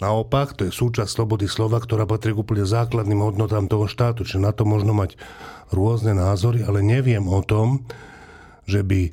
Naopak, 0.00 0.56
to 0.56 0.64
je 0.64 0.72
súčasť 0.72 1.12
slobody 1.12 1.44
slova, 1.44 1.76
ktorá 1.76 2.08
patrí 2.08 2.32
k 2.32 2.40
úplne 2.40 2.64
základným 2.64 3.20
hodnotám 3.20 3.68
toho 3.68 3.84
štátu. 3.84 4.24
Čiže 4.24 4.40
na 4.40 4.48
to 4.56 4.64
možno 4.64 4.96
mať 4.96 5.20
rôzne 5.68 6.16
názory, 6.16 6.64
ale 6.64 6.80
neviem 6.80 7.28
o 7.28 7.44
tom, 7.44 7.84
že 8.64 8.80
by 8.80 9.12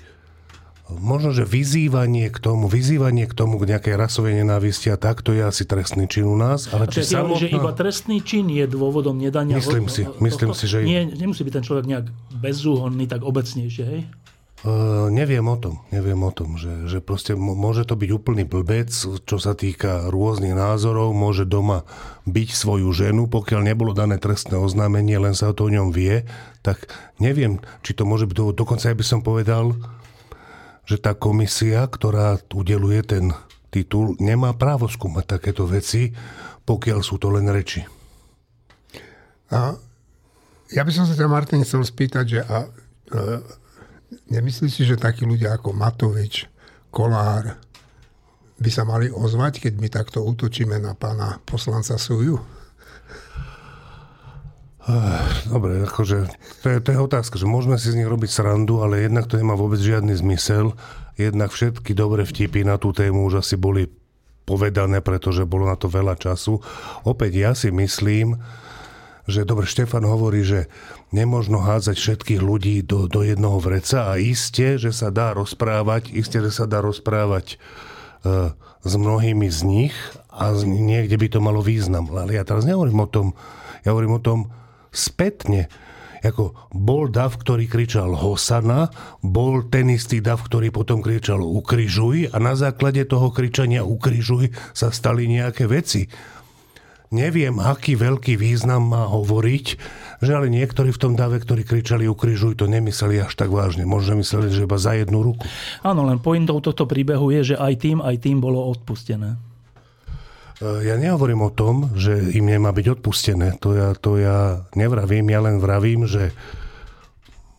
možno, 0.95 1.35
že 1.35 1.43
vyzývanie 1.43 2.31
k 2.31 2.39
tomu, 2.39 2.71
vyzývanie 2.71 3.27
k 3.27 3.35
tomu, 3.35 3.59
k 3.59 3.75
nejakej 3.75 3.99
rasovej 3.99 4.39
nenávisti 4.39 4.88
a 4.88 4.95
tak, 4.95 5.19
to 5.19 5.35
je 5.35 5.43
asi 5.43 5.67
trestný 5.67 6.07
čin 6.07 6.23
u 6.23 6.39
nás. 6.39 6.71
Ale 6.71 6.88
či 6.88 7.03
samotná... 7.03 7.43
že 7.43 7.51
iba 7.51 7.71
trestný 7.75 8.23
čin 8.23 8.47
je 8.47 8.63
dôvodom 8.63 9.19
nedania... 9.19 9.59
Myslím 9.59 9.91
si, 9.91 10.07
myslím 10.23 10.55
si, 10.55 10.71
že... 10.71 10.88
Nie, 10.88 11.03
nemusí 11.03 11.43
byť 11.43 11.53
ten 11.59 11.65
človek 11.67 11.83
nejak 11.83 12.05
bezúhonný, 12.39 13.11
tak 13.11 13.27
obecnejšie, 13.27 13.83
hej? 13.83 14.01
Uh, 14.65 15.13
neviem 15.13 15.45
o 15.45 15.53
tom, 15.53 15.85
neviem 15.93 16.17
o 16.17 16.33
tom, 16.33 16.57
že, 16.57 16.89
že 16.89 16.97
proste 16.97 17.37
môže 17.37 17.85
to 17.85 17.93
byť 17.93 18.09
úplný 18.09 18.41
blbec, 18.41 18.89
čo 19.21 19.37
sa 19.37 19.53
týka 19.53 20.09
rôznych 20.09 20.57
názorov, 20.57 21.13
môže 21.13 21.45
doma 21.45 21.85
byť 22.25 22.49
svoju 22.57 22.89
ženu, 22.89 23.29
pokiaľ 23.29 23.61
nebolo 23.61 23.93
dané 23.93 24.17
trestné 24.17 24.57
oznámenie, 24.57 25.21
len 25.21 25.37
sa 25.37 25.53
to 25.53 25.69
o 25.69 25.73
ňom 25.73 25.93
vie, 25.93 26.25
tak 26.65 26.89
neviem, 27.21 27.61
či 27.85 27.93
to 27.93 28.09
môže 28.09 28.25
byť, 28.25 28.57
dokonca 28.57 28.89
ja 28.89 28.97
by 28.97 29.05
som 29.05 29.21
povedal, 29.21 29.77
že 30.89 30.97
tá 30.97 31.13
komisia, 31.13 31.85
ktorá 31.85 32.41
udeluje 32.49 33.05
ten 33.05 33.37
titul, 33.69 34.17
nemá 34.17 34.57
právo 34.57 34.89
skúmať 34.89 35.37
takéto 35.37 35.69
veci, 35.69 36.17
pokiaľ 36.65 36.99
sú 37.05 37.21
to 37.21 37.29
len 37.29 37.45
reči. 37.45 37.85
A 39.53 39.77
ja 40.73 40.81
by 40.81 40.91
som 40.91 41.05
sa 41.05 41.13
ťa, 41.13 41.29
Martin, 41.29 41.61
chcel 41.61 41.85
spýtať, 41.85 42.25
že 42.25 42.39
a, 42.41 42.67
e, 43.13 43.66
Nemyslíš 44.31 44.71
si, 44.71 44.83
že 44.87 44.95
takí 44.95 45.27
ľudia 45.27 45.55
ako 45.55 45.75
Matovič, 45.75 46.47
Kolár 46.87 47.59
by 48.57 48.69
sa 48.73 48.87
mali 48.87 49.11
ozvať, 49.11 49.61
keď 49.61 49.73
my 49.77 49.87
takto 49.91 50.23
útočíme 50.25 50.79
na 50.81 50.97
pána 50.97 51.37
poslanca 51.45 51.99
Suju? 51.99 52.39
Dobre, 55.51 55.83
akože 55.83 56.31
to 56.63 56.67
je, 56.71 56.77
to 56.79 56.89
je 56.95 56.99
otázka, 56.99 57.35
že 57.35 57.43
môžeme 57.43 57.75
si 57.75 57.91
z 57.91 57.99
nich 57.99 58.07
robiť 58.07 58.31
srandu, 58.31 58.79
ale 58.79 59.03
jednak 59.03 59.27
to 59.27 59.35
nemá 59.35 59.53
vôbec 59.59 59.83
žiadny 59.83 60.15
zmysel. 60.15 60.71
Jednak 61.19 61.51
všetky 61.51 61.91
dobré 61.91 62.23
vtipy 62.23 62.63
na 62.63 62.79
tú 62.79 62.95
tému 62.95 63.27
už 63.27 63.43
asi 63.43 63.59
boli 63.59 63.91
povedané, 64.47 65.03
pretože 65.03 65.43
bolo 65.43 65.67
na 65.67 65.75
to 65.75 65.91
veľa 65.91 66.15
času. 66.15 66.63
Opäť 67.03 67.31
ja 67.35 67.51
si 67.51 67.67
myslím, 67.67 68.39
že 69.28 69.43
dobre, 69.43 69.67
Štefan 69.67 70.07
hovorí, 70.07 70.47
že 70.47 70.71
nemožno 71.11 71.59
hádzať 71.59 71.99
všetkých 71.99 72.41
ľudí 72.41 72.80
do, 72.80 73.11
do 73.11 73.28
jednoho 73.28 73.59
vreca 73.59 74.15
a 74.15 74.15
iste, 74.15 74.80
že 74.80 74.95
sa 74.95 75.11
dá 75.11 75.36
rozprávať, 75.36 76.15
iste, 76.15 76.39
že 76.39 76.51
sa 76.51 76.63
dá 76.63 76.80
rozprávať 76.80 77.55
e, 77.55 77.55
s 78.88 78.93
mnohými 78.95 79.51
z 79.51 79.59
nich 79.67 79.95
a 80.32 80.55
z, 80.55 80.63
niekde 80.63 81.19
by 81.19 81.28
to 81.28 81.39
malo 81.43 81.59
význam. 81.59 82.07
Ale 82.07 82.39
ja 82.39 82.47
teraz 82.47 82.63
nehovorím 82.63 83.03
o 83.03 83.11
tom, 83.11 83.28
ja 83.84 83.91
hovorím 83.91 84.15
o 84.15 84.23
tom 84.23 84.39
spätne. 84.95 85.67
Ako 86.23 86.55
bol 86.73 87.07
dav, 87.13 87.38
ktorý 87.38 87.69
kričal 87.69 88.11
Hosana, 88.17 88.89
bol 89.21 89.69
ten 89.69 89.91
istý 89.93 90.17
dav, 90.19 90.41
ktorý 90.41 90.73
potom 90.73 90.99
kričal 90.99 91.39
Ukrižuj 91.39 92.34
a 92.34 92.38
na 92.41 92.57
základe 92.57 93.05
toho 93.05 93.30
kričania 93.30 93.86
Ukrižuj 93.86 94.49
sa 94.73 94.89
stali 94.89 95.30
nejaké 95.30 95.69
veci 95.69 96.09
neviem, 97.13 97.55
aký 97.59 97.95
veľký 97.95 98.35
význam 98.35 98.91
má 98.91 99.07
hovoriť, 99.07 99.65
že 100.19 100.31
ale 100.33 100.49
niektorí 100.49 100.89
v 100.89 101.01
tom 101.01 101.13
dave, 101.13 101.37
ktorí 101.37 101.63
kričali 101.63 102.09
ukrižuj, 102.09 102.57
to 102.57 102.65
nemysleli 102.65 103.21
až 103.21 103.33
tak 103.37 103.53
vážne. 103.53 103.85
Možno 103.85 104.17
mysleli, 104.19 104.49
že 104.49 104.65
iba 104.65 104.77
za 104.81 104.97
jednu 104.97 105.21
ruku. 105.21 105.45
Áno, 105.85 106.03
len 106.03 106.17
pointou 106.17 106.57
tohto 106.59 106.89
príbehu 106.89 107.29
je, 107.31 107.53
že 107.53 107.55
aj 107.55 107.73
tým, 107.79 107.97
aj 108.01 108.15
tým 108.19 108.41
bolo 108.41 108.65
odpustené. 108.67 109.37
E, 110.57 110.87
ja 110.89 110.97
nehovorím 110.97 111.45
o 111.45 111.53
tom, 111.53 111.93
že 111.93 112.17
im 112.33 112.49
nemá 112.49 112.73
byť 112.73 112.99
odpustené. 112.99 113.61
To 113.61 113.77
ja, 113.77 113.89
to 113.93 114.17
ja 114.17 114.65
nevravím, 114.73 115.29
ja 115.29 115.39
len 115.45 115.61
vravím, 115.61 116.09
že 116.09 116.33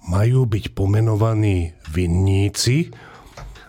majú 0.09 0.49
byť 0.49 0.73
pomenovaní 0.73 1.79
vinníci, 1.93 2.91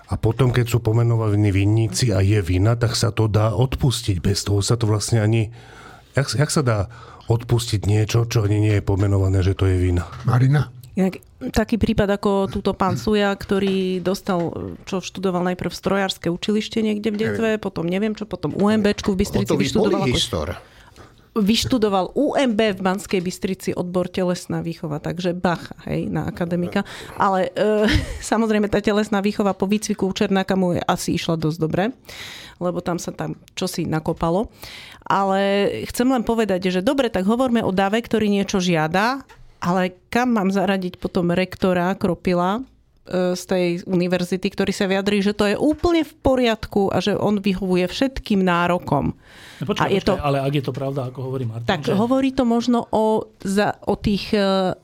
a 0.10 0.18
potom, 0.18 0.50
keď 0.50 0.66
sú 0.74 0.78
pomenovaní 0.82 1.54
vinníci 1.54 2.10
a 2.10 2.26
je 2.26 2.42
vina, 2.42 2.74
tak 2.74 2.98
sa 2.98 3.14
to 3.14 3.30
dá 3.30 3.54
odpustiť. 3.54 4.18
Bez 4.18 4.42
toho 4.42 4.66
sa 4.66 4.74
to 4.74 4.90
vlastne 4.90 5.22
ani... 5.22 5.54
Jak, 6.18 6.34
jak 6.34 6.50
sa 6.50 6.66
dá 6.66 6.90
odpustiť 7.30 7.86
niečo, 7.86 8.26
čo 8.26 8.42
ani 8.42 8.58
nie 8.58 8.74
je 8.82 8.84
pomenované, 8.84 9.46
že 9.46 9.54
to 9.54 9.70
je 9.70 9.78
vina? 9.78 10.10
Marina? 10.26 10.74
Inak, 10.98 11.22
taký 11.54 11.78
prípad 11.78 12.18
ako 12.18 12.50
túto 12.50 12.74
pán 12.74 12.98
Suja, 12.98 13.30
ktorý 13.32 14.02
dostal, 14.02 14.50
čo 14.90 14.98
študoval 14.98 15.46
najprv 15.54 15.70
strojárske 15.70 16.28
učilište 16.34 16.82
niekde 16.82 17.14
v 17.14 17.18
Detve, 17.30 17.56
neviem. 17.56 17.62
potom 17.62 17.86
neviem 17.86 18.14
čo, 18.18 18.26
potom 18.26 18.58
UMBčku 18.58 19.14
v 19.14 19.18
Bystrici 19.24 19.54
vyštudoval. 19.54 20.10
Ako 20.10 20.18
vyštudoval 21.38 22.18
UMB 22.18 22.60
v 22.78 22.82
Banskej 22.82 23.22
Bystrici 23.22 23.70
odbor 23.78 24.10
telesná 24.10 24.66
výchova, 24.66 24.98
takže 24.98 25.38
bacha, 25.38 25.78
hej, 25.86 26.10
na 26.10 26.26
akademika. 26.26 26.82
Ale 27.16 27.54
e, 27.54 27.86
samozrejme 28.32 28.70
tá 28.70 28.82
telesná 28.82 29.22
výchova 29.22 29.54
po 29.54 29.70
výcviku 29.70 30.10
u 30.10 30.14
Černáka 30.14 30.58
mu 30.58 30.78
je 30.78 30.82
asi 30.84 31.16
išla 31.16 31.38
dosť 31.38 31.58
dobre, 31.62 31.84
lebo 32.58 32.82
tam 32.82 32.98
sa 32.98 33.14
tam 33.14 33.38
čosi 33.54 33.86
nakopalo. 33.86 34.50
Ale 35.10 35.70
chcem 35.90 36.06
len 36.06 36.22
povedať, 36.22 36.70
že 36.70 36.86
dobre, 36.86 37.10
tak 37.10 37.26
hovorme 37.26 37.66
o 37.66 37.74
dave, 37.74 37.98
ktorý 38.02 38.30
niečo 38.30 38.62
žiada, 38.62 39.26
ale 39.60 39.98
kam 40.14 40.34
mám 40.34 40.54
zaradiť 40.54 41.02
potom 41.02 41.34
rektora 41.34 41.94
Kropila, 41.98 42.62
z 43.10 43.44
tej 43.50 43.66
univerzity, 43.90 44.48
ktorý 44.54 44.70
sa 44.70 44.86
vyjadrí, 44.86 45.26
že 45.26 45.34
to 45.34 45.50
je 45.50 45.58
úplne 45.58 46.06
v 46.06 46.14
poriadku 46.22 46.94
a 46.94 47.02
že 47.02 47.18
on 47.18 47.42
vyhovuje 47.42 47.90
všetkým 47.90 48.46
nárokom. 48.46 49.18
No 49.60 49.64
počkaj, 49.66 49.90
a 49.90 49.92
je 49.92 50.02
počkaj, 50.02 50.10
to, 50.14 50.14
ale 50.22 50.38
ak 50.46 50.54
je 50.54 50.64
to 50.64 50.74
pravda, 50.74 51.10
ako 51.10 51.20
hovorí 51.26 51.50
Martin. 51.50 51.68
Tak 51.68 51.90
že... 51.90 51.98
hovorí 51.98 52.30
to 52.32 52.46
možno 52.46 52.86
o, 52.94 53.26
za, 53.42 53.82
o 53.90 53.98
tých 53.98 54.30
e, 54.32 54.78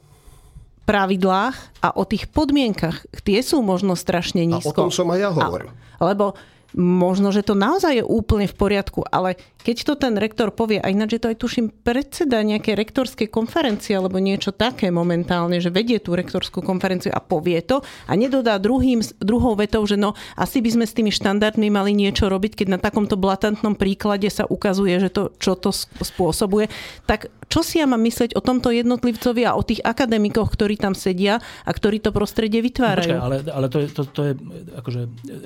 pravidlách 0.89 1.57
a 1.85 1.93
o 1.93 2.03
tých 2.03 2.27
podmienkach. 2.33 3.05
Tie 3.21 3.39
sú 3.45 3.61
možno 3.61 3.93
strašne 3.93 4.43
nízko. 4.43 4.73
A 4.73 4.75
o 4.75 4.79
tom 4.89 4.91
som 4.91 5.07
aj 5.13 5.19
ja 5.21 5.29
hovoril. 5.29 5.69
A, 5.69 6.01
lebo 6.01 6.33
možno, 6.75 7.31
že 7.31 7.41
to 7.41 7.55
naozaj 7.55 8.03
je 8.03 8.03
úplne 8.03 8.45
v 8.51 8.55
poriadku, 8.55 9.07
ale 9.07 9.39
keď 9.65 9.77
to 9.81 9.93
ten 9.97 10.13
rektor 10.19 10.53
povie, 10.53 10.77
a 10.77 10.91
ináč 10.91 11.17
je 11.17 11.21
to 11.23 11.31
aj 11.31 11.41
tuším 11.41 11.67
predseda 11.81 12.43
nejaké 12.45 12.77
rektorskej 12.77 13.31
konferencie 13.31 13.97
alebo 13.97 14.21
niečo 14.21 14.53
také 14.53 14.93
momentálne, 14.93 15.57
že 15.57 15.73
vedie 15.73 15.97
tú 15.97 16.13
rektorskú 16.13 16.61
konferenciu 16.61 17.09
a 17.15 17.23
povie 17.23 17.63
to 17.65 17.81
a 18.05 18.13
nedodá 18.13 18.61
druhým, 18.61 19.01
druhou 19.17 19.57
vetou, 19.57 19.81
že 19.87 19.97
no 19.97 20.13
asi 20.37 20.61
by 20.61 20.69
sme 20.75 20.85
s 20.85 20.93
tými 20.93 21.09
štandardmi 21.09 21.71
mali 21.73 21.97
niečo 21.97 22.29
robiť, 22.29 22.61
keď 22.61 22.67
na 22.77 22.79
takomto 22.79 23.17
blatantnom 23.17 23.73
príklade 23.73 24.27
sa 24.29 24.45
ukazuje, 24.45 24.99
že 25.01 25.09
to, 25.09 25.33
čo 25.41 25.57
to 25.57 25.73
spôsobuje, 26.03 26.69
tak 27.09 27.31
čo 27.49 27.61
si 27.61 27.77
ja 27.77 27.85
mám 27.85 28.01
myslieť 28.01 28.33
o 28.35 28.41
tomto 28.41 28.73
jednotlivcovi 28.73 29.45
a 29.45 29.53
o 29.53 29.61
tých 29.61 29.81
akademikoch, 29.85 30.49
ktorí 30.49 30.81
tam 30.81 30.97
sedia 30.97 31.37
a 31.63 31.71
ktorí 31.71 32.01
to 32.01 32.09
prostredie 32.09 32.59
vytvárajú? 32.61 33.17
Počkaj, 33.17 33.25
ale, 33.25 33.37
ale 33.49 33.67
to, 33.69 33.77
je, 33.85 33.87
to, 33.93 34.01
to 34.09 34.21
je, 34.25 34.33
akože, 34.81 35.01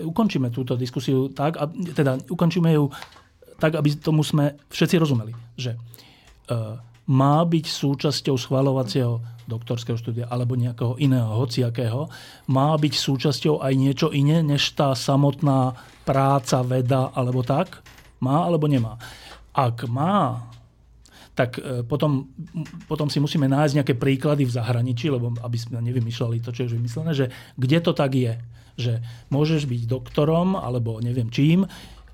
ukončíme 0.07 0.47
túto 0.51 0.80
diskusiu 0.80 1.18
tak, 1.28 1.59
a, 1.59 1.67
teda 1.67 2.24
ukončíme 2.32 2.72
ju 2.72 2.88
tak, 3.59 3.76
aby 3.76 3.99
tomu 3.99 4.24
sme 4.24 4.55
všetci 4.72 4.95
rozumeli, 4.95 5.36
že 5.59 5.76
uh, 5.76 6.80
má 7.09 7.43
byť 7.43 7.65
súčasťou 7.67 8.39
schvalovacieho 8.39 9.20
doktorského 9.49 9.97
štúdia 9.97 10.30
alebo 10.30 10.53
nejakého 10.53 11.01
iného, 11.01 11.34
hociakého, 11.34 12.05
má 12.53 12.78
byť 12.78 12.93
súčasťou 12.93 13.65
aj 13.65 13.74
niečo 13.74 14.07
iné, 14.13 14.45
než 14.45 14.78
tá 14.78 14.93
samotná 14.93 15.74
práca, 16.05 16.61
veda 16.61 17.09
alebo 17.17 17.41
tak? 17.41 17.82
Má 18.22 18.45
alebo 18.45 18.70
nemá? 18.70 19.01
Ak 19.49 19.89
má, 19.89 20.53
tak 21.34 21.57
e, 21.57 21.82
potom, 21.82 22.30
potom 22.86 23.09
si 23.09 23.17
musíme 23.17 23.49
nájsť 23.49 23.76
nejaké 23.82 23.93
príklady 23.97 24.45
v 24.45 24.53
zahraničí, 24.53 25.09
lebo 25.09 25.34
aby 25.41 25.57
sme 25.57 25.82
nevymýšľali 25.82 26.45
to, 26.45 26.53
čo 26.53 26.70
je 26.70 26.76
vymyslené, 26.78 27.11
že 27.17 27.34
kde 27.57 27.80
to 27.82 27.91
tak 27.97 28.13
je. 28.13 28.38
Že 28.80 29.03
môžeš 29.27 29.67
byť 29.67 29.82
doktorom, 29.91 30.55
alebo 30.55 31.03
neviem 31.03 31.27
čím, 31.27 31.67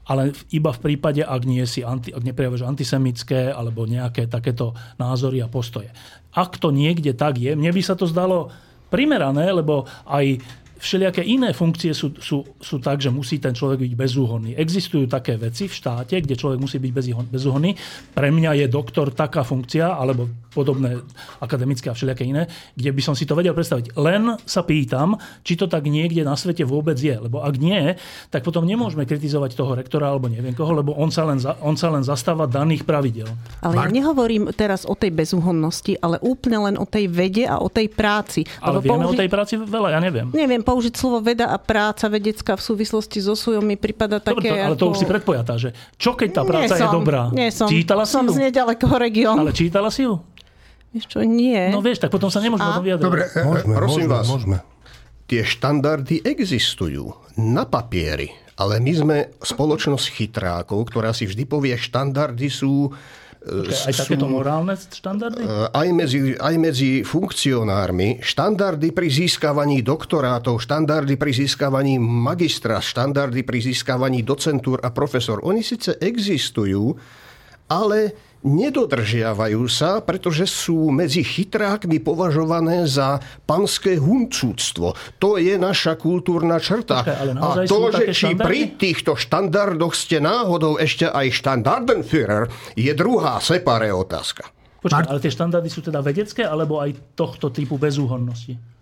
ale 0.05 0.33
iba 0.53 0.69
v 0.69 0.81
prípade, 0.81 1.21
ak, 1.25 1.41
nie 1.49 1.65
si 1.65 1.81
anti, 1.81 2.13
ak 2.13 2.21
neprejavíš 2.21 2.65
antisemické 2.65 3.49
alebo 3.49 3.89
nejaké 3.89 4.29
takéto 4.29 4.77
názory 5.01 5.41
a 5.41 5.49
postoje. 5.49 5.89
Ak 6.33 6.61
to 6.61 6.69
niekde 6.69 7.17
tak 7.17 7.41
je, 7.41 7.57
mne 7.57 7.73
by 7.73 7.81
sa 7.81 7.97
to 7.97 8.05
zdalo 8.05 8.53
primerané, 8.93 9.49
lebo 9.49 9.89
aj 10.05 10.41
všelijaké 10.79 11.23
iné 11.23 11.55
funkcie 11.55 11.95
sú, 11.95 12.15
sú, 12.19 12.43
sú 12.59 12.77
tak, 12.83 12.99
že 12.99 13.09
musí 13.09 13.39
ten 13.39 13.55
človek 13.55 13.81
byť 13.83 13.93
bezúhonný. 13.95 14.51
Existujú 14.59 15.07
také 15.07 15.39
veci 15.39 15.65
v 15.65 15.73
štáte, 15.73 16.19
kde 16.19 16.35
človek 16.35 16.59
musí 16.59 16.77
byť 16.79 16.91
bezúhonný. 17.31 17.71
Pre 18.13 18.29
mňa 18.31 18.51
je 18.63 18.65
doktor 18.67 19.15
taká 19.15 19.47
funkcia, 19.47 19.95
alebo 19.95 20.27
podobné 20.55 21.03
akademické 21.43 21.91
a 21.91 21.95
všelijaké 21.95 22.23
iné, 22.23 22.47
kde 22.75 22.95
by 22.95 23.01
som 23.03 23.15
si 23.15 23.27
to 23.27 23.35
vedel 23.35 23.51
predstaviť. 23.51 23.99
Len 23.99 24.39
sa 24.47 24.63
pýtam, 24.63 25.19
či 25.43 25.59
to 25.59 25.67
tak 25.67 25.83
niekde 25.83 26.23
na 26.23 26.39
svete 26.39 26.63
vôbec 26.63 26.95
je. 26.95 27.11
Lebo 27.11 27.43
ak 27.43 27.55
nie, 27.59 27.95
tak 28.31 28.47
potom 28.47 28.63
nemôžeme 28.63 29.03
kritizovať 29.03 29.55
toho 29.55 29.75
rektora 29.75 30.11
alebo 30.11 30.31
neviem 30.31 30.55
koho, 30.55 30.71
lebo 30.71 30.95
on 30.95 31.11
sa 31.11 31.27
len, 31.27 31.43
za, 31.43 31.59
on 31.59 31.75
sa 31.75 31.91
len 31.91 32.07
zastáva 32.07 32.47
daných 32.47 32.87
pravidel. 32.87 33.27
Ale 33.59 33.83
ja 33.83 33.91
nehovorím 33.91 34.55
teraz 34.55 34.87
o 34.87 34.95
tej 34.95 35.11
bezúhonnosti, 35.11 35.99
ale 35.99 36.19
úplne 36.23 36.71
len 36.71 36.75
o 36.79 36.87
tej 36.87 37.11
vede 37.11 37.43
a 37.43 37.59
o 37.59 37.67
tej 37.67 37.91
práci. 37.91 38.47
Ale 38.63 38.79
vieme 38.79 39.03
použi- 39.03 39.11
o 39.11 39.19
tej 39.19 39.29
práci 39.29 39.53
veľa, 39.59 39.89
ja 39.91 39.99
neviem. 39.99 40.31
Neviem, 40.31 40.63
použiť 40.65 40.93
slovo 40.97 41.21
veda 41.21 41.53
a 41.53 41.61
práca 41.61 42.09
vedecká 42.09 42.57
v 42.57 42.63
súvislosti 42.65 43.21
so 43.21 43.37
Sujom 43.37 43.61
mi 43.61 43.77
prípada 43.77 44.17
Dobre, 44.17 44.49
také... 44.49 44.49
to, 44.49 44.55
ale 44.57 44.75
to 44.75 44.85
ako... 44.89 44.93
už 44.93 44.97
si 44.97 45.05
predpojatá, 45.05 45.53
že 45.61 45.69
čo 46.01 46.17
keď 46.17 46.29
tá 46.33 46.41
práca 46.41 46.73
nie 46.73 46.81
je 46.81 46.81
som, 46.81 46.93
dobrá? 46.97 47.21
Nie 47.29 47.49
som. 47.53 47.67
Čítala 47.69 48.03
si 48.09 48.11
som 48.17 48.25
ju? 48.25 48.33
z 48.33 48.37
nedalekého 48.49 48.95
regiónu. 48.97 49.37
Ale 49.37 49.53
čítala 49.53 49.93
si 49.93 50.09
ju? 50.09 50.17
Vieš 50.89 51.05
čo, 51.11 51.19
nie. 51.21 51.69
No 51.69 51.83
vieš, 51.85 52.01
tak 52.01 52.09
potom 52.09 52.33
sa 52.33 52.41
nemôžeme 52.41 52.71
A? 52.71 52.81
vyjadriť. 52.81 53.05
Dobre, 53.05 53.21
e, 53.29 53.43
Môžeme, 53.45 53.73
Prosím 53.77 54.07
môžeme, 54.09 54.15
vás. 54.15 54.25
môžeme. 54.25 54.57
Tie 55.29 55.41
štandardy 55.45 56.15
existujú 56.25 57.13
na 57.37 57.67
papieri, 57.67 58.31
ale 58.55 58.79
my 58.79 58.91
sme 58.95 59.17
spoločnosť 59.43 60.05
chytrákov, 60.15 60.87
ktorá 60.89 61.11
si 61.11 61.29
vždy 61.29 61.43
povie, 61.45 61.75
štandardy 61.77 62.47
sú... 62.49 62.89
e, 63.45 63.69
Aj 63.69 63.93
takéto 63.93 64.25
morálne 64.25 64.73
štandardy? 64.73 65.41
e, 65.45 65.69
aj 65.69 65.87
medzi, 65.93 66.19
aj 66.33 66.55
medzi 66.57 66.91
funkcionármi, 67.05 68.19
štandardy 68.19 68.89
pri 68.91 69.07
získavaní 69.07 69.85
doktorátov, 69.85 70.57
štandardy 70.57 71.15
pri 71.15 71.31
získavaní 71.31 72.01
magistra, 72.01 72.81
štandardy 72.81 73.45
pri 73.45 73.61
získavaní 73.61 74.25
docentúr 74.25 74.81
a 74.81 74.89
profesor. 74.89 75.39
Oni 75.45 75.61
síce 75.61 76.01
existujú, 76.01 76.97
ale 77.69 78.13
nedodržiavajú 78.45 79.65
sa, 79.65 79.99
pretože 80.05 80.45
sú 80.45 80.93
medzi 80.93 81.25
chytrákmi 81.25 81.97
považované 81.97 82.85
za 82.85 83.17
panské 83.49 83.97
huncúctvo. 83.97 84.93
To 85.17 85.41
je 85.41 85.57
naša 85.57 85.97
kultúrna 85.97 86.61
črta. 86.61 87.01
Ale 87.01 87.33
a 87.33 87.65
to, 87.65 87.89
že 87.89 88.13
či 88.13 88.37
štandardy? 88.37 88.45
pri 88.45 88.61
týchto 88.77 89.17
štandardoch 89.17 89.97
ste 89.97 90.21
náhodou 90.21 90.77
ešte 90.77 91.09
aj 91.09 91.33
štandardenführer, 91.41 92.47
je 92.77 92.93
druhá 92.93 93.41
separé 93.41 93.89
otázka. 93.89 94.53
Počkaj, 94.85 95.09
ale 95.09 95.17
tie 95.17 95.33
štandardy 95.33 95.69
sú 95.73 95.81
teda 95.81 96.05
vedecké, 96.05 96.45
alebo 96.45 96.77
aj 96.77 97.17
tohto 97.17 97.49
typu 97.49 97.81
bezúhonnosti? 97.81 98.74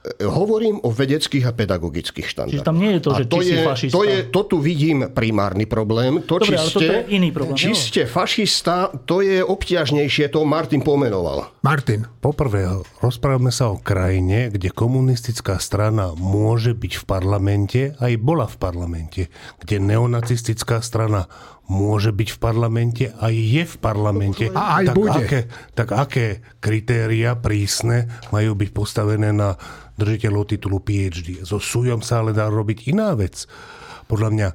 E, 0.00 0.24
Hovorím 0.24 0.80
o 0.80 0.88
vedeckých 0.88 1.44
a 1.44 1.52
pedagogických 1.52 2.24
štandardoch. 2.24 2.64
Čiže 2.64 2.68
tam 2.72 2.80
nie 2.80 2.96
je 2.96 3.00
to, 3.04 3.10
A 3.12 3.16
že 3.20 3.24
či 3.28 3.40
si 3.44 3.52
je, 3.52 3.64
fašista. 3.68 3.94
To, 3.94 4.02
je, 4.08 4.16
to 4.32 4.40
tu 4.48 4.56
vidím 4.56 4.98
primárny 5.12 5.68
problém. 5.68 6.24
To, 6.24 6.40
Dobre, 6.40 6.48
či 6.48 6.54
ale 6.56 6.70
toto 6.72 6.80
ste, 6.80 6.88
je 6.88 7.00
iný 7.20 7.28
problém, 7.36 7.56
Či 7.60 7.68
jo. 7.68 7.76
ste 7.76 8.02
fašista, 8.08 8.76
to 9.04 9.20
je 9.20 9.44
obťažnejšie, 9.44 10.32
to 10.32 10.40
Martin 10.48 10.80
pomenoval. 10.80 11.52
Martin, 11.60 12.08
Poprvé, 12.24 12.64
rozprávame 13.04 13.52
sa 13.52 13.72
o 13.72 13.76
krajine, 13.76 14.48
kde 14.48 14.72
komunistická 14.72 15.60
strana 15.60 16.16
môže 16.16 16.72
byť 16.72 16.92
v 16.96 17.04
parlamente, 17.04 17.80
aj 18.00 18.12
bola 18.20 18.48
v 18.48 18.56
parlamente, 18.56 19.22
kde 19.60 19.84
neonacistická 19.84 20.80
strana 20.80 21.28
môže 21.70 22.10
byť 22.10 22.28
v 22.34 22.38
parlamente, 22.42 23.04
aj 23.14 23.30
je 23.30 23.62
v 23.62 23.76
parlamente. 23.78 24.44
A 24.50 24.82
aj 24.82 24.84
tak 24.90 24.96
bude. 24.98 25.22
Aké, 25.22 25.40
tak 25.78 25.88
aké 25.94 26.26
kritéria 26.58 27.38
prísne 27.38 28.10
majú 28.34 28.58
byť 28.58 28.70
postavené 28.74 29.30
na 29.30 29.54
držiteľov 29.94 30.50
titulu 30.50 30.82
PhD? 30.82 31.46
So 31.46 31.62
Sujom 31.62 32.02
sa 32.02 32.26
ale 32.26 32.34
dá 32.34 32.50
robiť 32.50 32.90
iná 32.90 33.14
vec. 33.14 33.46
Podľa 34.10 34.30
mňa 34.34 34.48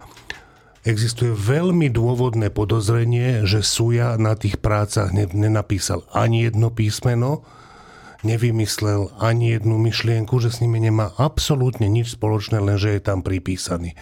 Existuje 0.86 1.34
veľmi 1.34 1.90
dôvodné 1.90 2.54
podozrenie, 2.54 3.42
že 3.50 3.66
Suja 3.66 4.22
na 4.22 4.38
tých 4.38 4.62
prácach 4.62 5.10
ne- 5.10 5.26
nenapísal 5.26 6.06
ani 6.14 6.46
jedno 6.46 6.70
písmeno, 6.70 7.42
nevymyslel 8.22 9.10
ani 9.18 9.58
jednu 9.58 9.82
myšlienku, 9.82 10.38
že 10.38 10.54
s 10.54 10.62
nimi 10.62 10.78
nemá 10.78 11.10
absolútne 11.18 11.90
nič 11.90 12.14
spoločné, 12.14 12.62
lenže 12.62 12.94
je 12.94 13.02
tam 13.02 13.26
pripísaný. 13.26 13.98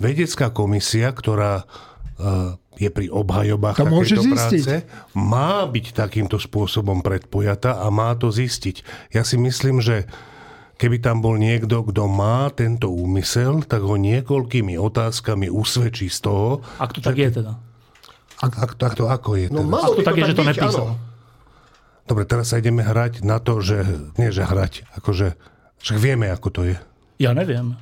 Vedecká 0.00 0.48
komisia, 0.48 1.12
ktorá 1.12 1.68
je 2.74 2.88
pri 2.90 3.06
obhajobách 3.10 3.78
To 3.78 3.86
môže 3.86 4.18
zistiť. 4.18 4.34
práce, 4.34 4.72
má 5.14 5.62
byť 5.66 5.86
takýmto 5.94 6.38
spôsobom 6.38 7.02
predpojatá 7.02 7.82
a 7.82 7.86
má 7.90 8.14
to 8.14 8.30
zistiť. 8.30 8.82
Ja 9.14 9.22
si 9.22 9.38
myslím, 9.38 9.78
že 9.78 10.06
keby 10.78 10.98
tam 10.98 11.22
bol 11.22 11.38
niekto, 11.38 11.86
kto 11.86 12.06
má 12.10 12.50
tento 12.50 12.90
úmysel, 12.90 13.62
tak 13.62 13.82
ho 13.86 13.94
niekoľkými 13.94 14.74
otázkami 14.74 15.46
usvedčí 15.50 16.10
z 16.10 16.18
toho, 16.22 16.62
Ak 16.78 16.94
to 16.94 17.00
tak 17.02 17.14
je 17.18 17.30
teda. 17.30 17.58
ak, 18.42 18.74
tak 18.74 18.98
to 18.98 19.06
ako 19.06 19.38
je. 19.38 19.46
No 19.50 19.62
teda. 19.62 19.70
malo 19.70 19.90
Ak 19.94 19.98
to 19.98 20.02
tak 20.02 20.14
je, 20.18 20.22
že 20.30 20.34
to 20.34 20.44
nepísal. 20.46 20.86
Dobre, 22.04 22.28
teraz 22.28 22.52
sa 22.52 22.60
ideme 22.60 22.84
hrať 22.84 23.24
na 23.24 23.40
to, 23.40 23.64
že... 23.64 23.80
Nie, 24.20 24.28
že 24.28 24.44
hrať, 24.44 24.84
akože... 24.92 25.40
Však 25.80 25.96
vieme, 25.96 26.28
ako 26.28 26.48
to 26.52 26.60
je. 26.68 26.76
Ja 27.16 27.32
neviem. 27.32 27.80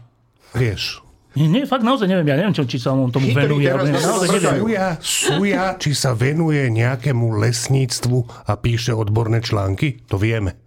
Vieš. 0.55 1.02
Nie, 1.33 1.49
nie, 1.49 1.63
fakt 1.65 1.81
naozaj 1.81 2.13
neviem. 2.13 2.29
Ja 2.29 2.37
neviem, 2.37 2.53
čo, 2.53 2.69
či 2.69 2.77
sa 2.77 2.93
on 2.93 3.09
tomu 3.09 3.33
venuje. 3.33 3.65
teraz 3.65 3.89
naozaj 3.89 4.29
neviem. 4.37 4.61
Suja, 4.61 4.87
suja, 5.01 5.65
či 5.81 5.97
sa 5.97 6.13
venuje 6.13 6.69
nejakému 6.69 7.41
lesníctvu 7.41 8.45
a 8.45 8.53
píše 8.61 8.93
odborné 8.93 9.41
články? 9.41 10.05
To 10.13 10.21
vieme. 10.21 10.61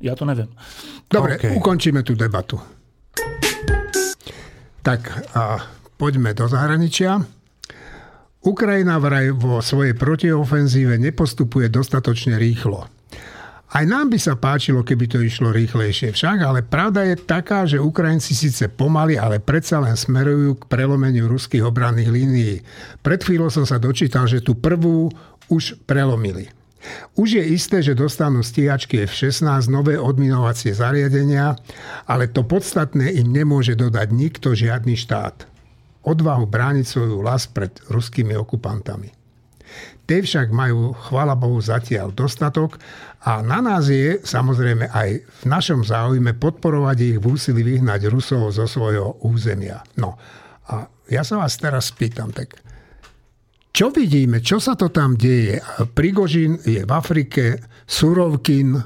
Ja 0.00 0.12
to 0.16 0.28
neviem. 0.28 0.52
dobre, 1.08 1.40
OK. 1.40 1.56
ukončíme 1.56 2.04
tú 2.04 2.16
debatu. 2.16 2.60
Tak 4.80 5.00
a 5.36 5.60
poďme 6.00 6.32
do 6.32 6.48
zahraničia. 6.48 7.20
Ukrajina 8.40 8.96
vraj 8.96 9.36
vo 9.36 9.60
svojej 9.60 9.92
protiofenzíve 9.92 10.96
nepostupuje 10.96 11.68
dostatočne 11.68 12.40
rýchlo. 12.40 12.88
Aj 13.70 13.86
nám 13.86 14.10
by 14.10 14.18
sa 14.18 14.34
páčilo, 14.34 14.82
keby 14.82 15.06
to 15.06 15.22
išlo 15.22 15.54
rýchlejšie 15.54 16.10
však, 16.10 16.42
ale 16.42 16.66
pravda 16.66 17.06
je 17.06 17.14
taká, 17.14 17.62
že 17.70 17.78
Ukrajinci 17.78 18.34
síce 18.34 18.66
pomaly, 18.66 19.14
ale 19.14 19.38
predsa 19.38 19.78
len 19.78 19.94
smerujú 19.94 20.58
k 20.58 20.66
prelomeniu 20.66 21.30
ruských 21.30 21.62
obranných 21.62 22.10
línií. 22.10 22.56
Pred 22.98 23.20
chvíľou 23.22 23.46
som 23.46 23.62
sa 23.62 23.78
dočítal, 23.78 24.26
že 24.26 24.42
tú 24.42 24.58
prvú 24.58 25.06
už 25.46 25.78
prelomili. 25.86 26.50
Už 27.14 27.38
je 27.38 27.44
isté, 27.46 27.78
že 27.78 27.94
dostanú 27.94 28.42
stíhačky 28.42 29.06
F-16 29.06 29.70
nové 29.70 29.94
odminovacie 29.94 30.74
zariadenia, 30.74 31.54
ale 32.10 32.26
to 32.26 32.42
podstatné 32.42 33.14
im 33.22 33.30
nemôže 33.30 33.78
dodať 33.78 34.08
nikto, 34.10 34.50
žiadny 34.50 34.98
štát. 34.98 35.46
Odvahu 36.02 36.48
brániť 36.48 36.86
svoju 36.90 37.22
las 37.22 37.46
pred 37.46 37.70
ruskými 37.86 38.34
okupantami. 38.34 39.19
Tie 40.10 40.26
však 40.26 40.50
majú, 40.50 40.90
chvala 41.06 41.38
Bohu, 41.38 41.62
zatiaľ 41.62 42.10
dostatok 42.10 42.82
a 43.22 43.46
na 43.46 43.62
nás 43.62 43.86
je 43.86 44.18
samozrejme 44.18 44.90
aj 44.90 45.22
v 45.22 45.44
našom 45.46 45.86
záujme 45.86 46.34
podporovať 46.34 46.98
ich 47.14 47.16
v 47.22 47.30
úsilí 47.30 47.62
vyhnať 47.62 48.10
Rusov 48.10 48.50
zo 48.50 48.66
svojho 48.66 49.22
územia. 49.22 49.86
No 49.94 50.18
a 50.66 50.90
ja 51.06 51.22
sa 51.22 51.38
vás 51.38 51.54
teraz 51.62 51.94
spýtam, 51.94 52.34
tak 52.34 52.58
čo 53.70 53.94
vidíme, 53.94 54.42
čo 54.42 54.58
sa 54.58 54.74
to 54.74 54.90
tam 54.90 55.14
deje? 55.14 55.62
Prigožin 55.94 56.58
je 56.66 56.82
v 56.82 56.90
Afrike, 56.90 57.62
Surovkin 57.86 58.82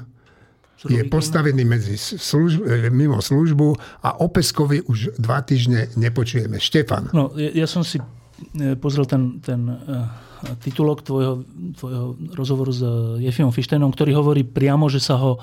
je 0.85 1.09
postavený 1.09 1.65
medzi 1.65 1.97
služb, 1.97 2.69
mimo 2.93 3.17
službu 3.17 3.73
a 4.05 4.21
o 4.21 4.29
Peskovi 4.29 4.85
už 4.85 5.17
dva 5.17 5.41
týždne 5.41 5.89
nepočujeme. 5.97 6.61
Štefan. 6.61 7.09
No, 7.17 7.33
ja, 7.33 7.65
ja 7.65 7.65
som 7.65 7.81
si 7.81 7.97
e, 7.97 8.77
pozrel 8.77 9.09
ten, 9.09 9.41
ten 9.41 9.65
uh, 9.65 10.24
titulok 10.61 11.01
tvojho, 11.01 11.43
tvojho 11.77 12.05
rozhovoru 12.33 12.71
s 12.71 12.81
e, 12.81 13.25
Jefimom 13.25 13.53
Fištejnom, 13.53 13.91
ktorý 13.91 14.15
hovorí 14.15 14.45
priamo, 14.45 14.87
že 14.87 15.01
sa 15.01 15.17
ho 15.17 15.41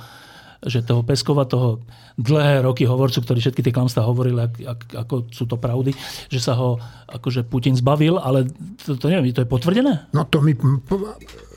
že 0.63 0.87
toho 0.87 1.03
Peskova, 1.03 1.43
toho 1.43 1.83
dlhé 2.15 2.63
roky 2.63 2.87
hovorcu, 2.87 3.19
ktorý 3.19 3.43
všetky 3.43 3.67
tie 3.67 3.75
klamstvá 3.75 4.07
hovoril, 4.07 4.39
ak, 4.39 4.55
ak, 4.63 4.81
ako 4.95 5.15
sú 5.35 5.51
to 5.51 5.59
pravdy, 5.59 5.91
že 6.31 6.39
sa 6.39 6.55
ho 6.55 6.79
akože 7.11 7.43
Putin 7.51 7.75
zbavil, 7.75 8.15
ale 8.15 8.47
to, 8.87 8.95
to 8.95 9.11
neviem, 9.11 9.35
to 9.35 9.43
je 9.43 9.51
potvrdené? 9.51 10.07
No 10.15 10.23
to 10.23 10.39
mi 10.39 10.55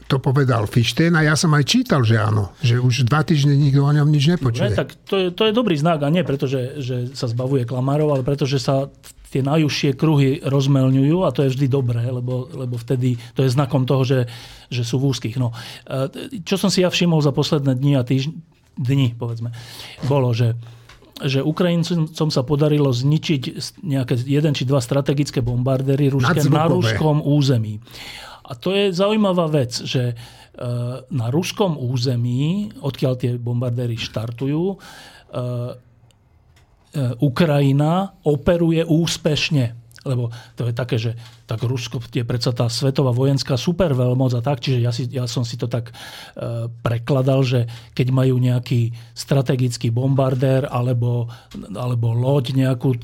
to 0.06 0.22
povedal 0.22 0.70
Fištén 0.70 1.18
a 1.18 1.26
ja 1.26 1.34
som 1.34 1.50
aj 1.58 1.66
čítal, 1.66 2.06
že 2.06 2.22
áno. 2.22 2.54
Že 2.62 2.82
už 2.82 2.96
dva 3.10 3.26
týždne 3.26 3.58
nikto 3.58 3.82
o 3.82 3.90
ňom 3.90 4.06
nič 4.10 4.26
Ne, 4.30 4.38
nepočuje. 4.38 4.74
tak 4.78 4.94
to 5.06 5.16
je, 5.18 5.28
to 5.34 5.50
je 5.50 5.54
dobrý 5.54 5.74
znak 5.78 6.06
a 6.06 6.14
nie 6.14 6.22
preto, 6.22 6.46
že, 6.46 6.78
že 6.78 6.96
sa 7.18 7.26
zbavuje 7.26 7.66
klamárov, 7.66 8.14
ale 8.14 8.22
preto, 8.22 8.46
že 8.46 8.62
sa 8.62 8.86
tie 9.36 9.44
najúžšie 9.44 10.00
kruhy 10.00 10.40
rozmelňujú 10.40 11.28
a 11.28 11.36
to 11.36 11.44
je 11.44 11.52
vždy 11.52 11.68
dobré, 11.68 12.08
lebo, 12.08 12.48
lebo 12.48 12.80
vtedy 12.80 13.20
to 13.36 13.44
je 13.44 13.52
znakom 13.52 13.84
toho, 13.84 14.08
že, 14.08 14.20
že 14.72 14.88
sú 14.88 15.04
v 15.04 15.12
úzkých. 15.12 15.36
No, 15.36 15.52
e, 15.84 16.40
čo 16.48 16.56
som 16.56 16.72
si 16.72 16.80
ja 16.80 16.88
všimol 16.88 17.20
za 17.20 17.36
posledné 17.36 17.76
dni 17.76 18.00
a 18.00 18.08
týždne, 18.08 18.40
dni, 18.80 19.12
povedzme, 19.20 19.52
bolo, 20.08 20.32
že 20.32 20.56
že 21.16 21.40
Ukrajincom 21.40 22.28
sa 22.28 22.44
podarilo 22.44 22.92
zničiť 22.92 23.44
nejaké 23.88 24.20
jeden 24.28 24.52
či 24.52 24.68
dva 24.68 24.84
strategické 24.84 25.40
bombardéry 25.40 26.12
ruské 26.12 26.44
na 26.52 26.68
ruskom 26.68 27.24
území. 27.24 27.80
A 28.44 28.52
to 28.60 28.76
je 28.76 28.92
zaujímavá 28.92 29.48
vec, 29.48 29.80
že 29.80 30.12
e, 30.12 30.16
na 31.08 31.28
ruskom 31.32 31.80
území, 31.80 32.68
odkiaľ 32.84 33.14
tie 33.16 33.32
bombardéry 33.40 33.96
štartujú, 33.96 34.76
e, 34.76 34.78
Ukrajina 37.20 38.16
operuje 38.24 38.84
úspešne. 38.86 39.76
Lebo 40.06 40.30
to 40.54 40.70
je 40.70 40.74
také, 40.74 40.96
že 41.02 41.18
tak 41.46 41.62
Rusko 41.62 42.02
je 42.10 42.26
predsa 42.26 42.52
tá 42.52 42.66
svetová 42.66 43.14
vojenská 43.14 43.54
superveľmoc 43.54 44.34
a 44.34 44.42
tak, 44.42 44.66
čiže 44.66 44.80
ja, 44.82 44.92
si, 44.92 45.06
ja 45.14 45.30
som 45.30 45.46
si 45.46 45.56
to 45.62 45.70
tak 45.70 45.94
e, 45.94 45.94
prekladal, 46.82 47.46
že 47.46 47.70
keď 47.94 48.08
majú 48.10 48.42
nejaký 48.42 48.90
strategický 49.14 49.94
bombardér 49.94 50.66
alebo, 50.66 51.30
alebo 51.78 52.18
loď 52.18 52.58
nejakú 52.58 52.98
e, 52.98 53.00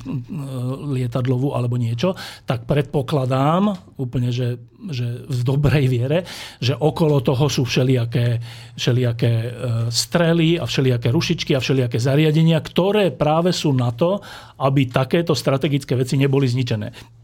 lietadlovú 0.98 1.54
alebo 1.54 1.78
niečo, 1.78 2.18
tak 2.42 2.66
predpokladám 2.66 3.94
úplne, 4.02 4.34
že, 4.34 4.58
že 4.90 5.22
v 5.22 5.40
dobrej 5.46 5.86
viere, 5.86 6.26
že 6.58 6.74
okolo 6.74 7.22
toho 7.22 7.46
sú 7.46 7.62
všelijaké, 7.62 8.42
všelijaké 8.74 9.32
e, 9.32 9.50
strely 9.94 10.58
a 10.58 10.66
všelijaké 10.66 11.14
rušičky 11.14 11.54
a 11.54 11.62
všelijaké 11.62 12.02
zariadenia, 12.02 12.58
ktoré 12.58 13.14
práve 13.14 13.54
sú 13.54 13.70
na 13.70 13.94
to, 13.94 14.18
aby 14.58 14.90
takéto 14.90 15.38
strategické 15.38 15.94
veci 15.94 16.18
neboli 16.18 16.50
zničené. 16.50 17.21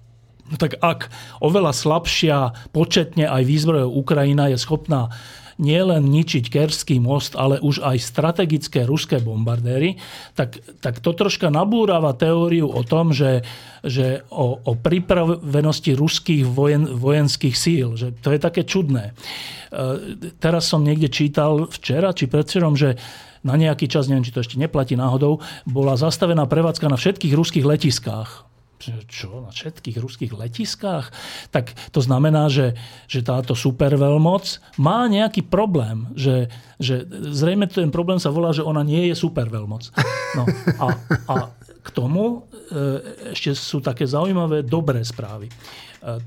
No 0.48 0.56
tak 0.56 0.80
ak 0.80 1.12
oveľa 1.44 1.72
slabšia 1.76 2.70
početne 2.72 3.28
aj 3.28 3.42
výzbrojov 3.44 3.90
Ukrajina 3.92 4.48
je 4.48 4.58
schopná 4.60 5.12
nielen 5.58 6.06
ničiť 6.06 6.54
Kerský 6.54 7.02
most, 7.02 7.34
ale 7.34 7.58
už 7.58 7.82
aj 7.82 7.98
strategické 7.98 8.86
ruské 8.86 9.18
bombardéry, 9.18 9.98
tak, 10.38 10.62
tak 10.78 11.02
to 11.02 11.10
troška 11.12 11.50
nabúrava 11.50 12.14
teóriu 12.14 12.70
o 12.70 12.86
tom, 12.86 13.10
že, 13.10 13.42
že 13.82 14.22
o, 14.30 14.62
o 14.62 14.72
pripravenosti 14.78 15.98
ruských 15.98 16.46
vojen, 16.46 16.86
vojenských 16.86 17.56
síl. 17.58 17.98
Že 17.98 18.14
to 18.22 18.28
je 18.30 18.38
také 18.38 18.62
čudné. 18.62 19.10
E, 19.10 19.12
teraz 20.38 20.70
som 20.70 20.86
niekde 20.86 21.10
čítal 21.10 21.66
včera 21.66 22.14
či 22.14 22.30
predvčerom, 22.30 22.78
že 22.78 22.94
na 23.42 23.58
nejaký 23.58 23.90
čas, 23.90 24.06
neviem, 24.06 24.26
či 24.26 24.34
to 24.34 24.42
ešte 24.42 24.58
neplatí 24.58 24.94
náhodou, 24.94 25.42
bola 25.66 25.98
zastavená 25.98 26.46
prevádzka 26.46 26.86
na 26.86 26.98
všetkých 26.98 27.34
ruských 27.34 27.66
letiskách 27.66 28.46
čo, 28.80 29.44
na 29.44 29.50
všetkých 29.50 29.98
ruských 29.98 30.32
letiskách? 30.32 31.10
Tak 31.50 31.74
to 31.90 32.00
znamená, 32.00 32.46
že, 32.48 32.78
že 33.10 33.26
táto 33.26 33.52
superveľmoc 33.58 34.62
má 34.78 35.10
nejaký 35.10 35.44
problém. 35.44 36.08
Že, 36.14 36.48
že 36.78 36.94
zrejme 37.34 37.66
ten 37.66 37.90
problém 37.90 38.22
sa 38.22 38.30
volá, 38.30 38.54
že 38.54 38.62
ona 38.62 38.86
nie 38.86 39.10
je 39.10 39.14
superveľmoc. 39.18 39.90
No, 40.38 40.44
a, 40.78 40.86
a 41.26 41.34
k 41.82 41.88
tomu 41.90 42.46
e, 42.70 43.32
ešte 43.32 43.56
sú 43.56 43.80
také 43.80 44.04
zaujímavé 44.04 44.60
dobré 44.60 45.00
správy. 45.00 45.48
E, 45.48 45.52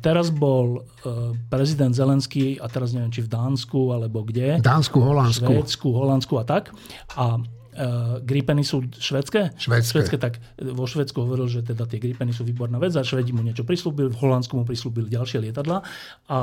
teraz 0.02 0.34
bol 0.34 0.82
e, 0.82 1.38
prezident 1.48 1.94
Zelenský, 1.94 2.58
a 2.58 2.66
teraz 2.66 2.92
neviem, 2.98 3.14
či 3.14 3.22
v 3.22 3.30
Dánsku, 3.30 3.94
alebo 3.94 4.26
kde. 4.26 4.58
Dánsku, 4.60 4.98
Holandsku. 4.98 5.46
Švédsku, 5.46 5.88
Holandsku 5.94 6.34
a 6.42 6.44
tak. 6.44 6.74
A 7.14 7.38
Uh, 7.72 8.20
gripeny 8.20 8.68
sú 8.68 8.84
švedské? 9.00 9.56
Švedské. 9.56 10.04
švedské. 10.04 10.18
Tak 10.20 10.44
vo 10.60 10.84
Švedsku 10.84 11.24
hovoril, 11.24 11.48
že 11.48 11.64
teda 11.64 11.88
tie 11.88 12.04
gripeny 12.04 12.36
sú 12.36 12.44
výborná 12.44 12.76
vec 12.78 12.92
a 13.00 13.04
Švedi 13.04 13.32
mu 13.32 13.40
niečo 13.40 13.64
prislúbili, 13.64 14.12
v 14.12 14.20
Holandsku 14.20 14.60
mu 14.60 14.68
prislúbili 14.68 15.08
ďalšie 15.08 15.40
lietadla 15.40 15.80
a 16.28 16.38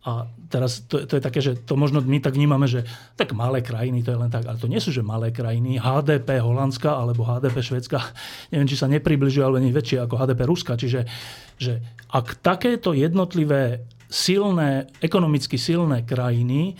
a 0.00 0.24
teraz 0.48 0.88
to, 0.88 1.04
to 1.04 1.20
je 1.20 1.22
také, 1.22 1.44
že 1.44 1.60
to 1.60 1.76
možno 1.76 2.00
my 2.00 2.24
tak 2.24 2.32
vnímame, 2.32 2.64
že 2.64 2.88
tak 3.20 3.36
malé 3.36 3.60
krajiny, 3.60 4.00
to 4.00 4.16
je 4.16 4.20
len 4.24 4.32
tak, 4.32 4.48
ale 4.48 4.56
to 4.56 4.64
nie 4.64 4.80
sú, 4.80 4.88
že 4.88 5.04
malé 5.04 5.28
krajiny. 5.28 5.76
HDP 5.76 6.40
Holandska 6.40 6.96
alebo 6.96 7.28
HDP 7.28 7.60
Švedska, 7.60 8.00
neviem, 8.52 8.64
či 8.64 8.80
sa 8.80 8.88
nepribližuje, 8.88 9.44
ale 9.44 9.60
nie 9.60 9.76
väčšie 9.76 10.00
ako 10.00 10.16
HDP 10.16 10.40
Ruska. 10.48 10.80
Čiže 10.80 11.04
že 11.60 11.84
ak 12.08 12.40
takéto 12.40 12.96
jednotlivé 12.96 13.84
silné, 14.08 14.88
ekonomicky 15.04 15.60
silné 15.60 16.08
krajiny 16.08 16.72
e, 16.72 16.74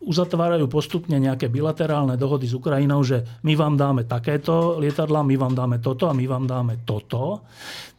uzatvárajú 0.00 0.64
postupne 0.64 1.20
nejaké 1.20 1.52
bilaterálne 1.52 2.16
dohody 2.16 2.48
s 2.48 2.56
Ukrajinou, 2.56 3.04
že 3.04 3.20
my 3.44 3.52
vám 3.52 3.76
dáme 3.76 4.08
takéto 4.08 4.80
lietadla, 4.80 5.20
my 5.20 5.36
vám 5.36 5.52
dáme 5.52 5.76
toto 5.76 6.08
a 6.08 6.16
my 6.16 6.24
vám 6.24 6.48
dáme 6.48 6.80
toto, 6.88 7.44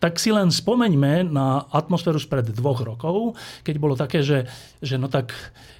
tak 0.01 0.17
si 0.17 0.33
len 0.33 0.49
spomeňme 0.49 1.29
na 1.29 1.69
atmosféru 1.69 2.17
spred 2.17 2.49
dvoch 2.57 2.81
rokov, 2.81 3.37
keď 3.61 3.75
bolo 3.77 3.93
také, 3.93 4.25
že, 4.25 4.49
že 4.81 4.97
no 4.97 5.13
tak, 5.13 5.29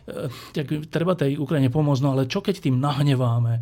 e, 0.06 0.30
tak 0.54 0.70
treba 0.94 1.18
tej 1.18 1.42
Ukrajine 1.42 1.74
pomôcť, 1.74 2.02
no 2.06 2.14
ale 2.14 2.30
čo 2.30 2.46
keď 2.46 2.70
tým 2.70 2.78
nahneváme 2.78 3.58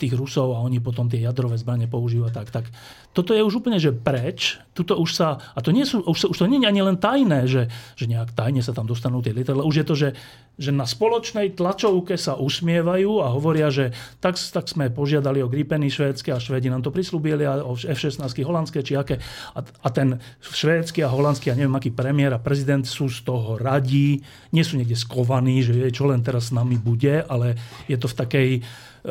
tých 0.00 0.16
Rusov 0.16 0.56
a 0.56 0.64
oni 0.64 0.80
potom 0.80 1.12
tie 1.12 1.20
jadrové 1.20 1.60
zbranie 1.60 1.92
používajú 1.92 2.32
tak, 2.32 2.48
tak. 2.48 2.72
Toto 3.12 3.36
je 3.36 3.44
už 3.44 3.60
úplne, 3.60 3.76
že 3.76 3.92
preč, 3.92 4.56
tuto 4.72 4.96
už 4.96 5.12
sa, 5.12 5.44
a 5.52 5.60
to 5.60 5.76
nie 5.76 5.84
sú, 5.84 6.00
už, 6.00 6.32
už 6.32 6.36
to 6.40 6.48
nie 6.48 6.64
je 6.64 6.72
ani 6.72 6.80
len 6.80 6.96
tajné, 6.96 7.44
že, 7.44 7.68
že 7.92 8.08
nejak 8.08 8.32
tajne 8.32 8.64
sa 8.64 8.72
tam 8.72 8.88
dostanú 8.88 9.20
tie 9.20 9.36
lietadla, 9.36 9.68
už 9.68 9.84
je 9.84 9.86
to, 9.86 9.92
že, 9.92 10.08
že 10.56 10.72
na 10.72 10.88
spoločnej 10.88 11.52
tlačovke 11.98 12.14
sa 12.14 12.38
usmievajú 12.38 13.26
a 13.26 13.34
hovoria, 13.34 13.74
že 13.74 13.90
tak, 14.22 14.38
tak 14.38 14.70
sme 14.70 14.86
požiadali 14.86 15.42
o 15.42 15.50
Gripeny 15.50 15.90
švédske 15.90 16.30
a 16.30 16.38
Švédi 16.38 16.70
nám 16.70 16.86
to 16.86 16.94
prislúbili 16.94 17.42
a 17.42 17.58
o 17.66 17.74
F-16 17.74 18.22
holandské 18.46 18.86
či 18.86 18.94
aké. 18.94 19.18
A, 19.58 19.60
a 19.66 19.88
ten 19.90 20.22
švédsky 20.38 21.02
a 21.02 21.10
holandský 21.10 21.50
a 21.50 21.58
neviem 21.58 21.74
aký 21.74 21.90
premiér 21.90 22.38
a 22.38 22.42
prezident 22.42 22.86
sú 22.86 23.10
z 23.10 23.26
toho 23.26 23.58
radí, 23.58 24.22
nie 24.54 24.62
sú 24.62 24.78
niekde 24.78 24.94
skovaní, 24.94 25.58
že 25.66 25.90
čo 25.90 26.06
len 26.06 26.22
teraz 26.22 26.50
s 26.50 26.54
nami 26.54 26.78
bude, 26.78 27.26
ale 27.26 27.58
je 27.90 27.98
to 27.98 28.06
v 28.06 28.14
takej 28.14 28.48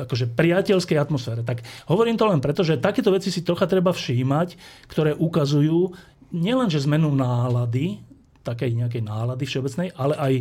akože 0.08 0.32
priateľskej 0.32 0.98
atmosfére. 1.00 1.44
Tak 1.44 1.68
hovorím 1.92 2.16
to 2.16 2.28
len 2.28 2.40
preto, 2.40 2.64
že 2.64 2.80
takéto 2.80 3.12
veci 3.12 3.36
si 3.36 3.44
trocha 3.44 3.68
treba 3.68 3.92
všímať, 3.92 4.56
ktoré 4.88 5.12
ukazujú 5.12 5.92
nielenže 6.32 6.84
zmenu 6.84 7.12
nálady, 7.16 8.04
takej 8.48 8.72
nejakej 8.88 9.04
nálady 9.04 9.44
všeobecnej, 9.44 9.92
ale 10.00 10.16
aj 10.16 10.34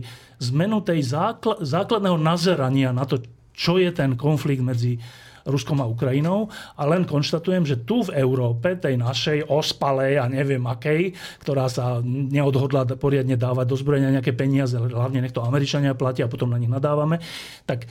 zmenu 0.47 0.79
tej 0.87 1.03
zákl- 1.03 1.59
základného 1.67 2.15
nazerania 2.15 2.95
na 2.95 3.03
to, 3.03 3.19
čo 3.51 3.83
je 3.83 3.91
ten 3.91 4.15
konflikt 4.15 4.63
medzi 4.63 5.03
Ruskom 5.47 5.79
a 5.79 5.87
Ukrajinou. 5.87 6.51
A 6.75 6.83
len 6.91 7.07
konštatujem, 7.07 7.63
že 7.63 7.87
tu 7.87 8.03
v 8.03 8.19
Európe, 8.19 8.75
tej 8.77 8.99
našej 8.99 9.47
ospalej 9.47 10.19
a 10.19 10.27
neviem 10.27 10.63
akej, 10.67 11.15
ktorá 11.47 11.71
sa 11.71 12.03
neodhodla 12.05 12.85
poriadne 12.99 13.39
dávať 13.39 13.67
do 13.71 13.77
zbrojenia 13.79 14.19
nejaké 14.19 14.35
peniaze, 14.35 14.75
hlavne 14.75 15.23
nech 15.23 15.35
to 15.35 15.47
Američania 15.47 15.95
platia 15.95 16.27
a 16.27 16.33
potom 16.33 16.51
na 16.51 16.59
nich 16.59 16.71
nadávame, 16.71 17.23
tak 17.63 17.87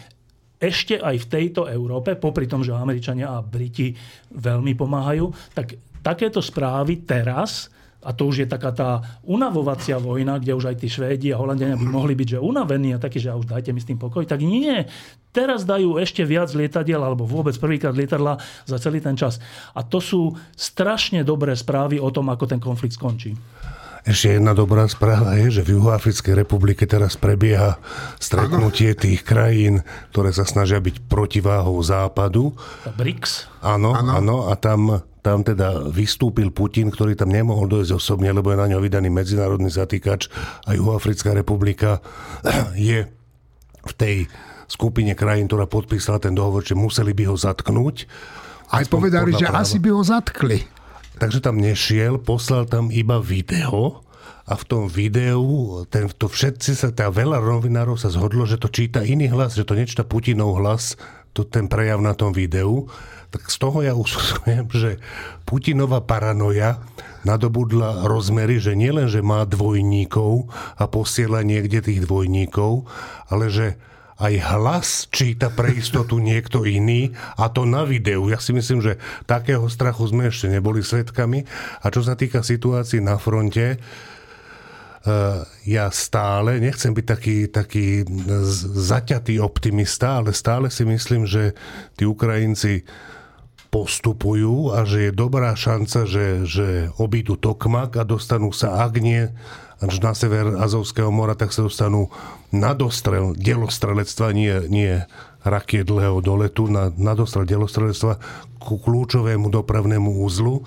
ešte 0.59 0.99
aj 0.99 1.15
v 1.27 1.29
tejto 1.31 1.67
Európe, 1.67 2.15
popri 2.15 2.47
tom, 2.47 2.63
že 2.63 2.75
Američania 2.75 3.31
a 3.35 3.43
Briti 3.43 3.91
veľmi 4.35 4.71
pomáhajú, 4.75 5.55
tak 5.55 5.75
takéto 5.99 6.39
správy 6.39 7.03
teraz 7.03 7.71
a 8.05 8.13
to 8.13 8.29
už 8.29 8.45
je 8.45 8.47
taká 8.47 8.69
tá 8.69 9.01
unavovacia 9.25 9.97
vojna, 9.97 10.37
kde 10.37 10.53
už 10.53 10.69
aj 10.69 10.77
tí 10.77 10.87
Švédi 10.87 11.33
a 11.33 11.41
Holandiania 11.41 11.73
by 11.73 11.89
mohli 11.89 12.13
byť 12.13 12.37
že 12.37 12.39
unavení 12.39 12.93
a 12.93 13.01
takí, 13.01 13.17
že 13.17 13.33
už 13.33 13.49
dajte 13.49 13.73
mi 13.73 13.81
s 13.81 13.89
tým 13.89 13.97
pokoj, 13.97 14.29
tak 14.29 14.45
nie. 14.45 14.85
Teraz 15.33 15.65
dajú 15.65 15.97
ešte 15.97 16.21
viac 16.21 16.53
lietadiel 16.53 17.01
alebo 17.01 17.25
vôbec 17.25 17.57
prvýkrát 17.57 17.97
lietadla 17.97 18.37
za 18.69 18.77
celý 18.77 19.01
ten 19.01 19.17
čas. 19.17 19.41
A 19.73 19.81
to 19.81 19.97
sú 19.97 20.37
strašne 20.53 21.25
dobré 21.25 21.57
správy 21.57 21.97
o 21.97 22.13
tom, 22.13 22.29
ako 22.29 22.45
ten 22.45 22.61
konflikt 22.61 22.95
skončí. 22.95 23.33
Ešte 24.05 24.37
jedna 24.37 24.53
dobrá 24.53 24.85
správa 24.85 25.33
je, 25.41 25.49
že 25.49 25.65
v 25.65 25.81
Juhoafrickej 25.81 26.45
republike 26.45 26.85
teraz 26.85 27.17
prebieha 27.17 27.81
stretnutie 28.21 28.93
tých 28.93 29.25
krajín, 29.25 29.81
ktoré 30.13 30.29
sa 30.29 30.45
snažia 30.45 30.77
byť 30.77 31.09
protiváhou 31.09 31.81
západu. 31.81 32.53
BRICS? 32.85 33.49
Áno, 33.65 33.97
áno, 33.97 34.45
a 34.45 34.53
tam 34.61 35.01
tam 35.25 35.41
teda 35.41 35.89
vystúpil 35.89 36.53
Putin, 36.53 36.93
ktorý 36.93 37.17
tam 37.17 37.33
nemohol 37.33 37.65
dojsť 37.65 37.97
osobne, 37.97 38.29
lebo 38.29 38.53
je 38.53 38.61
na 38.61 38.69
ňo 38.69 38.77
vydaný 38.77 39.09
medzinárodný 39.09 39.73
zatýkač 39.73 40.29
a 40.69 40.77
Juhoafrická 40.77 41.33
republika 41.33 41.97
je 42.77 43.09
v 43.81 43.93
tej 43.97 44.29
skupine 44.69 45.17
krajín, 45.17 45.49
ktorá 45.49 45.65
podpísala 45.65 46.21
ten 46.21 46.37
dohovor, 46.37 46.61
že 46.61 46.77
museli 46.77 47.17
by 47.17 47.33
ho 47.33 47.35
zatknúť. 47.41 48.05
Aj 48.69 48.85
povedali, 48.85 49.33
že 49.33 49.49
práva. 49.49 49.65
asi 49.65 49.81
by 49.81 49.89
ho 49.93 50.01
zatkli. 50.05 50.74
Takže 51.15 51.39
tam 51.39 51.59
nešiel, 51.63 52.19
poslal 52.19 52.67
tam 52.67 52.91
iba 52.91 53.23
video 53.23 54.03
a 54.45 54.53
v 54.53 54.63
tom 54.67 54.83
videu 54.85 55.41
ten, 55.89 56.11
to 56.11 56.29
všetci 56.29 56.77
sa, 56.77 56.93
tá 56.93 57.09
veľa 57.09 57.41
novinárov 57.41 57.97
sa 57.97 58.13
zhodlo, 58.13 58.45
že 58.45 58.61
to 58.61 58.69
číta 58.69 59.01
iný 59.01 59.31
hlas, 59.31 59.57
že 59.57 59.65
to 59.65 59.73
nečíta 59.73 60.05
Putinov 60.05 60.59
hlas, 60.61 60.99
to, 61.33 61.47
ten 61.47 61.65
prejav 61.71 62.03
na 62.03 62.13
tom 62.13 62.35
videu. 62.35 62.87
Tak 63.33 63.51
z 63.51 63.57
toho 63.57 63.83
ja 63.83 63.93
usudzujem, 63.97 64.69
že 64.71 65.01
Putinová 65.43 65.99
paranoja 65.99 66.79
nadobudla 67.25 68.05
rozmery, 68.05 68.61
že 68.61 68.77
nielen, 68.77 69.09
že 69.09 69.25
má 69.25 69.43
dvojníkov 69.49 70.47
a 70.77 70.83
posiela 70.85 71.41
niekde 71.41 71.81
tých 71.81 72.05
dvojníkov, 72.05 72.85
ale 73.27 73.49
že 73.49 73.67
aj 74.15 74.33
hlas 74.55 74.87
číta 75.11 75.51
pre 75.51 75.75
istotu 75.75 76.23
niekto 76.23 76.63
iný 76.63 77.11
a 77.35 77.51
to 77.51 77.67
na 77.67 77.83
videu. 77.83 78.31
Ja 78.31 78.39
si 78.39 78.55
myslím, 78.55 78.79
že 78.79 78.95
takého 79.27 79.67
strachu 79.67 80.07
sme 80.07 80.31
ešte 80.31 80.47
neboli 80.47 80.79
svetkami. 80.79 81.43
A 81.83 81.91
čo 81.91 81.99
sa 81.99 82.15
týka 82.15 82.39
situácií 82.39 83.03
na 83.03 83.19
fronte, 83.19 83.75
Eh, 85.05 85.41
ja 85.69 85.93
stále, 85.93 86.57
nechcem 86.57 86.89
byť 86.89 87.05
taký, 87.05 87.37
taký 87.53 88.09
zaťatý 88.73 89.37
optimista, 89.37 90.17
ale 90.17 90.33
stále 90.33 90.73
si 90.73 90.81
myslím, 90.81 91.29
že 91.29 91.53
tí 91.93 92.09
Ukrajinci 92.09 92.89
postupujú 93.69 94.73
a 94.73 94.81
že 94.81 95.09
je 95.09 95.11
dobrá 95.13 95.53
šanca, 95.53 96.09
že, 96.09 96.49
že 96.49 96.89
obídu 96.97 97.37
Tokmak 97.37 98.01
a 98.01 98.03
dostanú 98.07 98.49
sa, 98.49 98.81
ak 98.81 98.97
nie 98.97 99.29
až 99.83 99.99
na 99.99 100.15
sever 100.15 100.55
Azovského 100.55 101.11
mora, 101.11 101.35
tak 101.35 101.51
sa 101.51 101.67
dostanú 101.67 102.07
na 102.51 102.71
dostrel 102.71 103.35
delostrelectva, 103.35 104.31
nie, 104.31 104.55
nie 104.71 105.03
rakiet 105.43 105.85
dlhého 105.85 106.23
doletu, 106.23 106.71
na, 106.71 106.89
na 106.95 107.13
dostrel 107.13 107.43
delostrelectva 107.45 108.17
ku 108.57 108.79
kľúčovému 108.81 109.51
dopravnému 109.51 110.23
úzlu 110.23 110.65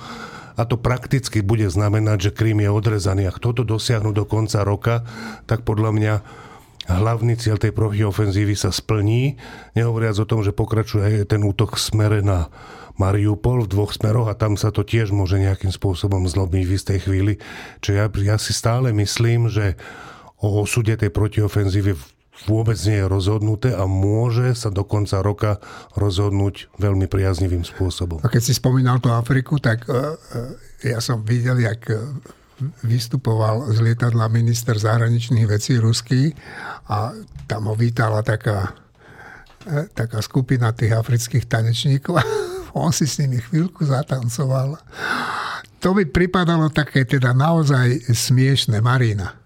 a 0.58 0.66
to 0.66 0.74
prakticky 0.74 1.38
bude 1.38 1.70
znamenať, 1.70 2.30
že 2.30 2.34
Krím 2.34 2.66
je 2.66 2.70
odrezaný. 2.70 3.30
Ak 3.30 3.38
toto 3.38 3.62
dosiahnu 3.62 4.10
do 4.10 4.26
konca 4.26 4.66
roka, 4.66 5.06
tak 5.46 5.62
podľa 5.62 5.90
mňa 5.94 6.14
hlavný 6.90 7.38
cieľ 7.38 7.62
tej 7.62 7.70
protiofenzívy 7.70 8.58
sa 8.58 8.74
splní, 8.74 9.38
nehovoriac 9.78 10.18
o 10.18 10.26
tom, 10.26 10.42
že 10.42 10.56
pokračuje 10.56 11.22
ten 11.30 11.46
útok 11.46 11.78
smere 11.78 12.26
na 12.26 12.50
Mariupol 12.98 13.64
v 13.64 13.70
dvoch 13.70 13.94
smeroch 13.94 14.26
a 14.26 14.34
tam 14.34 14.58
sa 14.58 14.74
to 14.74 14.82
tiež 14.82 15.14
môže 15.14 15.38
nejakým 15.38 15.70
spôsobom 15.70 16.26
zlobiť 16.26 16.62
v 16.66 16.74
istej 16.74 16.98
chvíli. 17.06 17.34
Čiže 17.80 17.94
ja, 17.94 18.06
ja 18.34 18.36
si 18.36 18.50
stále 18.50 18.90
myslím, 18.90 19.46
že 19.46 19.78
o 20.42 20.62
osude 20.62 20.94
tej 20.98 21.14
protiofenzívy 21.14 21.94
vôbec 22.46 22.78
nie 22.86 23.02
je 23.02 23.06
rozhodnuté 23.10 23.74
a 23.74 23.86
môže 23.90 24.54
sa 24.54 24.70
do 24.70 24.86
konca 24.86 25.18
roka 25.18 25.58
rozhodnúť 25.98 26.70
veľmi 26.78 27.10
priaznivým 27.10 27.66
spôsobom. 27.66 28.22
A 28.22 28.30
keď 28.30 28.42
si 28.46 28.54
spomínal 28.54 29.02
tú 29.02 29.10
Afriku, 29.10 29.58
tak 29.58 29.86
uh, 29.90 30.14
ja 30.82 31.02
som 31.02 31.26
videl, 31.26 31.58
jak 31.58 31.90
vystupoval 32.82 33.70
z 33.70 33.78
lietadla 33.82 34.26
minister 34.30 34.74
zahraničných 34.74 35.46
vecí 35.46 35.78
ruský 35.78 36.34
a 36.90 37.14
tam 37.46 37.70
ho 37.70 37.74
vítala 37.78 38.26
taká, 38.26 38.74
taká 39.94 40.18
skupina 40.18 40.74
tých 40.74 40.98
afrických 40.98 41.46
tanečníkov 41.46 42.18
on 42.74 42.92
si 42.92 43.08
s 43.08 43.20
nimi 43.22 43.38
chvíľku 43.38 43.84
zatancoval. 43.86 44.80
To 45.78 45.94
by 45.94 46.10
pripadalo 46.10 46.68
také 46.74 47.06
teda 47.06 47.30
naozaj 47.30 48.10
smiešne, 48.10 48.82
Marina. 48.82 49.38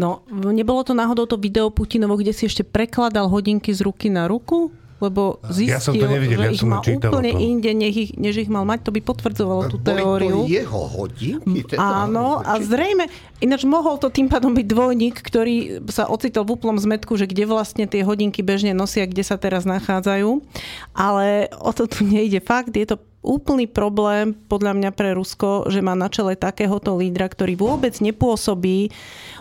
No, 0.00 0.24
nebolo 0.32 0.80
to 0.80 0.96
náhodou 0.96 1.28
to 1.28 1.36
video 1.36 1.68
Putinovo, 1.68 2.16
kde 2.16 2.32
si 2.32 2.48
ešte 2.48 2.64
prekladal 2.64 3.28
hodinky 3.28 3.68
z 3.68 3.84
ruky 3.84 4.08
na 4.08 4.24
ruku? 4.24 4.72
Lebo 5.00 5.40
zistil, 5.48 5.74
ja 5.74 5.80
som 5.80 5.96
to 5.96 6.06
nevidel, 6.06 6.38
že 6.38 6.46
ja 6.46 6.52
ich 6.52 6.62
má 6.62 6.78
úplne 6.84 7.32
to. 7.32 7.40
inde, 7.40 7.70
než 7.72 7.94
ich, 7.96 8.10
než 8.20 8.34
ich 8.46 8.50
mal 8.52 8.68
mať, 8.68 8.86
to 8.86 8.90
by 8.92 9.00
potvrdzovalo 9.00 9.62
tú 9.72 9.80
teóriu. 9.80 10.44
Boli 10.44 10.52
to 10.52 10.56
jeho 10.60 10.82
hodinky? 10.86 11.60
Áno, 11.80 12.44
a 12.44 12.60
zrejme, 12.60 13.08
ináč 13.40 13.64
mohol 13.64 13.96
to 13.96 14.12
tým 14.12 14.28
pádom 14.28 14.52
byť 14.52 14.66
dvojník, 14.68 15.16
ktorý 15.18 15.82
sa 15.88 16.06
ocitol 16.06 16.44
v 16.44 16.60
úplnom 16.60 16.76
zmetku, 16.76 17.16
že 17.16 17.24
kde 17.24 17.48
vlastne 17.48 17.88
tie 17.88 18.04
hodinky 18.04 18.44
bežne 18.44 18.76
nosia, 18.76 19.08
kde 19.08 19.24
sa 19.24 19.40
teraz 19.40 19.64
nachádzajú. 19.64 20.44
Ale 20.92 21.48
o 21.56 21.72
to 21.72 21.88
tu 21.88 22.04
nejde. 22.04 22.44
Fakt, 22.44 22.76
je 22.76 22.84
to 22.84 23.00
úplný 23.20 23.68
problém 23.68 24.32
podľa 24.32 24.72
mňa 24.76 24.90
pre 24.96 25.12
Rusko, 25.12 25.68
že 25.68 25.84
má 25.84 25.92
na 25.92 26.08
čele 26.08 26.40
takéhoto 26.40 26.96
lídra, 26.96 27.28
ktorý 27.28 27.52
vôbec 27.56 27.92
nepôsobí. 28.00 28.88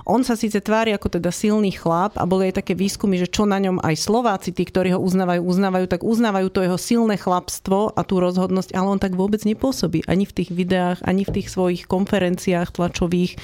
On 0.03 0.19
sa 0.19 0.35
síce 0.35 0.59
tvári 0.59 0.91
ako 0.91 1.19
teda 1.19 1.31
silný 1.31 1.71
chlap 1.71 2.19
a 2.19 2.27
boli 2.27 2.51
aj 2.51 2.59
také 2.59 2.75
výskumy, 2.75 3.15
že 3.15 3.31
čo 3.31 3.47
na 3.47 3.55
ňom 3.55 3.79
aj 3.79 3.95
Slováci, 3.95 4.51
tí, 4.51 4.67
ktorí 4.67 4.91
ho 4.95 4.99
uznávajú, 4.99 5.41
uznávajú, 5.47 5.85
tak 5.87 6.01
uznávajú 6.03 6.47
to 6.51 6.59
jeho 6.67 6.79
silné 6.79 7.15
chlapstvo 7.15 7.95
a 7.95 8.01
tú 8.03 8.19
rozhodnosť, 8.19 8.75
ale 8.75 8.87
on 8.91 8.99
tak 8.99 9.15
vôbec 9.15 9.39
nepôsobí. 9.47 10.03
Ani 10.11 10.27
v 10.27 10.35
tých 10.43 10.51
videách, 10.51 10.99
ani 11.07 11.23
v 11.23 11.39
tých 11.39 11.47
svojich 11.47 11.87
konferenciách 11.87 12.75
tlačových 12.75 13.39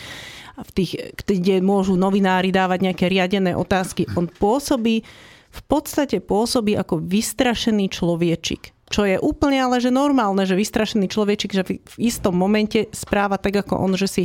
v 0.56 0.72
tých, 0.72 0.92
kde 1.28 1.60
môžu 1.60 2.00
novinári 2.00 2.48
dávať 2.48 2.80
nejaké 2.88 3.12
riadené 3.12 3.52
otázky. 3.60 4.08
On 4.16 4.24
pôsobí, 4.24 5.04
v 5.52 5.62
podstate 5.68 6.24
pôsobí 6.24 6.80
ako 6.80 7.00
vystrašený 7.04 7.92
človečik 7.92 8.75
čo 8.90 9.02
je 9.06 9.18
úplne 9.18 9.66
ale 9.66 9.82
že 9.82 9.90
normálne, 9.90 10.46
že 10.46 10.54
vystrašený 10.54 11.10
človečik, 11.10 11.52
že 11.52 11.64
v 11.66 11.98
istom 11.98 12.38
momente 12.38 12.86
správa 12.94 13.42
tak 13.42 13.66
ako 13.66 13.82
on, 13.82 13.98
že 13.98 14.06
si 14.06 14.24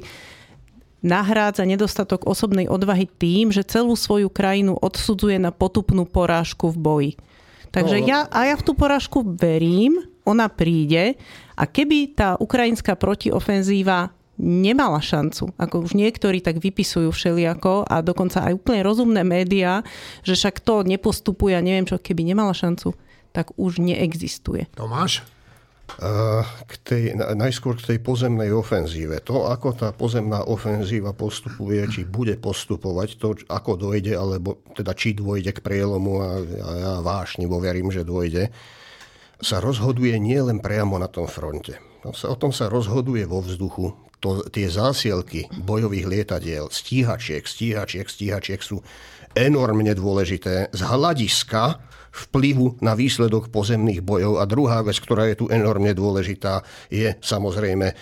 nahrádza 1.01 1.65
nedostatok 1.65 2.29
osobnej 2.29 2.69
odvahy 2.69 3.09
tým, 3.09 3.49
že 3.49 3.65
celú 3.65 3.97
svoju 3.97 4.29
krajinu 4.29 4.77
odsudzuje 4.77 5.41
na 5.41 5.49
potupnú 5.49 6.05
porážku 6.05 6.69
v 6.69 6.79
boji. 6.79 7.13
Takže 7.73 8.03
no, 8.03 8.07
ja, 8.07 8.19
a 8.29 8.53
ja 8.53 8.55
v 8.59 8.67
tú 8.67 8.77
porážku 8.77 9.25
verím, 9.25 10.05
ona 10.29 10.53
príde 10.53 11.17
a 11.57 11.65
keby 11.65 12.13
tá 12.13 12.37
ukrajinská 12.37 13.01
protiofenzíva 13.01 14.13
nemala 14.41 15.01
šancu, 15.01 15.53
ako 15.57 15.89
už 15.89 15.93
niektorí 15.97 16.45
tak 16.45 16.61
vypisujú 16.61 17.13
všelijako 17.13 17.89
a 17.89 18.01
dokonca 18.01 18.45
aj 18.45 18.57
úplne 18.57 18.81
rozumné 18.85 19.25
médiá, 19.25 19.85
že 20.25 20.37
však 20.37 20.65
to 20.65 20.85
nepostupuje 20.85 21.57
a 21.57 21.65
neviem 21.65 21.85
čo, 21.89 22.01
keby 22.01 22.25
nemala 22.25 22.53
šancu 22.53 22.93
tak 23.31 23.55
už 23.59 23.79
neexistuje. 23.83 24.67
Tomáš? 24.75 25.23
K 26.71 26.73
tej, 26.87 27.19
najskôr 27.19 27.75
k 27.75 27.95
tej 27.95 27.99
pozemnej 27.99 28.55
ofenzíve. 28.55 29.19
To, 29.27 29.51
ako 29.51 29.75
tá 29.75 29.91
pozemná 29.91 30.47
ofenzíva 30.47 31.11
postupuje, 31.11 31.83
či 31.91 32.07
bude 32.07 32.39
postupovať, 32.39 33.09
to, 33.19 33.35
ako 33.51 33.75
dojde, 33.75 34.15
alebo 34.15 34.63
teda 34.79 34.95
či 34.95 35.19
dôjde 35.19 35.51
k 35.51 35.65
prielomu, 35.67 36.23
a 36.23 36.31
ja 36.79 36.93
vášnivo 37.03 37.59
verím, 37.59 37.91
že 37.91 38.07
dôjde, 38.07 38.55
sa 39.43 39.59
rozhoduje 39.59 40.15
nielen 40.23 40.63
priamo 40.63 40.95
na 40.95 41.11
tom 41.11 41.27
fronte. 41.27 41.83
O 42.07 42.37
tom 42.39 42.55
sa 42.55 42.71
rozhoduje 42.71 43.27
vo 43.27 43.43
vzduchu. 43.43 43.91
To, 44.21 44.45
tie 44.53 44.69
zásielky 44.69 45.49
bojových 45.65 46.07
lietadiel, 46.07 46.69
stíhačiek, 46.69 47.41
stíhačiek, 47.41 48.05
stíhačiek 48.05 48.61
sú 48.61 48.85
enormne 49.33 49.97
dôležité 49.97 50.69
z 50.71 50.81
hľadiska 50.85 51.81
vplyvu 52.11 52.83
na 52.83 52.99
výsledok 52.99 53.55
pozemných 53.55 54.03
bojov. 54.03 54.43
A 54.43 54.45
druhá 54.45 54.83
vec, 54.83 54.99
ktorá 54.99 55.31
je 55.31 55.39
tu 55.39 55.47
enormne 55.47 55.95
dôležitá, 55.95 56.67
je 56.91 57.15
samozrejme 57.23 57.87
e, 57.87 57.95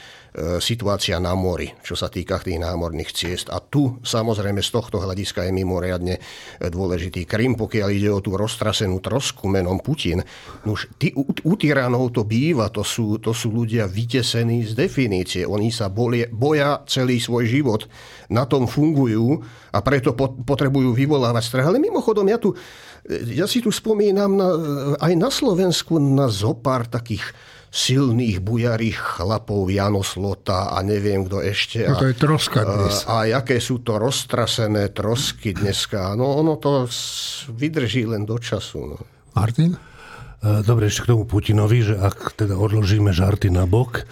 situácia 0.64 1.20
na 1.20 1.36
mori, 1.36 1.68
čo 1.84 1.92
sa 1.92 2.08
týka 2.08 2.40
tých 2.40 2.56
námorných 2.56 3.12
ciest. 3.12 3.52
A 3.52 3.60
tu 3.60 4.00
samozrejme 4.00 4.64
z 4.64 4.70
tohto 4.72 4.96
hľadiska 4.96 5.44
je 5.44 5.52
mimoriadne 5.52 6.14
e, 6.16 6.20
dôležitý 6.72 7.28
Krym, 7.28 7.60
pokiaľ 7.60 7.88
ide 7.92 8.08
o 8.08 8.24
tú 8.24 8.32
roztrasenú 8.34 8.96
trosku 9.04 9.44
menom 9.44 9.76
Putin. 9.84 10.24
Už 10.64 10.88
tí, 10.96 11.12
u, 11.12 11.28
u 11.28 11.52
tyranov 11.60 12.16
to 12.16 12.24
býva, 12.24 12.72
to 12.72 12.80
sú, 12.80 13.20
to 13.20 13.36
sú 13.36 13.52
ľudia 13.52 13.84
vytesení 13.84 14.64
z 14.64 14.72
definície. 14.72 15.44
Oni 15.44 15.68
sa 15.68 15.92
bolie, 15.92 16.32
boja 16.32 16.80
celý 16.88 17.20
svoj 17.20 17.44
život, 17.44 17.84
na 18.28 18.44
tom 18.44 18.68
fungujú 18.68 19.40
a 19.72 19.78
preto 19.84 20.12
potrebujú 20.16 20.92
vyvolávať 20.96 21.44
strach. 21.44 21.68
Ale 21.68 21.80
mimochodom, 21.80 22.24
ja 22.28 22.40
tu 22.40 22.56
ja 23.06 23.46
si 23.46 23.62
tu 23.62 23.70
spomínam 23.70 24.34
na, 24.34 24.48
aj 24.98 25.12
na 25.14 25.30
Slovensku 25.30 25.96
na 26.00 26.26
zopár 26.26 26.90
takých 26.90 27.22
silných 27.68 28.40
bujarých 28.40 29.20
chlapov, 29.20 29.68
Janoslota 29.68 30.72
a 30.72 30.80
neviem 30.80 31.28
kto 31.28 31.44
ešte. 31.44 31.84
No 31.84 32.00
to 32.00 32.08
je 32.08 32.16
troska 32.16 32.64
dnes. 32.64 33.04
A, 33.04 33.28
a 33.28 33.44
aké 33.44 33.60
sú 33.60 33.84
to 33.84 34.00
roztrasené 34.00 34.88
trosky 34.96 35.52
dneska. 35.52 36.16
No 36.16 36.40
ono 36.40 36.56
to 36.56 36.88
vydrží 37.52 38.08
len 38.08 38.24
do 38.24 38.40
času. 38.40 38.96
No. 38.96 38.98
Martin? 39.36 39.76
E, 39.76 40.64
dobre, 40.64 40.88
ešte 40.88 41.04
k 41.04 41.10
tomu 41.12 41.28
Putinovi, 41.28 41.92
že 41.92 41.94
ak 42.00 42.40
teda 42.40 42.56
odložíme 42.56 43.12
žarty 43.12 43.52
na 43.52 43.68
bok, 43.68 44.08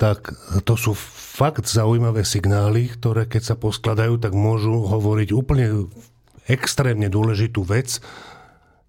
tak 0.00 0.32
to 0.64 0.74
sú 0.78 0.96
fakt 1.38 1.68
zaujímavé 1.68 2.24
signály, 2.24 2.88
ktoré 2.88 3.28
keď 3.28 3.52
sa 3.52 3.54
poskladajú, 3.58 4.16
tak 4.16 4.32
môžu 4.32 4.86
hovoriť 4.88 5.28
úplne 5.34 5.90
extrémne 6.48 7.12
dôležitú 7.12 7.62
vec. 7.62 8.00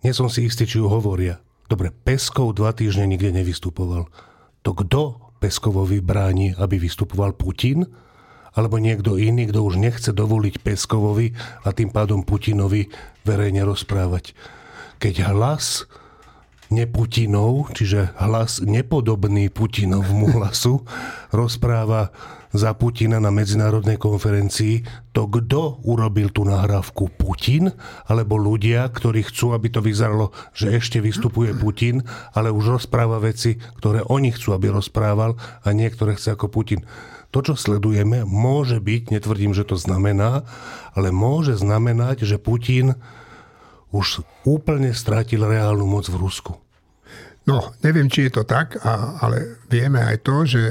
Nie 0.01 0.15
som 0.15 0.31
si 0.31 0.47
istý, 0.47 0.63
či 0.63 0.79
ju 0.79 0.87
hovoria. 0.87 1.43
Dobre, 1.69 1.93
Peskov 1.93 2.57
dva 2.57 2.73
týždne 2.73 3.05
nikde 3.05 3.29
nevystupoval. 3.29 4.09
To 4.65 4.71
kto 4.73 5.01
Peskovovi 5.37 6.01
bráni, 6.01 6.55
aby 6.57 6.81
vystupoval 6.81 7.37
Putin? 7.37 7.85
Alebo 8.57 8.81
niekto 8.81 9.21
iný, 9.21 9.45
kto 9.45 9.61
už 9.61 9.77
nechce 9.77 10.09
dovoliť 10.09 10.65
Peskovovi 10.65 11.37
a 11.61 11.69
tým 11.69 11.93
pádom 11.93 12.25
Putinovi 12.25 12.89
verejne 13.21 13.61
rozprávať. 13.61 14.33
Keď 14.97 15.29
hlas 15.29 15.85
neputinov, 16.73 17.73
čiže 17.77 18.17
hlas 18.17 18.61
nepodobný 18.65 19.53
Putinovmu 19.53 20.31
hlasu, 20.41 20.81
rozpráva 21.29 22.09
za 22.49 22.73
Putina 22.73 23.21
na 23.21 23.29
medzinárodnej 23.29 24.01
konferencii, 24.01 24.81
to 25.13 25.29
kto 25.29 25.85
urobil 25.85 26.33
tú 26.33 26.45
nahrávku 26.45 27.13
Putin, 27.13 27.69
alebo 28.09 28.41
ľudia, 28.41 28.89
ktorí 28.89 29.29
chcú, 29.29 29.53
aby 29.53 29.69
to 29.69 29.85
vyzeralo, 29.85 30.33
že 30.53 30.73
ešte 30.73 30.97
vystupuje 30.97 31.53
Putin, 31.53 32.01
ale 32.33 32.49
už 32.49 32.81
rozpráva 32.81 33.21
veci, 33.21 33.61
ktoré 33.77 34.01
oni 34.05 34.33
chcú, 34.33 34.57
aby 34.57 34.73
rozprával 34.73 35.37
a 35.61 35.67
niektoré 35.69 36.17
chce 36.17 36.33
ako 36.33 36.49
Putin. 36.49 36.81
To, 37.29 37.45
čo 37.45 37.53
sledujeme, 37.53 38.25
môže 38.25 38.81
byť, 38.81 39.13
netvrdím, 39.13 39.53
že 39.53 39.61
to 39.61 39.77
znamená, 39.77 40.41
ale 40.97 41.13
môže 41.13 41.61
znamenať, 41.61 42.25
že 42.25 42.41
Putin 42.41 42.97
už 43.93 44.25
úplne 44.49 44.89
strátil 44.97 45.45
reálnu 45.45 45.85
moc 45.85 46.09
v 46.09 46.17
Rusku. 46.17 46.57
No, 47.45 47.73
neviem, 47.81 48.09
či 48.09 48.29
je 48.29 48.41
to 48.41 48.43
tak, 48.45 48.77
ale 49.21 49.61
vieme 49.69 50.01
aj 50.01 50.17
to, 50.21 50.45
že 50.45 50.61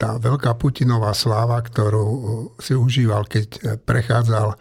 tá 0.00 0.16
veľká 0.16 0.56
Putinová 0.56 1.12
sláva, 1.12 1.60
ktorú 1.60 2.04
uh, 2.08 2.18
si 2.56 2.72
užíval, 2.72 3.28
keď 3.28 3.46
uh, 3.46 3.60
prechádzal 3.76 4.56
uh, 4.56 4.58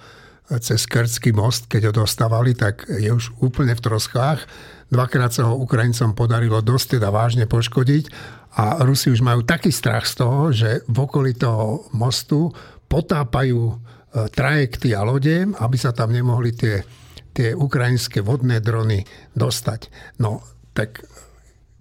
cez 0.60 0.84
Kertský 0.84 1.32
most, 1.32 1.72
keď 1.72 1.90
ho 1.90 2.04
dostávali, 2.04 2.52
tak 2.60 2.84
je 2.92 3.08
už 3.08 3.40
úplne 3.40 3.72
v 3.72 3.84
troskách. 3.88 4.44
Dvakrát 4.92 5.32
sa 5.32 5.48
ho 5.48 5.56
Ukrajincom 5.56 6.12
podarilo 6.12 6.60
dosť 6.60 7.00
teda 7.00 7.08
vážne 7.08 7.48
poškodiť 7.48 8.12
a 8.60 8.84
Rusi 8.84 9.14
už 9.14 9.24
majú 9.24 9.46
taký 9.48 9.72
strach 9.72 10.10
z 10.10 10.14
toho, 10.20 10.50
že 10.50 10.82
v 10.90 10.98
okolí 11.06 11.38
toho 11.38 11.88
mostu 11.94 12.50
potápajú 12.90 13.78
trajekty 14.10 14.98
a 14.98 15.06
lode, 15.06 15.46
aby 15.46 15.78
sa 15.78 15.94
tam 15.94 16.10
nemohli 16.10 16.58
tie, 16.58 16.82
tie 17.38 17.54
ukrajinské 17.54 18.26
vodné 18.26 18.58
drony 18.58 19.06
dostať. 19.38 19.94
No, 20.18 20.42
tak 20.74 21.06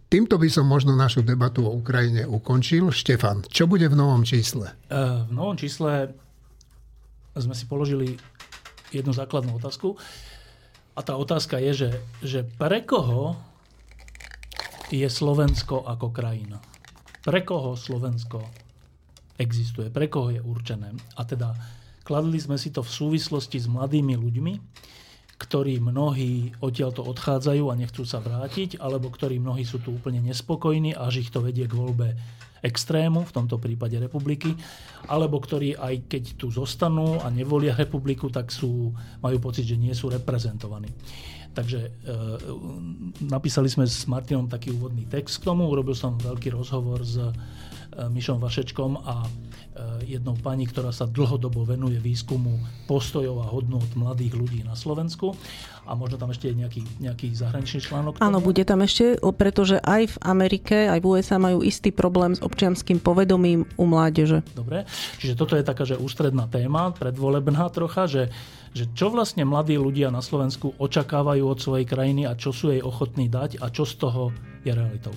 Týmto 0.09 0.41
by 0.41 0.49
som 0.49 0.65
možno 0.65 0.97
našu 0.97 1.21
debatu 1.21 1.69
o 1.69 1.77
Ukrajine 1.77 2.25
ukončil. 2.25 2.89
Štefan, 2.89 3.45
čo 3.45 3.69
bude 3.69 3.85
v 3.93 3.97
novom 3.97 4.25
čísle? 4.25 4.73
V 4.89 5.29
novom 5.29 5.53
čísle 5.53 6.17
sme 7.37 7.53
si 7.53 7.69
položili 7.69 8.17
jednu 8.89 9.13
základnú 9.13 9.61
otázku. 9.61 10.01
A 10.97 11.05
tá 11.05 11.13
otázka 11.13 11.61
je, 11.61 11.73
že, 11.77 11.91
že 12.25 12.41
pre 12.41 12.89
koho 12.89 13.37
je 14.89 15.05
Slovensko 15.05 15.85
ako 15.85 16.09
krajina? 16.09 16.57
Pre 17.21 17.45
koho 17.45 17.77
Slovensko 17.77 18.49
existuje? 19.37 19.93
Pre 19.93 20.09
koho 20.09 20.33
je 20.33 20.41
určené? 20.41 20.89
A 21.21 21.29
teda 21.29 21.53
kladli 22.01 22.41
sme 22.41 22.57
si 22.57 22.73
to 22.73 22.81
v 22.81 22.89
súvislosti 22.89 23.61
s 23.61 23.69
mladými 23.69 24.17
ľuďmi, 24.17 24.53
ktorí 25.39 25.79
mnohí 25.79 26.51
odtiaľto 26.59 27.07
odchádzajú 27.07 27.71
a 27.71 27.79
nechcú 27.79 28.03
sa 28.03 28.19
vrátiť, 28.19 28.83
alebo 28.83 29.07
ktorí 29.09 29.39
mnohí 29.39 29.63
sú 29.63 29.79
tu 29.79 29.95
úplne 29.95 30.19
nespokojní, 30.19 30.99
až 30.99 31.23
ich 31.23 31.31
to 31.31 31.39
vedie 31.39 31.71
k 31.71 31.79
voľbe 31.79 32.19
extrému, 32.59 33.23
v 33.23 33.35
tomto 33.35 33.63
prípade 33.63 33.95
republiky, 34.03 34.51
alebo 35.07 35.39
ktorí 35.39 35.79
aj 35.79 36.11
keď 36.11 36.25
tu 36.35 36.51
zostanú 36.51 37.23
a 37.23 37.31
nevolia 37.31 37.79
republiku, 37.79 38.27
tak 38.35 38.51
sú, 38.51 38.91
majú 39.23 39.39
pocit, 39.39 39.63
že 39.63 39.79
nie 39.79 39.95
sú 39.95 40.11
reprezentovaní. 40.11 40.91
Takže 41.55 41.81
e, 41.87 41.91
napísali 43.31 43.71
sme 43.71 43.87
s 43.87 44.07
Martinom 44.11 44.51
taký 44.51 44.75
úvodný 44.75 45.07
text 45.07 45.43
k 45.43 45.51
tomu, 45.51 45.71
urobil 45.71 45.95
som 45.95 46.19
veľký 46.19 46.55
rozhovor 46.55 47.03
s 47.03 47.19
Mišom 47.99 48.39
Vašečkom 48.39 49.03
a 49.03 49.27
Eh, 49.79 50.19
jednou 50.19 50.35
pani, 50.35 50.67
ktorá 50.67 50.91
sa 50.91 51.07
dlhodobo 51.07 51.63
venuje 51.63 52.03
výskumu 52.03 52.59
postojov 52.91 53.39
a 53.39 53.47
hodnot 53.47 53.95
mladých 53.95 54.35
ľudí 54.35 54.61
na 54.67 54.75
Slovensku. 54.75 55.39
A 55.87 55.95
možno 55.95 56.19
tam 56.19 56.35
ešte 56.35 56.51
je 56.51 56.59
nejaký, 56.59 56.83
nejaký 56.99 57.31
zahraničný 57.31 57.87
článok? 57.87 58.19
Áno, 58.19 58.43
bude 58.43 58.67
tam 58.67 58.83
ešte, 58.83 59.23
pretože 59.39 59.79
aj 59.79 60.03
v 60.11 60.17
Amerike, 60.27 60.91
aj 60.91 60.99
v 60.99 61.07
USA 61.07 61.39
majú 61.39 61.63
istý 61.63 61.95
problém 61.95 62.35
s 62.35 62.43
občianským 62.43 62.99
povedomím 62.99 63.71
u 63.79 63.87
mládeže. 63.87 64.43
Dobre, 64.51 64.83
čiže 65.23 65.39
toto 65.39 65.55
je 65.55 65.63
taká, 65.63 65.87
že 65.87 65.95
ústredná 65.95 66.51
téma, 66.51 66.91
predvolebná 66.99 67.71
trocha, 67.71 68.11
že 68.11 68.35
že 68.69 68.85
čo 68.93 69.09
vlastne 69.09 69.49
mladí 69.49 69.81
ľudia 69.81 70.13
na 70.13 70.21
Slovensku 70.21 70.77
očakávajú 70.77 71.41
od 71.41 71.59
svojej 71.59 71.89
krajiny 71.89 72.29
a 72.29 72.37
čo 72.37 72.53
sú 72.53 72.69
jej 72.69 72.85
ochotní 72.85 73.27
dať 73.27 73.65
a 73.65 73.73
čo 73.73 73.89
z 73.89 73.97
toho 73.97 74.29
je 74.61 74.71
realitou. 74.77 75.17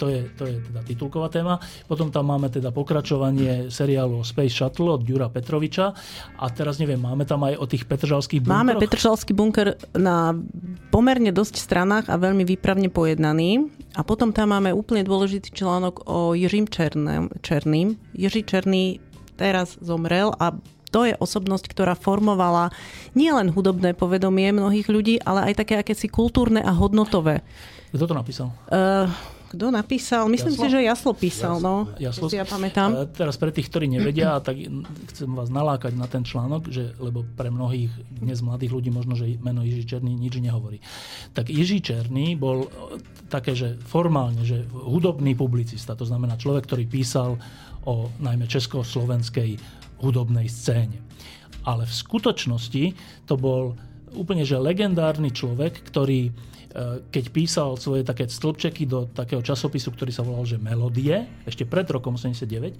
To 0.00 0.08
je, 0.08 0.32
to 0.32 0.48
je 0.48 0.64
teda 0.64 0.80
titulková 0.80 1.28
téma. 1.28 1.60
Potom 1.84 2.08
tam 2.08 2.32
máme 2.32 2.48
teda 2.48 2.72
pokračovanie 2.72 3.68
seriálu 3.68 4.24
Space 4.24 4.56
Shuttle 4.56 4.96
od 4.96 5.04
Jura 5.04 5.28
Petroviča. 5.28 5.92
A 6.40 6.44
teraz 6.48 6.80
neviem, 6.80 6.96
máme 6.96 7.28
tam 7.28 7.44
aj 7.44 7.60
o 7.60 7.68
tých 7.68 7.84
petržalských 7.84 8.40
bunkeroch? 8.40 8.64
Máme 8.64 8.80
petržalský 8.80 9.36
bunker 9.36 9.76
na 9.92 10.32
pomerne 10.88 11.28
dosť 11.36 11.60
stranách 11.60 12.08
a 12.08 12.16
veľmi 12.16 12.48
výpravne 12.48 12.88
pojednaný. 12.88 13.68
A 13.92 14.00
potom 14.00 14.32
tam 14.32 14.56
máme 14.56 14.72
úplne 14.72 15.04
dôležitý 15.04 15.52
článok 15.52 16.08
o 16.08 16.32
Jiřím 16.32 16.64
Černým. 17.44 18.00
Jiří 18.16 18.42
Černý 18.48 19.04
teraz 19.36 19.76
zomrel 19.84 20.32
a 20.40 20.56
to 20.90 21.06
je 21.06 21.14
osobnosť, 21.14 21.70
ktorá 21.70 21.94
formovala 21.94 22.72
nielen 23.14 23.52
hudobné 23.54 23.94
povedomie 23.94 24.50
mnohých 24.50 24.90
ľudí, 24.90 25.22
ale 25.22 25.52
aj 25.52 25.62
také 25.62 25.78
akési 25.78 26.10
kultúrne 26.10 26.64
a 26.64 26.72
hodnotové. 26.74 27.44
Kto 27.94 28.10
to 28.10 28.14
napísal? 28.14 28.48
Uh, 28.70 29.06
kto 29.50 29.74
napísal? 29.74 30.30
Myslím 30.30 30.54
Jaslo? 30.54 30.62
si, 30.62 30.66
že 30.70 30.80
Jaslo 30.86 31.10
písal, 31.10 31.58
no. 31.58 31.90
Jaslo. 31.98 32.30
Ja 32.30 32.46
pamätám. 32.46 32.94
A 32.94 33.02
teraz 33.10 33.34
pre 33.34 33.50
tých, 33.50 33.66
ktorí 33.66 33.90
nevedia, 33.90 34.38
tak 34.46 34.54
chcem 35.10 35.30
vás 35.34 35.50
nalákať 35.50 35.98
na 35.98 36.06
ten 36.06 36.22
článok, 36.22 36.70
že, 36.70 36.94
lebo 37.02 37.26
pre 37.34 37.50
mnohých 37.50 37.90
dnes 38.22 38.38
mladých 38.46 38.70
ľudí 38.70 38.90
možno, 38.94 39.18
že 39.18 39.26
meno 39.42 39.66
Jiří 39.66 39.90
Černý 39.90 40.14
nič 40.14 40.38
nehovorí. 40.38 40.78
Tak 41.34 41.50
Jiří 41.50 41.82
Černý 41.82 42.38
bol 42.38 42.70
také, 43.26 43.58
že 43.58 43.74
formálne, 43.82 44.46
že 44.46 44.62
hudobný 44.70 45.34
publicista, 45.34 45.98
to 45.98 46.06
znamená 46.06 46.38
človek, 46.38 46.70
ktorý 46.70 46.86
písal 46.86 47.34
o 47.90 48.06
najmä 48.22 48.46
československej 48.46 49.58
hudobnej 49.98 50.46
scéne. 50.46 51.02
Ale 51.66 51.90
v 51.90 51.94
skutočnosti 51.94 52.84
to 53.26 53.34
bol 53.34 53.74
úplne 54.14 54.46
že 54.46 54.58
legendárny 54.58 55.30
človek, 55.34 55.82
ktorý 55.90 56.30
keď 57.10 57.24
písal 57.34 57.74
svoje 57.74 58.06
také 58.06 58.30
stĺpčeky 58.30 58.86
do 58.86 59.10
takého 59.10 59.42
časopisu, 59.42 59.90
ktorý 59.90 60.14
sa 60.14 60.22
volal, 60.22 60.46
že 60.46 60.54
Melodie, 60.54 61.26
ešte 61.42 61.66
pred 61.66 61.82
rokom 61.90 62.14
89, 62.14 62.78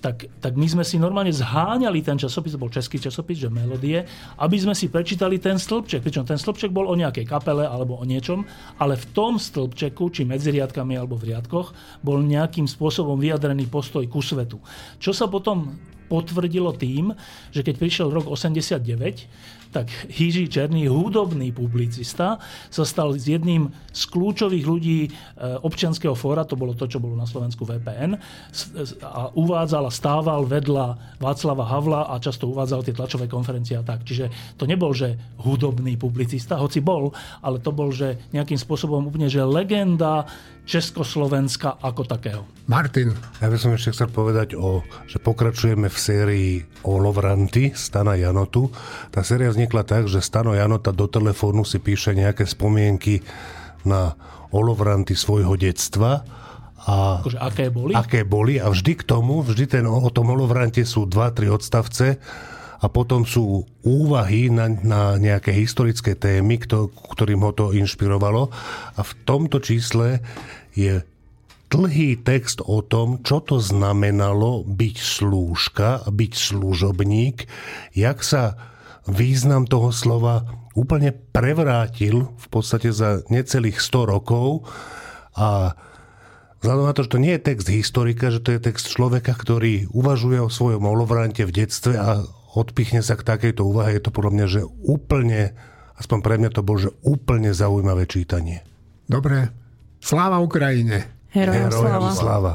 tak, 0.00 0.28
tak 0.40 0.52
my 0.56 0.64
sme 0.64 0.84
si 0.84 0.96
normálne 0.96 1.32
zháňali 1.32 2.00
ten 2.00 2.16
časopis, 2.16 2.56
to 2.56 2.62
bol 2.62 2.72
český 2.72 2.96
časopis, 2.96 3.44
že 3.44 3.52
Melodie, 3.52 4.08
aby 4.40 4.56
sme 4.56 4.72
si 4.72 4.88
prečítali 4.88 5.36
ten 5.36 5.60
stĺpček. 5.60 6.00
Pričom 6.00 6.24
ten 6.24 6.40
stĺpček 6.40 6.72
bol 6.72 6.88
o 6.88 6.96
nejakej 6.96 7.28
kapele 7.28 7.68
alebo 7.68 8.00
o 8.00 8.04
niečom, 8.08 8.44
ale 8.80 8.96
v 8.96 9.06
tom 9.12 9.36
stĺpčeku, 9.36 10.08
či 10.12 10.24
medzi 10.24 10.48
riadkami 10.56 10.96
alebo 10.96 11.20
v 11.20 11.36
riadkoch, 11.36 12.00
bol 12.00 12.24
nejakým 12.24 12.64
spôsobom 12.64 13.20
vyjadrený 13.20 13.68
postoj 13.68 14.04
ku 14.08 14.24
svetu. 14.24 14.60
Čo 14.96 15.12
sa 15.12 15.28
potom 15.28 15.76
potvrdilo 16.06 16.72
tým, 16.74 17.12
že 17.50 17.66
keď 17.66 17.74
prišiel 17.76 18.08
rok 18.10 18.30
89, 18.30 19.26
tak 19.76 19.92
Jiří 20.08 20.48
Černý, 20.48 20.88
hudobný 20.88 21.52
publicista, 21.52 22.40
sa 22.72 22.84
stal 22.88 23.12
z 23.18 23.36
jedným 23.36 23.68
z 23.92 24.02
kľúčových 24.08 24.64
ľudí 24.64 24.98
e, 25.04 25.10
občianského 25.60 26.16
fóra, 26.16 26.48
to 26.48 26.56
bolo 26.56 26.72
to, 26.72 26.88
čo 26.88 26.96
bolo 26.96 27.12
na 27.12 27.28
Slovensku 27.28 27.68
VPN, 27.68 28.16
a 29.04 29.28
uvádzal 29.36 29.84
a 29.84 29.92
stával 29.92 30.48
vedľa 30.48 31.18
Václava 31.20 31.68
Havla 31.68 32.08
a 32.08 32.16
často 32.16 32.48
uvádzal 32.48 32.88
tie 32.88 32.96
tlačové 32.96 33.28
konferencie 33.28 33.76
a 33.76 33.84
tak. 33.84 34.06
Čiže 34.08 34.56
to 34.56 34.64
nebol, 34.64 34.96
že 34.96 35.18
hudobný 35.44 36.00
publicista, 36.00 36.56
hoci 36.56 36.80
bol, 36.80 37.12
ale 37.44 37.60
to 37.60 37.68
bol, 37.68 37.92
že 37.92 38.16
nejakým 38.32 38.56
spôsobom 38.56 39.04
úplne, 39.12 39.28
že 39.28 39.44
legenda 39.44 40.24
Československa 40.66 41.78
ako 41.78 42.02
takého. 42.02 42.42
Martin. 42.66 43.14
Ja 43.38 43.46
by 43.46 43.54
som 43.54 43.70
ešte 43.70 43.94
chcel 43.94 44.10
povedať, 44.10 44.58
o, 44.58 44.82
že 45.06 45.22
pokračujeme 45.22 45.86
v 45.86 45.98
sérii 45.98 46.50
o 46.82 46.98
Lovranty 46.98 47.70
Stana 47.78 48.18
Janotu. 48.18 48.74
Tá 49.14 49.22
séria 49.22 49.46
vznikla 49.46 49.86
tak, 49.86 50.10
že 50.10 50.18
Stano 50.18 50.58
Janota 50.58 50.90
do 50.90 51.06
telefónu 51.06 51.62
si 51.62 51.78
píše 51.78 52.18
nejaké 52.18 52.42
spomienky 52.50 53.22
na 53.86 54.18
Olovranty 54.50 55.14
svojho 55.14 55.54
detstva. 55.54 56.26
A 56.86 57.22
akože 57.22 57.38
aké 57.38 57.70
boli? 57.70 57.94
Aké 57.94 58.20
boli 58.26 58.58
a 58.58 58.66
vždy 58.66 58.98
k 58.98 59.06
tomu, 59.06 59.46
vždy 59.46 59.70
ten, 59.70 59.84
o 59.86 60.10
tom 60.10 60.34
Olovrante 60.34 60.82
sú 60.82 61.06
2-3 61.06 61.46
odstavce 61.50 62.18
a 62.76 62.86
potom 62.92 63.24
sú 63.24 63.64
úvahy 63.84 64.52
na, 64.52 64.68
na 64.68 65.02
nejaké 65.16 65.52
historické 65.52 66.12
témy, 66.12 66.60
kto, 66.60 66.92
ktorým 66.92 67.40
ho 67.44 67.52
to 67.56 67.72
inšpirovalo. 67.72 68.52
A 68.96 69.00
v 69.00 69.12
tomto 69.24 69.64
čísle 69.64 70.20
je 70.76 71.00
dlhý 71.72 72.20
text 72.20 72.62
o 72.62 72.84
tom, 72.84 73.24
čo 73.24 73.40
to 73.42 73.58
znamenalo 73.58 74.62
byť 74.62 74.96
slúžka, 75.00 76.04
byť 76.06 76.32
služobník, 76.36 77.48
jak 77.96 78.20
sa 78.22 78.54
význam 79.08 79.64
toho 79.66 79.90
slova 79.90 80.46
úplne 80.76 81.14
prevrátil 81.14 82.28
v 82.36 82.46
podstate 82.52 82.92
za 82.92 83.24
necelých 83.32 83.80
100 83.80 84.12
rokov 84.12 84.68
a 85.32 85.74
Vzhľadom 86.56 86.88
na 86.88 86.96
to, 86.96 87.04
že 87.04 87.12
to 87.12 87.22
nie 87.22 87.32
je 87.36 87.46
text 87.46 87.68
historika, 87.68 88.32
že 88.32 88.40
to 88.40 88.56
je 88.56 88.64
text 88.64 88.88
človeka, 88.90 89.36
ktorý 89.36 89.92
uvažuje 89.92 90.40
o 90.40 90.50
svojom 90.50 90.82
olovrante 90.88 91.44
v 91.44 91.52
detstve 91.62 91.94
a 91.94 92.24
odpichne 92.56 93.04
sa 93.04 93.20
k 93.20 93.22
takejto 93.22 93.62
úvahe, 93.62 94.00
je 94.00 94.02
to 94.08 94.10
podľa 94.10 94.32
mňa, 94.32 94.46
že 94.48 94.62
úplne, 94.88 95.52
aspoň 96.00 96.18
pre 96.24 96.34
mňa 96.40 96.50
to 96.50 96.64
bolo, 96.64 96.88
že 96.88 96.90
úplne 97.04 97.52
zaujímavé 97.52 98.08
čítanie. 98.08 98.64
Dobre. 99.04 99.52
Sláva 100.00 100.40
Ukrajine. 100.40 101.28
Herojom 101.36 101.68
sláva. 101.68 102.10
sláva. 102.16 102.52